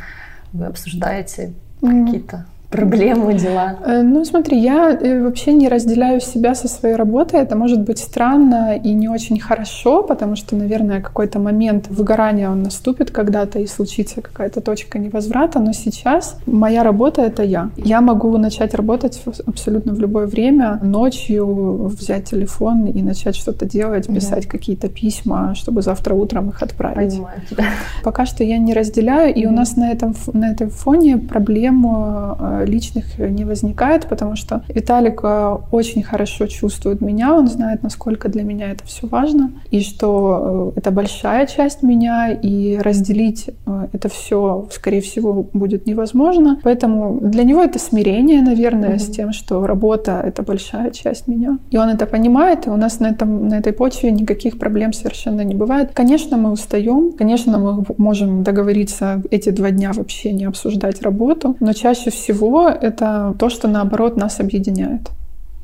вы 0.53 0.65
обсуждаете 0.65 1.53
mm. 1.81 2.05
какие-то 2.05 2.45
проблемы, 2.75 3.33
дела? 3.33 3.77
Э, 3.85 4.01
ну, 4.01 4.25
смотри, 4.25 4.59
я 4.59 4.91
э, 4.91 5.23
вообще 5.23 5.53
не 5.53 5.69
разделяю 5.69 6.21
себя 6.21 6.55
со 6.55 6.67
своей 6.67 6.95
работой. 6.95 7.41
Это 7.41 7.55
может 7.55 7.81
быть 7.81 7.99
странно 7.99 8.75
и 8.75 8.93
не 8.93 9.09
очень 9.09 9.39
хорошо, 9.39 10.03
потому 10.03 10.35
что, 10.35 10.55
наверное, 10.55 11.01
какой-то 11.01 11.39
момент 11.39 11.87
выгорания 11.89 12.49
он 12.49 12.63
наступит 12.63 13.11
когда-то 13.11 13.59
и 13.59 13.67
случится 13.67 14.21
какая-то 14.21 14.61
точка 14.61 14.99
невозврата. 14.99 15.59
Но 15.59 15.73
сейчас 15.73 16.37
моя 16.45 16.83
работа— 16.83 17.21
это 17.23 17.43
я. 17.43 17.69
Я 17.77 18.01
могу 18.01 18.37
начать 18.37 18.73
работать 18.73 19.21
абсолютно 19.45 19.93
в 19.93 19.99
любое 19.99 20.27
время, 20.27 20.79
ночью 20.83 21.85
взять 21.87 22.29
телефон 22.29 22.85
и 22.85 23.01
начать 23.01 23.35
что-то 23.35 23.65
делать, 23.65 24.07
писать 24.07 24.45
mm 24.45 24.49
какие-то 24.55 24.89
письма, 24.89 25.53
чтобы 25.55 25.81
завтра 25.81 26.13
утром 26.13 26.49
их 26.49 26.61
отправить. 26.61 27.13
Понимаю 27.13 27.41
тебя. 27.49 27.65
Пока 28.03 28.25
что 28.25 28.43
я 28.43 28.57
не 28.57 28.73
разделяю, 28.73 29.33
и 29.33 29.43
mm 29.43 29.47
у 29.47 29.51
нас 29.51 29.75
на 29.75 29.91
этом, 29.91 30.13
на 30.33 30.51
этом 30.51 30.69
фоне 30.69 31.17
проблем 31.17 31.85
э, 31.85 32.64
личных 32.65 33.17
не 33.17 33.45
возникает, 33.45 34.07
потому 34.07 34.35
что 34.35 34.63
Виталик 34.67 35.21
э, 35.23 35.57
очень 35.71 36.03
хорошо 36.03 36.47
чувствует 36.47 37.01
меня, 37.01 37.33
он 37.33 37.47
знает, 37.47 37.83
насколько 37.83 38.29
для 38.29 38.43
меня 38.43 38.71
это 38.71 38.85
все 38.85 39.07
важно, 39.07 39.51
и 39.71 39.81
что 39.81 40.71
э, 40.75 40.79
это 40.79 40.91
большая 40.91 41.45
часть 41.47 41.83
меня, 41.83 42.31
и 42.31 42.77
разделить 42.77 43.49
э, 43.65 43.87
это 43.93 44.09
все, 44.09 44.67
скорее 44.71 45.01
всего, 45.01 45.47
будет 45.53 45.85
невозможно. 45.85 46.59
Поэтому 46.63 47.19
для 47.21 47.43
него 47.43 47.61
это 47.63 47.79
смирение, 47.79 48.41
наверное, 48.41 48.95
mm-hmm. 48.95 48.99
с 48.99 49.15
тем, 49.15 49.31
что 49.33 49.65
работа— 49.65 50.21
это 50.25 50.43
большая 50.43 50.91
часть 50.91 51.27
меня. 51.27 51.57
И 51.71 51.77
он 51.77 51.89
это 51.89 52.05
понимает, 52.05 52.67
и 52.67 52.69
у 52.69 52.77
нас 52.77 52.99
на, 52.99 53.07
этом, 53.07 53.47
на 53.47 53.55
этой 53.55 53.73
почве 53.73 54.11
никаких 54.11 54.59
проблем 54.59 54.93
совершенно 54.93 55.41
не 55.41 55.55
бывает. 55.55 55.91
Конечно, 55.93 56.37
мы 56.37 56.51
устаем, 56.51 57.13
конечно, 57.13 57.57
мы 57.57 57.83
можем 57.97 58.43
договориться 58.43 59.21
эти 59.31 59.49
два 59.49 59.71
дня 59.71 59.91
вообще 59.93 60.31
не 60.31 60.45
обсуждать 60.45 61.01
работу, 61.01 61.55
но 61.59 61.73
чаще 61.73 62.09
всего 62.09 62.54
это 62.63 63.35
то, 63.37 63.49
что 63.49 63.67
наоборот 63.67 64.17
нас 64.17 64.39
объединяет. 64.39 65.09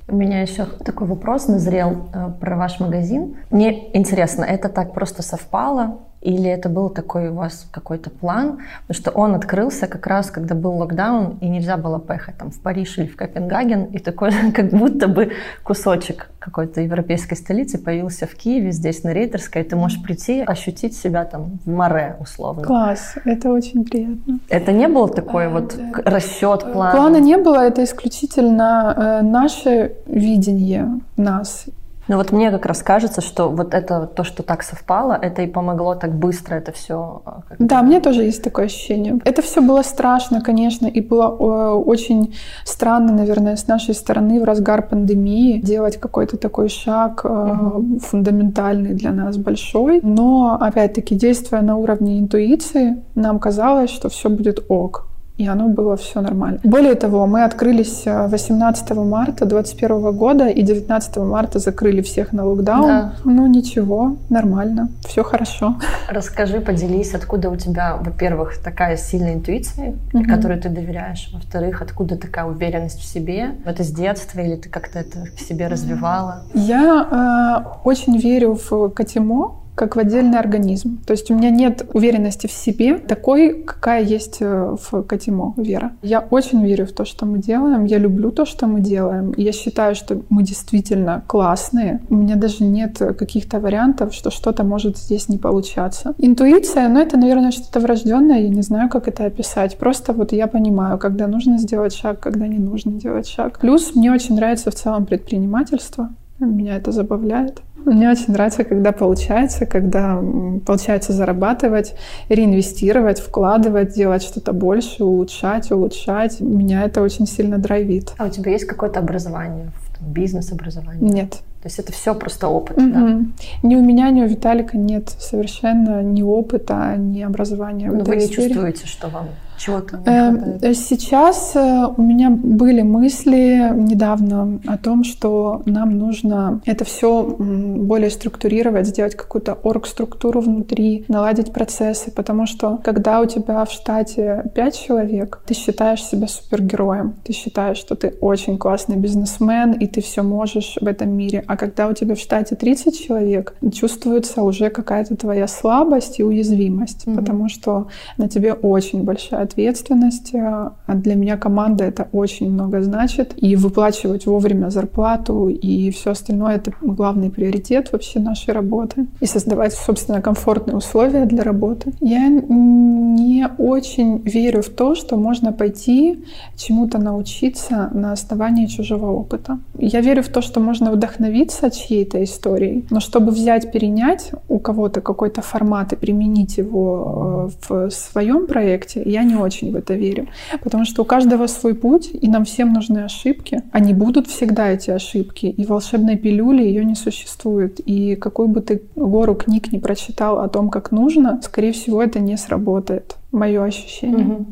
У 0.07 0.15
меня 0.15 0.41
еще 0.41 0.65
такой 0.65 1.07
вопрос 1.07 1.47
назрел 1.47 2.09
э, 2.13 2.31
про 2.39 2.57
ваш 2.57 2.79
магазин. 2.79 3.35
Мне 3.49 3.95
интересно, 3.95 4.43
это 4.43 4.67
так 4.67 4.93
просто 4.93 5.23
совпало? 5.23 5.99
Или 6.22 6.49
это 6.49 6.69
был 6.69 6.89
такой 6.89 7.30
у 7.30 7.34
вас 7.34 7.67
какой-то 7.72 8.09
план? 8.09 8.59
Потому 8.88 9.01
что 9.01 9.11
он 9.11 9.36
открылся 9.36 9.88
как 9.88 10.05
раз, 10.05 10.30
когда 10.30 10.53
был 10.53 10.78
локдаун, 10.78 11.38
и 11.41 11.49
нельзя 11.49 11.78
было 11.78 11.97
поехать 11.97 12.38
там 12.38 12.51
в 12.51 12.59
Париж 12.59 12.97
или 12.99 13.07
в 13.07 13.15
Копенгаген, 13.15 13.86
и 13.86 13.97
такой 13.97 14.32
как 14.55 14.69
будто 14.69 15.07
бы 15.07 15.32
кусочек 15.63 16.30
какой-то 16.38 16.82
европейской 16.82 17.36
столицы 17.36 17.78
появился 17.78 18.26
в 18.28 18.36
Киеве, 18.36 18.72
здесь 18.72 19.03
на 19.03 19.13
Рейтерской, 19.13 19.61
и 19.61 19.65
ты 19.65 19.76
можешь 19.76 20.01
прийти, 20.01 20.41
ощутить 20.41 20.95
себя 20.95 21.26
там 21.26 21.59
в 21.65 21.69
море, 21.69 22.15
условно. 22.19 22.63
Класс, 22.63 23.15
это 23.26 23.51
очень 23.51 23.86
приятно. 23.86 24.39
Это 24.49 24.72
не 24.72 24.88
был 24.88 25.07
такой 25.07 25.47
а, 25.47 25.49
вот 25.49 25.76
да. 25.76 26.01
расчет, 26.05 26.72
план? 26.72 26.91
Плана 26.91 27.17
не 27.17 27.38
было, 27.38 27.63
это 27.63 27.84
исключительно 27.84 29.22
э, 29.22 29.26
наше 29.26 29.93
видение 30.07 30.99
нас 31.17 31.65
Ну 32.12 32.18
вот 32.18 32.34
мне 32.34 32.51
как 32.51 32.66
раз 32.66 32.84
кажется, 32.84 33.22
что 33.22 33.47
вот 33.47 33.74
это 33.74 34.05
то, 34.05 34.26
что 34.26 34.43
так 34.43 34.64
совпало, 34.64 35.14
это 35.14 35.43
и 35.43 35.47
помогло 35.47 35.95
так 35.95 36.14
быстро 36.14 36.55
это 36.55 36.74
все. 36.74 37.22
А, 37.26 37.43
да, 37.57 37.82
мне 37.84 38.01
тоже 38.01 38.24
есть 38.24 38.43
такое 38.43 38.66
ощущение. 38.66 39.22
Это 39.24 39.41
все 39.41 39.62
было 39.62 39.82
страшно, 39.82 40.41
конечно, 40.41 40.88
и 40.88 40.99
было 40.99 41.30
очень 41.30 42.36
странно, 42.66 43.14
наверное, 43.14 43.55
с 43.55 43.66
нашей 43.66 43.93
стороны 43.93 44.41
в 44.41 44.43
разгар 44.43 44.86
пандемии 44.86 45.62
делать 45.62 45.95
какой-то 46.01 46.36
такой 46.36 46.68
шаг 46.68 47.24
угу. 47.24 47.99
фундаментальный 47.99 48.93
для 48.93 49.14
нас 49.14 49.38
большой. 49.38 50.01
Но 50.03 50.57
опять-таки 50.59 51.16
действуя 51.16 51.62
на 51.62 51.78
уровне 51.78 52.20
интуиции, 52.20 53.01
нам 53.16 53.39
казалось, 53.39 53.89
что 53.89 54.09
все 54.09 54.28
будет 54.30 54.66
ок 54.68 55.07
и 55.41 55.47
оно 55.47 55.67
было 55.67 55.95
все 55.95 56.21
нормально. 56.21 56.59
Более 56.63 56.93
того, 56.93 57.25
мы 57.25 57.43
открылись 57.43 58.03
18 58.05 58.91
э, 58.91 58.93
марта 58.93 59.45
2021 59.45 60.17
года 60.17 60.47
и 60.47 60.61
19 60.61 61.17
марта 61.17 61.57
закрыли 61.59 62.01
всех 62.01 62.31
на 62.31 62.45
локдаун. 62.45 62.87
Да. 62.87 63.13
Ну 63.25 63.47
ничего, 63.47 64.17
нормально, 64.29 64.89
все 65.07 65.23
хорошо. 65.23 65.77
Расскажи, 66.09 66.61
поделись, 66.61 67.15
откуда 67.15 67.49
у 67.49 67.55
тебя, 67.55 67.97
во-первых, 67.99 68.57
такая 68.63 68.97
сильная 68.97 69.33
интуиция, 69.33 69.95
угу. 70.13 70.23
которой 70.25 70.59
ты 70.59 70.69
доверяешь, 70.69 71.29
во-вторых, 71.33 71.81
откуда 71.81 72.17
такая 72.17 72.45
уверенность 72.45 72.99
в 72.99 73.05
себе? 73.05 73.55
Это 73.65 73.83
с 73.83 73.91
детства 73.91 74.41
или 74.41 74.55
ты 74.55 74.69
как-то 74.69 74.99
это 74.99 75.25
в 75.35 75.41
себе 75.41 75.67
развивала? 75.67 76.43
Я 76.53 77.63
э, 77.65 77.79
очень 77.83 78.17
верю 78.17 78.59
в 78.69 78.89
Катимо, 78.89 79.61
как 79.82 79.95
в 79.95 79.99
отдельный 79.99 80.38
организм. 80.38 80.99
То 81.07 81.13
есть 81.13 81.32
у 81.32 81.36
меня 81.36 81.49
нет 81.49 81.88
уверенности 81.91 82.45
в 82.45 82.51
себе 82.51 82.99
такой, 82.99 83.63
какая 83.63 84.03
есть 84.03 84.38
э, 84.39 84.75
в 84.79 85.01
Катимо 85.01 85.55
Вера. 85.57 85.93
Я 86.03 86.19
очень 86.19 86.63
верю 86.63 86.86
в 86.86 86.91
то, 86.91 87.03
что 87.03 87.25
мы 87.25 87.39
делаем. 87.39 87.86
Я 87.86 87.97
люблю 87.97 88.29
то, 88.32 88.45
что 88.45 88.67
мы 88.67 88.79
делаем. 88.79 89.34
Я 89.38 89.51
считаю, 89.51 89.95
что 89.95 90.21
мы 90.29 90.43
действительно 90.43 91.23
классные. 91.25 91.99
У 92.09 92.15
меня 92.15 92.36
даже 92.36 92.63
нет 92.63 92.99
каких-то 92.99 93.59
вариантов, 93.59 94.13
что 94.13 94.29
что-то 94.29 94.63
может 94.63 94.97
здесь 94.97 95.29
не 95.29 95.39
получаться. 95.39 96.13
Интуиция, 96.19 96.88
ну 96.88 96.99
это, 96.99 97.17
наверное, 97.17 97.49
что-то 97.49 97.79
врожденное. 97.79 98.41
Я 98.41 98.49
не 98.49 98.61
знаю, 98.61 98.88
как 98.88 99.07
это 99.07 99.25
описать. 99.25 99.77
Просто 99.77 100.13
вот 100.13 100.32
я 100.32 100.45
понимаю, 100.45 100.99
когда 100.99 101.25
нужно 101.25 101.57
сделать 101.57 101.95
шаг, 101.95 102.19
когда 102.19 102.47
не 102.47 102.59
нужно 102.59 102.91
делать 102.91 103.27
шаг. 103.27 103.57
Плюс 103.59 103.95
мне 103.95 104.11
очень 104.11 104.36
нравится 104.36 104.69
в 104.69 104.75
целом 104.75 105.07
предпринимательство. 105.07 106.09
Меня 106.39 106.77
это 106.77 106.91
забавляет. 106.91 107.61
Мне 107.86 108.09
очень 108.09 108.34
нравится, 108.34 108.63
когда 108.63 108.91
получается, 108.91 109.65
когда 109.65 110.21
получается 110.65 111.13
зарабатывать, 111.13 111.95
реинвестировать, 112.29 113.19
вкладывать, 113.19 113.93
делать 113.93 114.23
что-то 114.23 114.53
больше, 114.53 115.03
улучшать, 115.03 115.71
улучшать. 115.71 116.39
Меня 116.39 116.84
это 116.84 117.01
очень 117.01 117.27
сильно 117.27 117.57
драйвит. 117.57 118.13
А 118.17 118.25
у 118.25 118.29
тебя 118.29 118.51
есть 118.51 118.65
какое-то 118.65 118.99
образование, 118.99 119.71
бизнес-образование? 119.99 121.09
Нет. 121.09 121.32
То 121.61 121.67
есть 121.67 121.77
это 121.77 121.91
все 121.91 122.15
просто 122.15 122.47
опыт, 122.47 122.77
угу. 122.77 122.91
да? 122.91 123.19
Ни 123.61 123.75
у 123.75 123.84
меня, 123.84 124.09
ни 124.09 124.23
у 124.23 124.27
Виталика 124.27 124.77
нет 124.77 125.09
совершенно 125.19 126.01
ни 126.01 126.23
опыта, 126.23 126.95
ни 126.97 127.21
образования. 127.21 127.91
Но 127.91 128.03
вы 128.03 128.15
не 128.15 128.25
сфере. 128.25 128.49
чувствуете, 128.49 128.88
что 128.88 129.09
вам 129.09 129.27
чего-то 129.62 130.01
э, 130.05 130.74
Сейчас 130.74 131.55
э, 131.55 131.86
у 131.95 132.01
меня 132.01 132.30
были 132.30 132.82
мысли 132.82 133.72
недавно 133.76 134.59
о 134.66 134.78
том, 134.78 135.03
что 135.03 135.62
нам 135.66 135.97
нужно 135.97 136.62
это 136.66 136.84
все 136.86 137.24
более 137.24 138.09
структурировать, 138.09 138.88
сделать 138.88 139.16
какую-то 139.16 139.53
орг-структуру 139.53 140.41
внутри, 140.41 141.05
наладить 141.07 141.53
процессы, 141.53 142.12
потому 142.12 142.45
что 142.47 142.80
когда 142.84 143.22
у 143.22 143.26
тебя 143.26 143.64
в 143.66 143.72
штате 143.72 144.51
5 144.55 144.80
человек, 144.80 145.41
ты 145.45 145.53
считаешь 145.53 146.03
себя 146.03 146.28
супергероем, 146.28 147.16
ты 147.24 147.34
считаешь, 147.34 147.78
что 147.78 147.95
ты 147.95 148.16
очень 148.22 148.57
классный 148.57 148.97
бизнесмен, 148.97 149.74
и 149.74 149.88
ты 149.88 150.01
все 150.01 150.24
можешь 150.24 150.78
в 150.82 150.88
этом 150.88 151.12
мире. 151.12 151.43
А 151.47 151.57
когда 151.57 151.88
у 151.88 151.93
тебя 151.93 152.16
в 152.16 152.20
штате 152.20 152.55
30 152.55 152.99
человек, 152.99 153.55
чувствуется 153.74 154.41
уже 154.41 154.70
какая-то 154.70 155.16
твоя 155.16 155.47
слабость 155.47 156.20
и 156.20 156.24
уязвимость, 156.24 157.05
mm-hmm. 157.05 157.16
потому 157.16 157.49
что 157.49 157.88
на 158.18 158.28
тебе 158.28 158.53
очень 158.53 159.03
большая 159.03 159.45
ответственность. 159.51 160.33
А 160.33 160.73
для 160.87 161.15
меня 161.15 161.37
команда 161.37 161.83
это 161.83 162.07
очень 162.11 162.51
много 162.51 162.81
значит. 162.81 163.33
И 163.37 163.55
выплачивать 163.55 164.25
вовремя 164.25 164.69
зарплату 164.69 165.49
и 165.49 165.91
все 165.91 166.11
остальное 166.11 166.55
это 166.55 166.73
главный 166.81 167.29
приоритет 167.29 167.91
вообще 167.91 168.19
нашей 168.19 168.53
работы. 168.53 169.07
И 169.19 169.25
создавать, 169.25 169.73
собственно, 169.73 170.21
комфортные 170.21 170.77
условия 170.77 171.25
для 171.25 171.43
работы. 171.43 171.93
Я 171.99 172.27
не 172.27 173.47
очень 173.57 174.21
верю 174.25 174.61
в 174.61 174.69
то, 174.69 174.95
что 174.95 175.17
можно 175.17 175.51
пойти 175.51 176.23
чему-то 176.55 176.97
научиться 176.97 177.89
на 177.93 178.11
основании 178.11 178.65
чужого 178.65 179.11
опыта. 179.11 179.59
Я 179.77 180.01
верю 180.01 180.23
в 180.23 180.29
то, 180.29 180.41
что 180.41 180.59
можно 180.59 180.91
вдохновиться 180.91 181.69
чьей-то 181.69 182.23
историей, 182.23 182.85
но 182.89 182.99
чтобы 182.99 183.31
взять, 183.31 183.71
перенять 183.71 184.31
у 184.47 184.59
кого-то 184.59 185.01
какой-то 185.01 185.41
формат 185.41 185.93
и 185.93 185.95
применить 185.95 186.57
его 186.57 187.49
э, 187.69 187.87
в 187.87 187.89
своем 187.91 188.47
проекте, 188.47 189.01
я 189.05 189.23
не 189.23 189.35
очень 189.41 189.71
в 189.71 189.75
это 189.75 189.93
верю. 189.93 190.27
Потому 190.63 190.85
что 190.85 191.01
у 191.01 191.05
каждого 191.05 191.47
свой 191.47 191.75
путь, 191.75 192.09
и 192.13 192.27
нам 192.27 192.45
всем 192.45 192.73
нужны 192.73 192.99
ошибки. 192.99 193.61
Они 193.71 193.93
будут 193.93 194.27
всегда, 194.27 194.69
эти 194.69 194.91
ошибки. 194.91 195.45
И 195.45 195.65
волшебной 195.65 196.17
пилюли 196.17 196.63
ее 196.63 196.85
не 196.85 196.95
существует. 196.95 197.79
И 197.79 198.15
какой 198.15 198.47
бы 198.47 198.61
ты 198.61 198.81
гору 198.95 199.35
книг 199.35 199.71
не 199.71 199.79
прочитал 199.79 200.39
о 200.39 200.47
том, 200.47 200.69
как 200.69 200.91
нужно, 200.91 201.41
скорее 201.43 201.71
всего, 201.71 202.01
это 202.01 202.19
не 202.19 202.37
сработает. 202.37 203.17
Мое 203.31 203.63
ощущение. 203.63 204.25
Угу. 204.25 204.45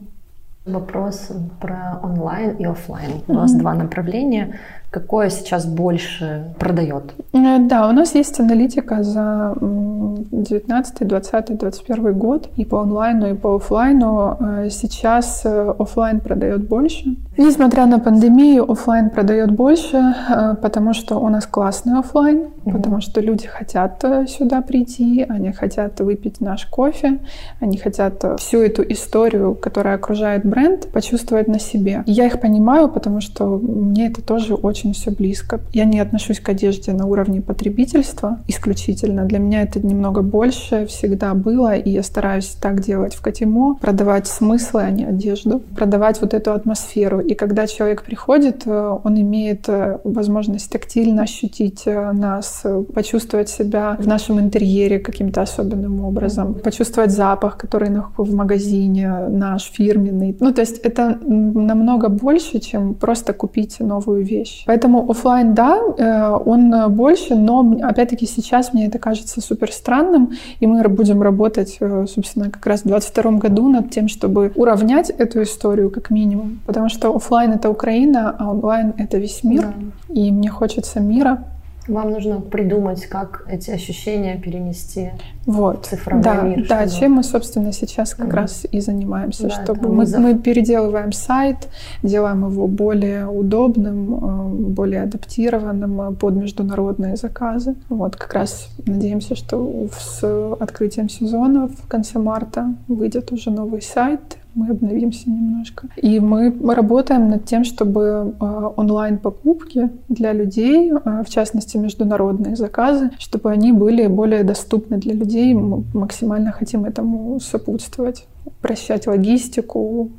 Вопрос 0.65 1.31
про 1.59 1.99
онлайн 2.03 2.51
и 2.57 2.65
офлайн. 2.65 3.21
У 3.27 3.33
нас 3.33 3.53
два 3.53 3.73
направления. 3.73 4.59
Какое 4.91 5.29
сейчас 5.29 5.65
больше 5.67 6.55
продает? 6.57 7.13
Э, 7.33 7.59
да, 7.59 7.87
у 7.87 7.91
нас 7.91 8.15
есть 8.15 8.39
аналитика 8.39 9.03
за 9.03 9.55
19, 9.61 11.07
20, 11.07 11.57
21 11.57 12.13
год 12.13 12.49
и 12.57 12.65
по 12.65 12.81
онлайну, 12.81 13.29
и 13.29 13.33
по 13.35 13.55
офлайну. 13.55 14.37
Э, 14.39 14.69
сейчас 14.71 15.41
э, 15.45 15.73
офлайн 15.77 16.19
продает 16.21 16.67
больше. 16.67 17.17
Несмотря 17.37 17.85
на 17.85 17.99
пандемию, 17.99 18.69
офлайн 18.71 19.11
продает 19.11 19.51
больше, 19.51 20.15
потому 20.61 20.93
что 20.93 21.19
у 21.19 21.29
нас 21.29 21.45
классный 21.45 21.99
офлайн, 21.99 22.37
mm-hmm. 22.37 22.71
потому 22.71 23.01
что 23.01 23.21
люди 23.21 23.47
хотят 23.47 24.03
сюда 24.27 24.61
прийти, 24.61 25.25
они 25.29 25.51
хотят 25.51 25.99
выпить 25.99 26.41
наш 26.41 26.65
кофе, 26.65 27.19
они 27.61 27.77
хотят 27.77 28.23
всю 28.39 28.57
эту 28.57 28.83
историю, 28.91 29.55
которая 29.55 29.95
окружает 29.95 30.45
бренд, 30.45 30.87
почувствовать 30.91 31.47
на 31.47 31.59
себе. 31.59 32.03
Я 32.07 32.25
их 32.25 32.41
понимаю, 32.41 32.89
потому 32.89 33.21
что 33.21 33.45
мне 33.57 34.07
это 34.07 34.21
тоже 34.21 34.55
очень 34.55 34.78
очень 34.80 34.93
все 34.93 35.11
близко. 35.11 35.59
Я 35.73 35.86
не 35.86 35.99
отношусь 35.99 36.39
к 36.39 36.47
одежде 36.47 36.93
на 36.93 37.05
уровне 37.05 37.41
потребительства 37.41 38.38
исключительно. 38.47 39.25
Для 39.25 39.39
меня 39.39 39.63
это 39.63 39.86
немного 39.86 40.21
больше 40.21 40.86
всегда 40.86 41.34
было, 41.34 41.75
и 41.75 41.89
я 41.89 42.03
стараюсь 42.03 42.55
так 42.61 42.82
делать 42.82 43.13
в 43.13 43.21
Катимо, 43.21 43.75
продавать 43.75 44.27
смыслы, 44.27 44.84
а 44.84 44.89
не 44.89 45.03
одежду, 45.03 45.59
продавать 45.75 46.21
вот 46.21 46.34
эту 46.34 46.53
атмосферу. 46.53 47.19
И 47.19 47.34
когда 47.34 47.67
человек 47.67 48.03
приходит, 48.03 48.63
э, 48.65 48.97
он 49.03 49.19
имеет 49.19 49.67
э, 49.67 49.99
возможность 50.05 50.71
тактильно 50.71 51.23
ощутить 51.23 51.84
э, 51.86 52.11
нас, 52.13 52.63
почувствовать 52.93 53.49
себя 53.49 53.97
в 53.99 54.07
нашем 54.07 54.39
интерьере 54.39 54.99
каким-то 54.99 55.41
особенным 55.41 56.05
образом, 56.05 56.53
почувствовать 56.53 57.11
запах, 57.11 57.57
который 57.57 57.89
в 58.17 58.36
магазине 58.36 59.27
наш 59.30 59.63
фирменный. 59.63 60.38
Ну, 60.39 60.53
то 60.53 60.61
есть 60.61 60.77
это 60.77 61.17
намного 61.25 62.07
больше, 62.09 62.59
чем 62.59 62.93
просто 62.93 63.34
купить 63.34 63.80
новую 63.80 64.23
вещь. 64.23 64.63
Поэтому 64.70 65.09
офлайн, 65.09 65.55
да, 65.55 65.80
э, 65.97 66.38
он 66.45 66.93
больше, 66.93 67.34
но 67.34 67.76
опять-таки 67.82 68.28
сейчас 68.28 68.72
мне 68.72 68.86
это 68.86 68.99
кажется 68.99 69.41
супер 69.41 69.72
странным, 69.72 70.34
и 70.59 70.67
мы 70.67 70.88
будем 70.89 71.24
работать, 71.24 71.78
э, 71.80 72.05
собственно, 72.07 72.51
как 72.51 72.67
раз 72.67 72.82
в 72.82 72.84
2022 72.84 73.39
году 73.39 73.67
над 73.67 73.89
тем, 73.89 74.07
чтобы 74.07 74.51
уравнять 74.53 75.09
эту 75.09 75.41
историю 75.41 75.89
как 75.89 76.11
минимум, 76.11 76.59
потому 76.67 76.88
что 76.88 77.15
офлайн 77.15 77.53
это 77.53 77.72
Украина, 77.72 78.36
а 78.38 78.51
онлайн 78.51 78.93
это 78.99 79.17
весь 79.17 79.43
мир, 79.43 79.74
да. 80.07 80.13
и 80.13 80.32
мне 80.32 80.49
хочется 80.49 80.99
мира, 80.99 81.45
вам 81.89 82.11
нужно 82.11 82.39
придумать, 82.39 83.05
как 83.05 83.45
эти 83.49 83.71
ощущения 83.71 84.37
перенести 84.37 85.11
вот. 85.45 85.85
в 85.85 85.89
цифровой 85.89 86.23
да, 86.23 86.41
мир. 86.41 86.67
Да, 86.67 86.85
чтобы... 86.85 86.99
чем 86.99 87.11
мы, 87.13 87.23
собственно, 87.23 87.71
сейчас 87.71 88.13
как 88.13 88.27
mm 88.27 88.35
раз 88.39 88.65
и 88.71 88.79
занимаемся. 88.79 89.43
Да, 89.43 89.63
чтобы 89.63 89.89
мы, 89.89 90.05
мы 90.17 90.37
переделываем 90.37 91.11
сайт, 91.11 91.67
делаем 92.03 92.47
его 92.47 92.67
более 92.67 93.27
удобным, 93.27 94.13
э, 94.15 94.71
более 94.71 95.03
адаптированным 95.03 96.01
э, 96.01 96.11
под 96.13 96.35
международные 96.35 97.15
заказы. 97.15 97.75
Вот 97.89 98.15
как 98.15 98.33
раз 98.33 98.69
надеемся, 98.85 99.35
что 99.35 99.87
с 99.97 100.53
открытием 100.59 101.09
сезона 101.09 101.67
в 101.67 101.87
конце 101.87 102.19
марта 102.19 102.75
выйдет 102.87 103.31
уже 103.31 103.51
новый 103.51 103.81
сайт, 103.81 104.37
мы 104.55 104.69
обновимся 104.69 105.29
немножко. 105.29 105.87
И 105.97 106.19
мы 106.19 106.53
работаем 106.73 107.29
над 107.29 107.45
тем, 107.45 107.63
чтобы 107.63 108.35
а, 108.39 108.73
онлайн-покупки 108.75 109.89
для 110.07 110.33
людей, 110.33 110.91
а, 110.91 111.23
в 111.23 111.29
частности 111.29 111.77
международные 111.77 112.55
заказы, 112.55 113.11
чтобы 113.19 113.51
они 113.51 113.71
были 113.71 114.07
более 114.07 114.43
доступны 114.43 114.97
для 114.97 115.13
людей. 115.13 115.53
Мы 115.53 115.83
максимально 115.93 116.51
хотим 116.51 116.85
этому 116.85 117.39
сопутствовать, 117.39 118.27
прощать 118.61 119.07
логистику, 119.07 120.11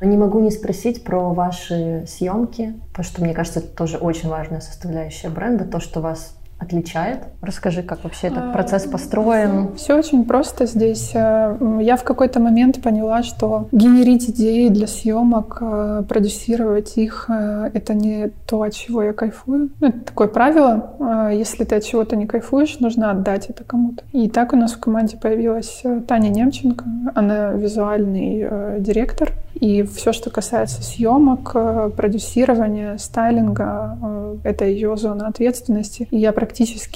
не 0.00 0.16
могу 0.16 0.40
не 0.40 0.50
спросить 0.50 1.04
про 1.04 1.32
ваши 1.32 2.04
съемки, 2.08 2.74
потому 2.90 3.04
что, 3.04 3.22
мне 3.22 3.34
кажется, 3.34 3.60
это 3.60 3.68
тоже 3.68 3.98
очень 3.98 4.28
важная 4.28 4.60
составляющая 4.60 5.28
бренда, 5.28 5.64
то, 5.64 5.78
что 5.78 6.00
вас 6.00 6.34
отличает? 6.62 7.18
Расскажи, 7.42 7.82
как 7.82 8.04
вообще 8.04 8.28
этот 8.28 8.52
процесс 8.52 8.84
построен. 8.84 9.74
Все 9.76 9.98
очень 9.98 10.24
просто 10.24 10.66
здесь. 10.66 11.10
Э, 11.14 11.56
я 11.80 11.96
в 11.96 12.04
какой-то 12.04 12.40
момент 12.40 12.80
поняла, 12.80 13.22
что 13.22 13.68
генерить 13.72 14.30
идеи 14.30 14.68
для 14.68 14.86
съемок, 14.86 15.58
э, 15.60 16.02
продюсировать 16.08 16.96
их, 16.96 17.26
э, 17.28 17.70
это 17.74 17.94
не 17.94 18.30
то, 18.46 18.62
от 18.62 18.74
чего 18.74 19.02
я 19.02 19.12
кайфую. 19.12 19.70
Ну, 19.80 19.88
это 19.88 20.00
такое 20.00 20.28
правило. 20.28 21.30
Если 21.32 21.64
ты 21.64 21.76
от 21.76 21.84
чего-то 21.84 22.16
не 22.16 22.26
кайфуешь, 22.26 22.78
нужно 22.78 23.10
отдать 23.10 23.50
это 23.50 23.64
кому-то. 23.64 24.04
И 24.12 24.28
так 24.28 24.52
у 24.52 24.56
нас 24.56 24.72
в 24.72 24.78
команде 24.80 25.16
появилась 25.16 25.82
Таня 26.06 26.28
Немченко. 26.28 26.84
Она 27.14 27.52
визуальный 27.52 28.80
директор. 28.80 29.32
И 29.54 29.82
все, 29.82 30.12
что 30.12 30.30
касается 30.30 30.82
съемок, 30.82 31.52
продюсирования, 31.96 32.96
стайлинга, 32.96 34.38
это 34.44 34.64
ее 34.64 34.96
зона 34.96 35.28
ответственности. 35.28 36.08
И 36.10 36.18
я 36.18 36.32
практически 36.32 36.51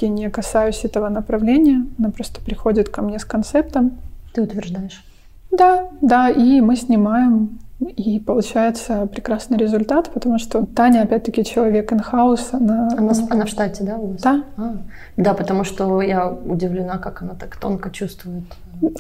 не 0.09 0.31
касаюсь 0.31 0.85
этого 0.85 1.09
направления. 1.09 1.87
Она 1.99 2.11
просто 2.11 2.41
приходит 2.41 2.89
ко 2.89 3.03
мне 3.03 3.19
с 3.19 3.25
концептом. 3.25 3.99
Ты 4.33 4.43
утверждаешь? 4.43 5.05
Да, 5.51 5.89
да, 6.01 6.31
и 6.31 6.61
мы 6.61 6.77
снимаем 6.77 7.59
и 7.79 8.19
получается 8.19 9.07
прекрасный 9.07 9.59
результат, 9.59 10.11
потому 10.13 10.39
что 10.39 10.65
Таня, 10.65 11.03
опять-таки, 11.03 11.45
человек 11.45 11.93
инхаус, 11.93 12.49
она... 12.53 12.89
Она, 12.97 13.13
она 13.29 13.45
в 13.45 13.49
штате, 13.49 13.85
да, 13.85 13.97
у 13.97 14.13
вас? 14.13 14.23
Да. 14.23 14.45
А, 14.57 14.77
да, 15.19 15.35
потому 15.35 15.65
что 15.65 16.01
я 16.01 16.31
удивлена, 16.31 16.97
как 16.97 17.21
она 17.21 17.35
так 17.35 17.57
тонко 17.57 17.91
чувствует. 17.91 18.45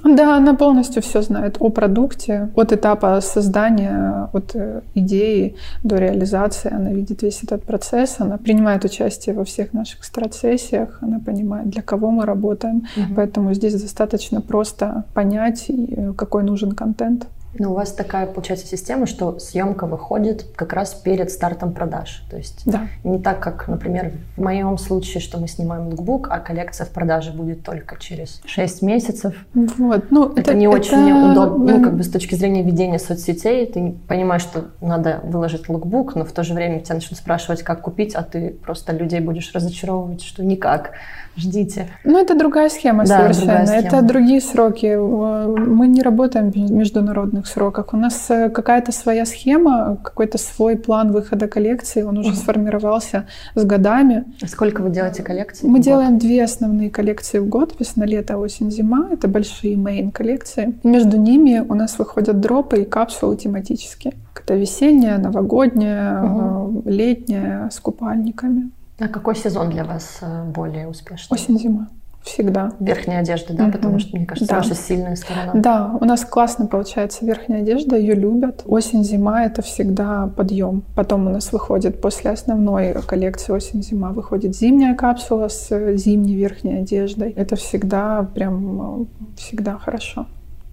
Да, 0.05 0.37
она 0.37 0.55
полностью 0.55 1.03
все 1.03 1.23
знает 1.23 1.57
о 1.61 1.71
продукте, 1.71 2.49
от 2.55 2.73
этапа 2.73 3.21
создания, 3.21 4.29
от 4.33 4.55
э, 4.55 4.81
идеи 4.95 5.57
до 5.83 5.97
реализации. 5.97 6.73
Она 6.73 6.93
видит 6.93 7.23
весь 7.23 7.43
этот 7.43 7.63
процесс, 7.63 8.17
она 8.19 8.39
принимает 8.39 8.85
участие 8.85 9.35
во 9.35 9.45
всех 9.45 9.75
наших 9.75 10.05
страт-сессиях, 10.05 10.99
она 11.03 11.19
понимает, 11.19 11.69
для 11.69 11.83
кого 11.83 12.11
мы 12.11 12.25
работаем. 12.25 12.87
Угу. 12.97 13.15
Поэтому 13.17 13.55
здесь 13.55 13.81
достаточно 13.81 14.41
просто 14.41 15.05
понять, 15.15 15.67
э, 15.69 16.13
какой 16.17 16.43
нужен 16.43 16.73
контент. 16.73 17.27
Но 17.59 17.73
у 17.73 17.75
вас 17.75 17.93
такая, 17.93 18.27
получается, 18.27 18.67
система, 18.67 19.07
что 19.07 19.39
съемка 19.39 19.87
выходит 19.87 20.45
как 20.57 20.73
раз 20.73 20.95
перед 20.95 21.31
стартом 21.31 21.73
продаж. 21.73 22.23
То 22.31 22.37
есть 22.37 22.63
да. 22.65 22.89
не 23.05 23.19
так, 23.19 23.41
как, 23.41 23.69
например, 23.69 24.13
в 24.37 24.43
моем 24.43 24.79
случае, 24.79 25.21
что 25.21 25.39
мы 25.39 25.49
снимаем 25.49 25.89
лукбук, 25.89 26.29
а 26.31 26.39
коллекция 26.39 26.87
в 26.87 26.91
продаже 26.91 27.33
будет 27.33 27.63
только 27.63 27.99
через 27.99 28.41
6 28.47 28.83
месяцев. 28.83 29.35
Вот. 29.55 30.11
Ну, 30.11 30.31
это, 30.33 30.41
это 30.41 30.55
не 30.55 30.67
это... 30.67 30.77
очень 30.77 31.13
удобно, 31.13 31.79
ну, 31.79 31.85
как 31.85 31.97
бы 31.97 32.03
с 32.03 32.11
точки 32.11 32.35
зрения 32.35 32.63
ведения 32.63 32.99
соцсетей. 32.99 33.67
Ты 33.67 33.95
понимаешь, 34.09 34.43
что 34.43 34.67
надо 34.81 35.21
выложить 35.25 35.69
лукбук, 35.69 36.15
но 36.15 36.25
в 36.25 36.33
то 36.33 36.43
же 36.43 36.55
время 36.55 36.81
тебя 36.81 36.97
начнут 36.97 37.19
спрашивать, 37.19 37.63
как 37.63 37.83
купить, 37.83 38.15
а 38.15 38.23
ты 38.23 38.51
просто 38.51 38.93
людей 38.93 39.21
будешь 39.21 39.53
разочаровывать, 39.53 40.23
что 40.23 40.45
никак 40.45 40.93
ждите. 41.37 41.89
Ну, 42.05 42.19
это 42.19 42.37
другая 42.37 42.69
схема 42.69 43.05
да, 43.05 43.19
совершенно. 43.19 43.47
Другая 43.47 43.67
схема. 43.67 43.87
Это 43.87 44.03
другие 44.03 44.41
сроки. 44.41 44.97
Мы 44.97 45.89
не 45.89 46.03
работаем 46.03 46.51
в 46.51 46.57
международных 46.57 47.47
сроках. 47.47 47.93
У 47.93 47.97
нас 47.97 48.31
э, 48.31 48.51
какая-то 48.51 48.93
своя 48.93 49.25
схема, 49.27 49.99
какой-то 50.03 50.39
свой 50.39 50.77
план 50.77 51.13
выхода 51.13 51.49
коллекции. 51.49 52.03
Он 52.03 52.19
уже 52.19 52.31
угу. 52.31 52.37
сформировался 52.37 53.27
с 53.55 53.65
годами. 53.65 54.25
А 54.43 54.47
сколько 54.47 54.83
вы 54.83 54.91
делаете 54.91 55.23
коллекций? 55.23 55.69
Мы 55.69 55.81
делаем 55.81 56.19
две 56.19 56.45
основные 56.45 56.91
коллекции 56.91 57.39
в 57.39 57.49
год. 57.49 57.75
Весна, 57.79 58.07
лето, 58.07 58.39
осень, 58.39 58.71
зима. 58.71 59.09
Это 59.13 59.29
большие 59.29 59.77
мейн 59.77 60.11
коллекции. 60.11 60.75
Между 60.83 61.17
ними 61.17 61.65
у 61.67 61.75
нас 61.75 61.99
выходят 61.99 62.41
дропы 62.41 62.83
и 62.83 62.85
капсулы 62.85 63.37
тематические. 63.37 64.15
Это 64.43 64.55
весенняя, 64.55 65.19
новогодняя, 65.19 66.23
угу. 66.23 66.83
летняя 66.87 67.69
с 67.71 67.81
купальниками. 67.81 68.71
А 68.99 69.09
какой 69.09 69.37
сезон 69.37 69.71
для 69.71 69.85
вас 69.85 70.19
э, 70.23 70.45
более 70.45 70.89
успешный? 70.89 71.35
Осень-зима. 71.35 71.89
Всегда. 72.27 72.73
Верхняя 72.81 73.21
одежда, 73.21 73.55
да, 73.55 73.69
mm-hmm. 73.69 73.73
потому 73.73 73.99
что, 74.01 74.17
мне 74.17 74.27
кажется, 74.27 74.53
да. 74.53 74.59
ваша 74.59 74.75
сильная 74.75 75.15
сторона. 75.15 75.53
Да, 75.55 75.97
у 76.01 76.05
нас 76.05 76.25
классно 76.25 76.67
получается 76.67 77.25
верхняя 77.25 77.63
одежда, 77.63 77.97
ее 77.97 78.15
любят. 78.15 78.65
Осень-зима— 78.67 79.45
это 79.47 79.63
всегда 79.63 80.29
подъем. 80.37 80.83
Потом 80.97 81.29
у 81.29 81.31
нас 81.31 81.53
выходит 81.53 82.01
после 82.01 82.33
основной 82.33 82.95
коллекции 83.03 83.53
осень-зима 83.53 84.11
выходит 84.11 84.57
зимняя 84.57 84.97
капсула 84.97 85.47
с 85.49 85.71
э, 85.71 85.97
зимней 85.97 86.35
верхней 86.35 86.81
одеждой. 86.81 87.31
Это 87.31 87.55
всегда 87.55 88.29
прям 88.35 89.03
э, 89.03 89.05
всегда 89.37 89.79
хорошо. 89.79 90.27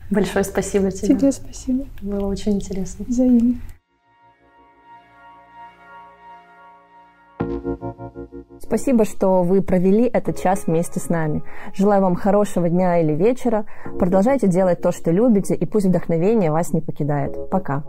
Большое 0.10 0.44
спасибо 0.44 0.92
тебе. 0.92 1.16
Тебе 1.16 1.32
спасибо. 1.32 1.86
Было 2.02 2.28
очень 2.28 2.54
интересно. 2.54 3.06
Взаимно. 3.08 3.56
Спасибо, 8.60 9.06
что 9.06 9.44
вы 9.44 9.62
провели 9.62 10.06
этот 10.06 10.40
час 10.42 10.68
вместе 10.68 11.00
с 11.00 11.10
нами. 11.10 11.44
Желаю 11.74 12.02
вам 12.02 12.16
хорошего 12.16 12.70
дня 12.70 13.00
или 13.00 13.14
вечера. 13.14 13.66
Продолжайте 14.00 14.48
делать 14.48 14.82
то, 14.82 14.92
что 14.92 15.12
любите, 15.12 15.56
и 15.56 15.66
пусть 15.66 15.86
вдохновение 15.86 16.52
вас 16.52 16.74
не 16.74 16.82
покидает. 16.82 17.50
Пока. 17.50 17.84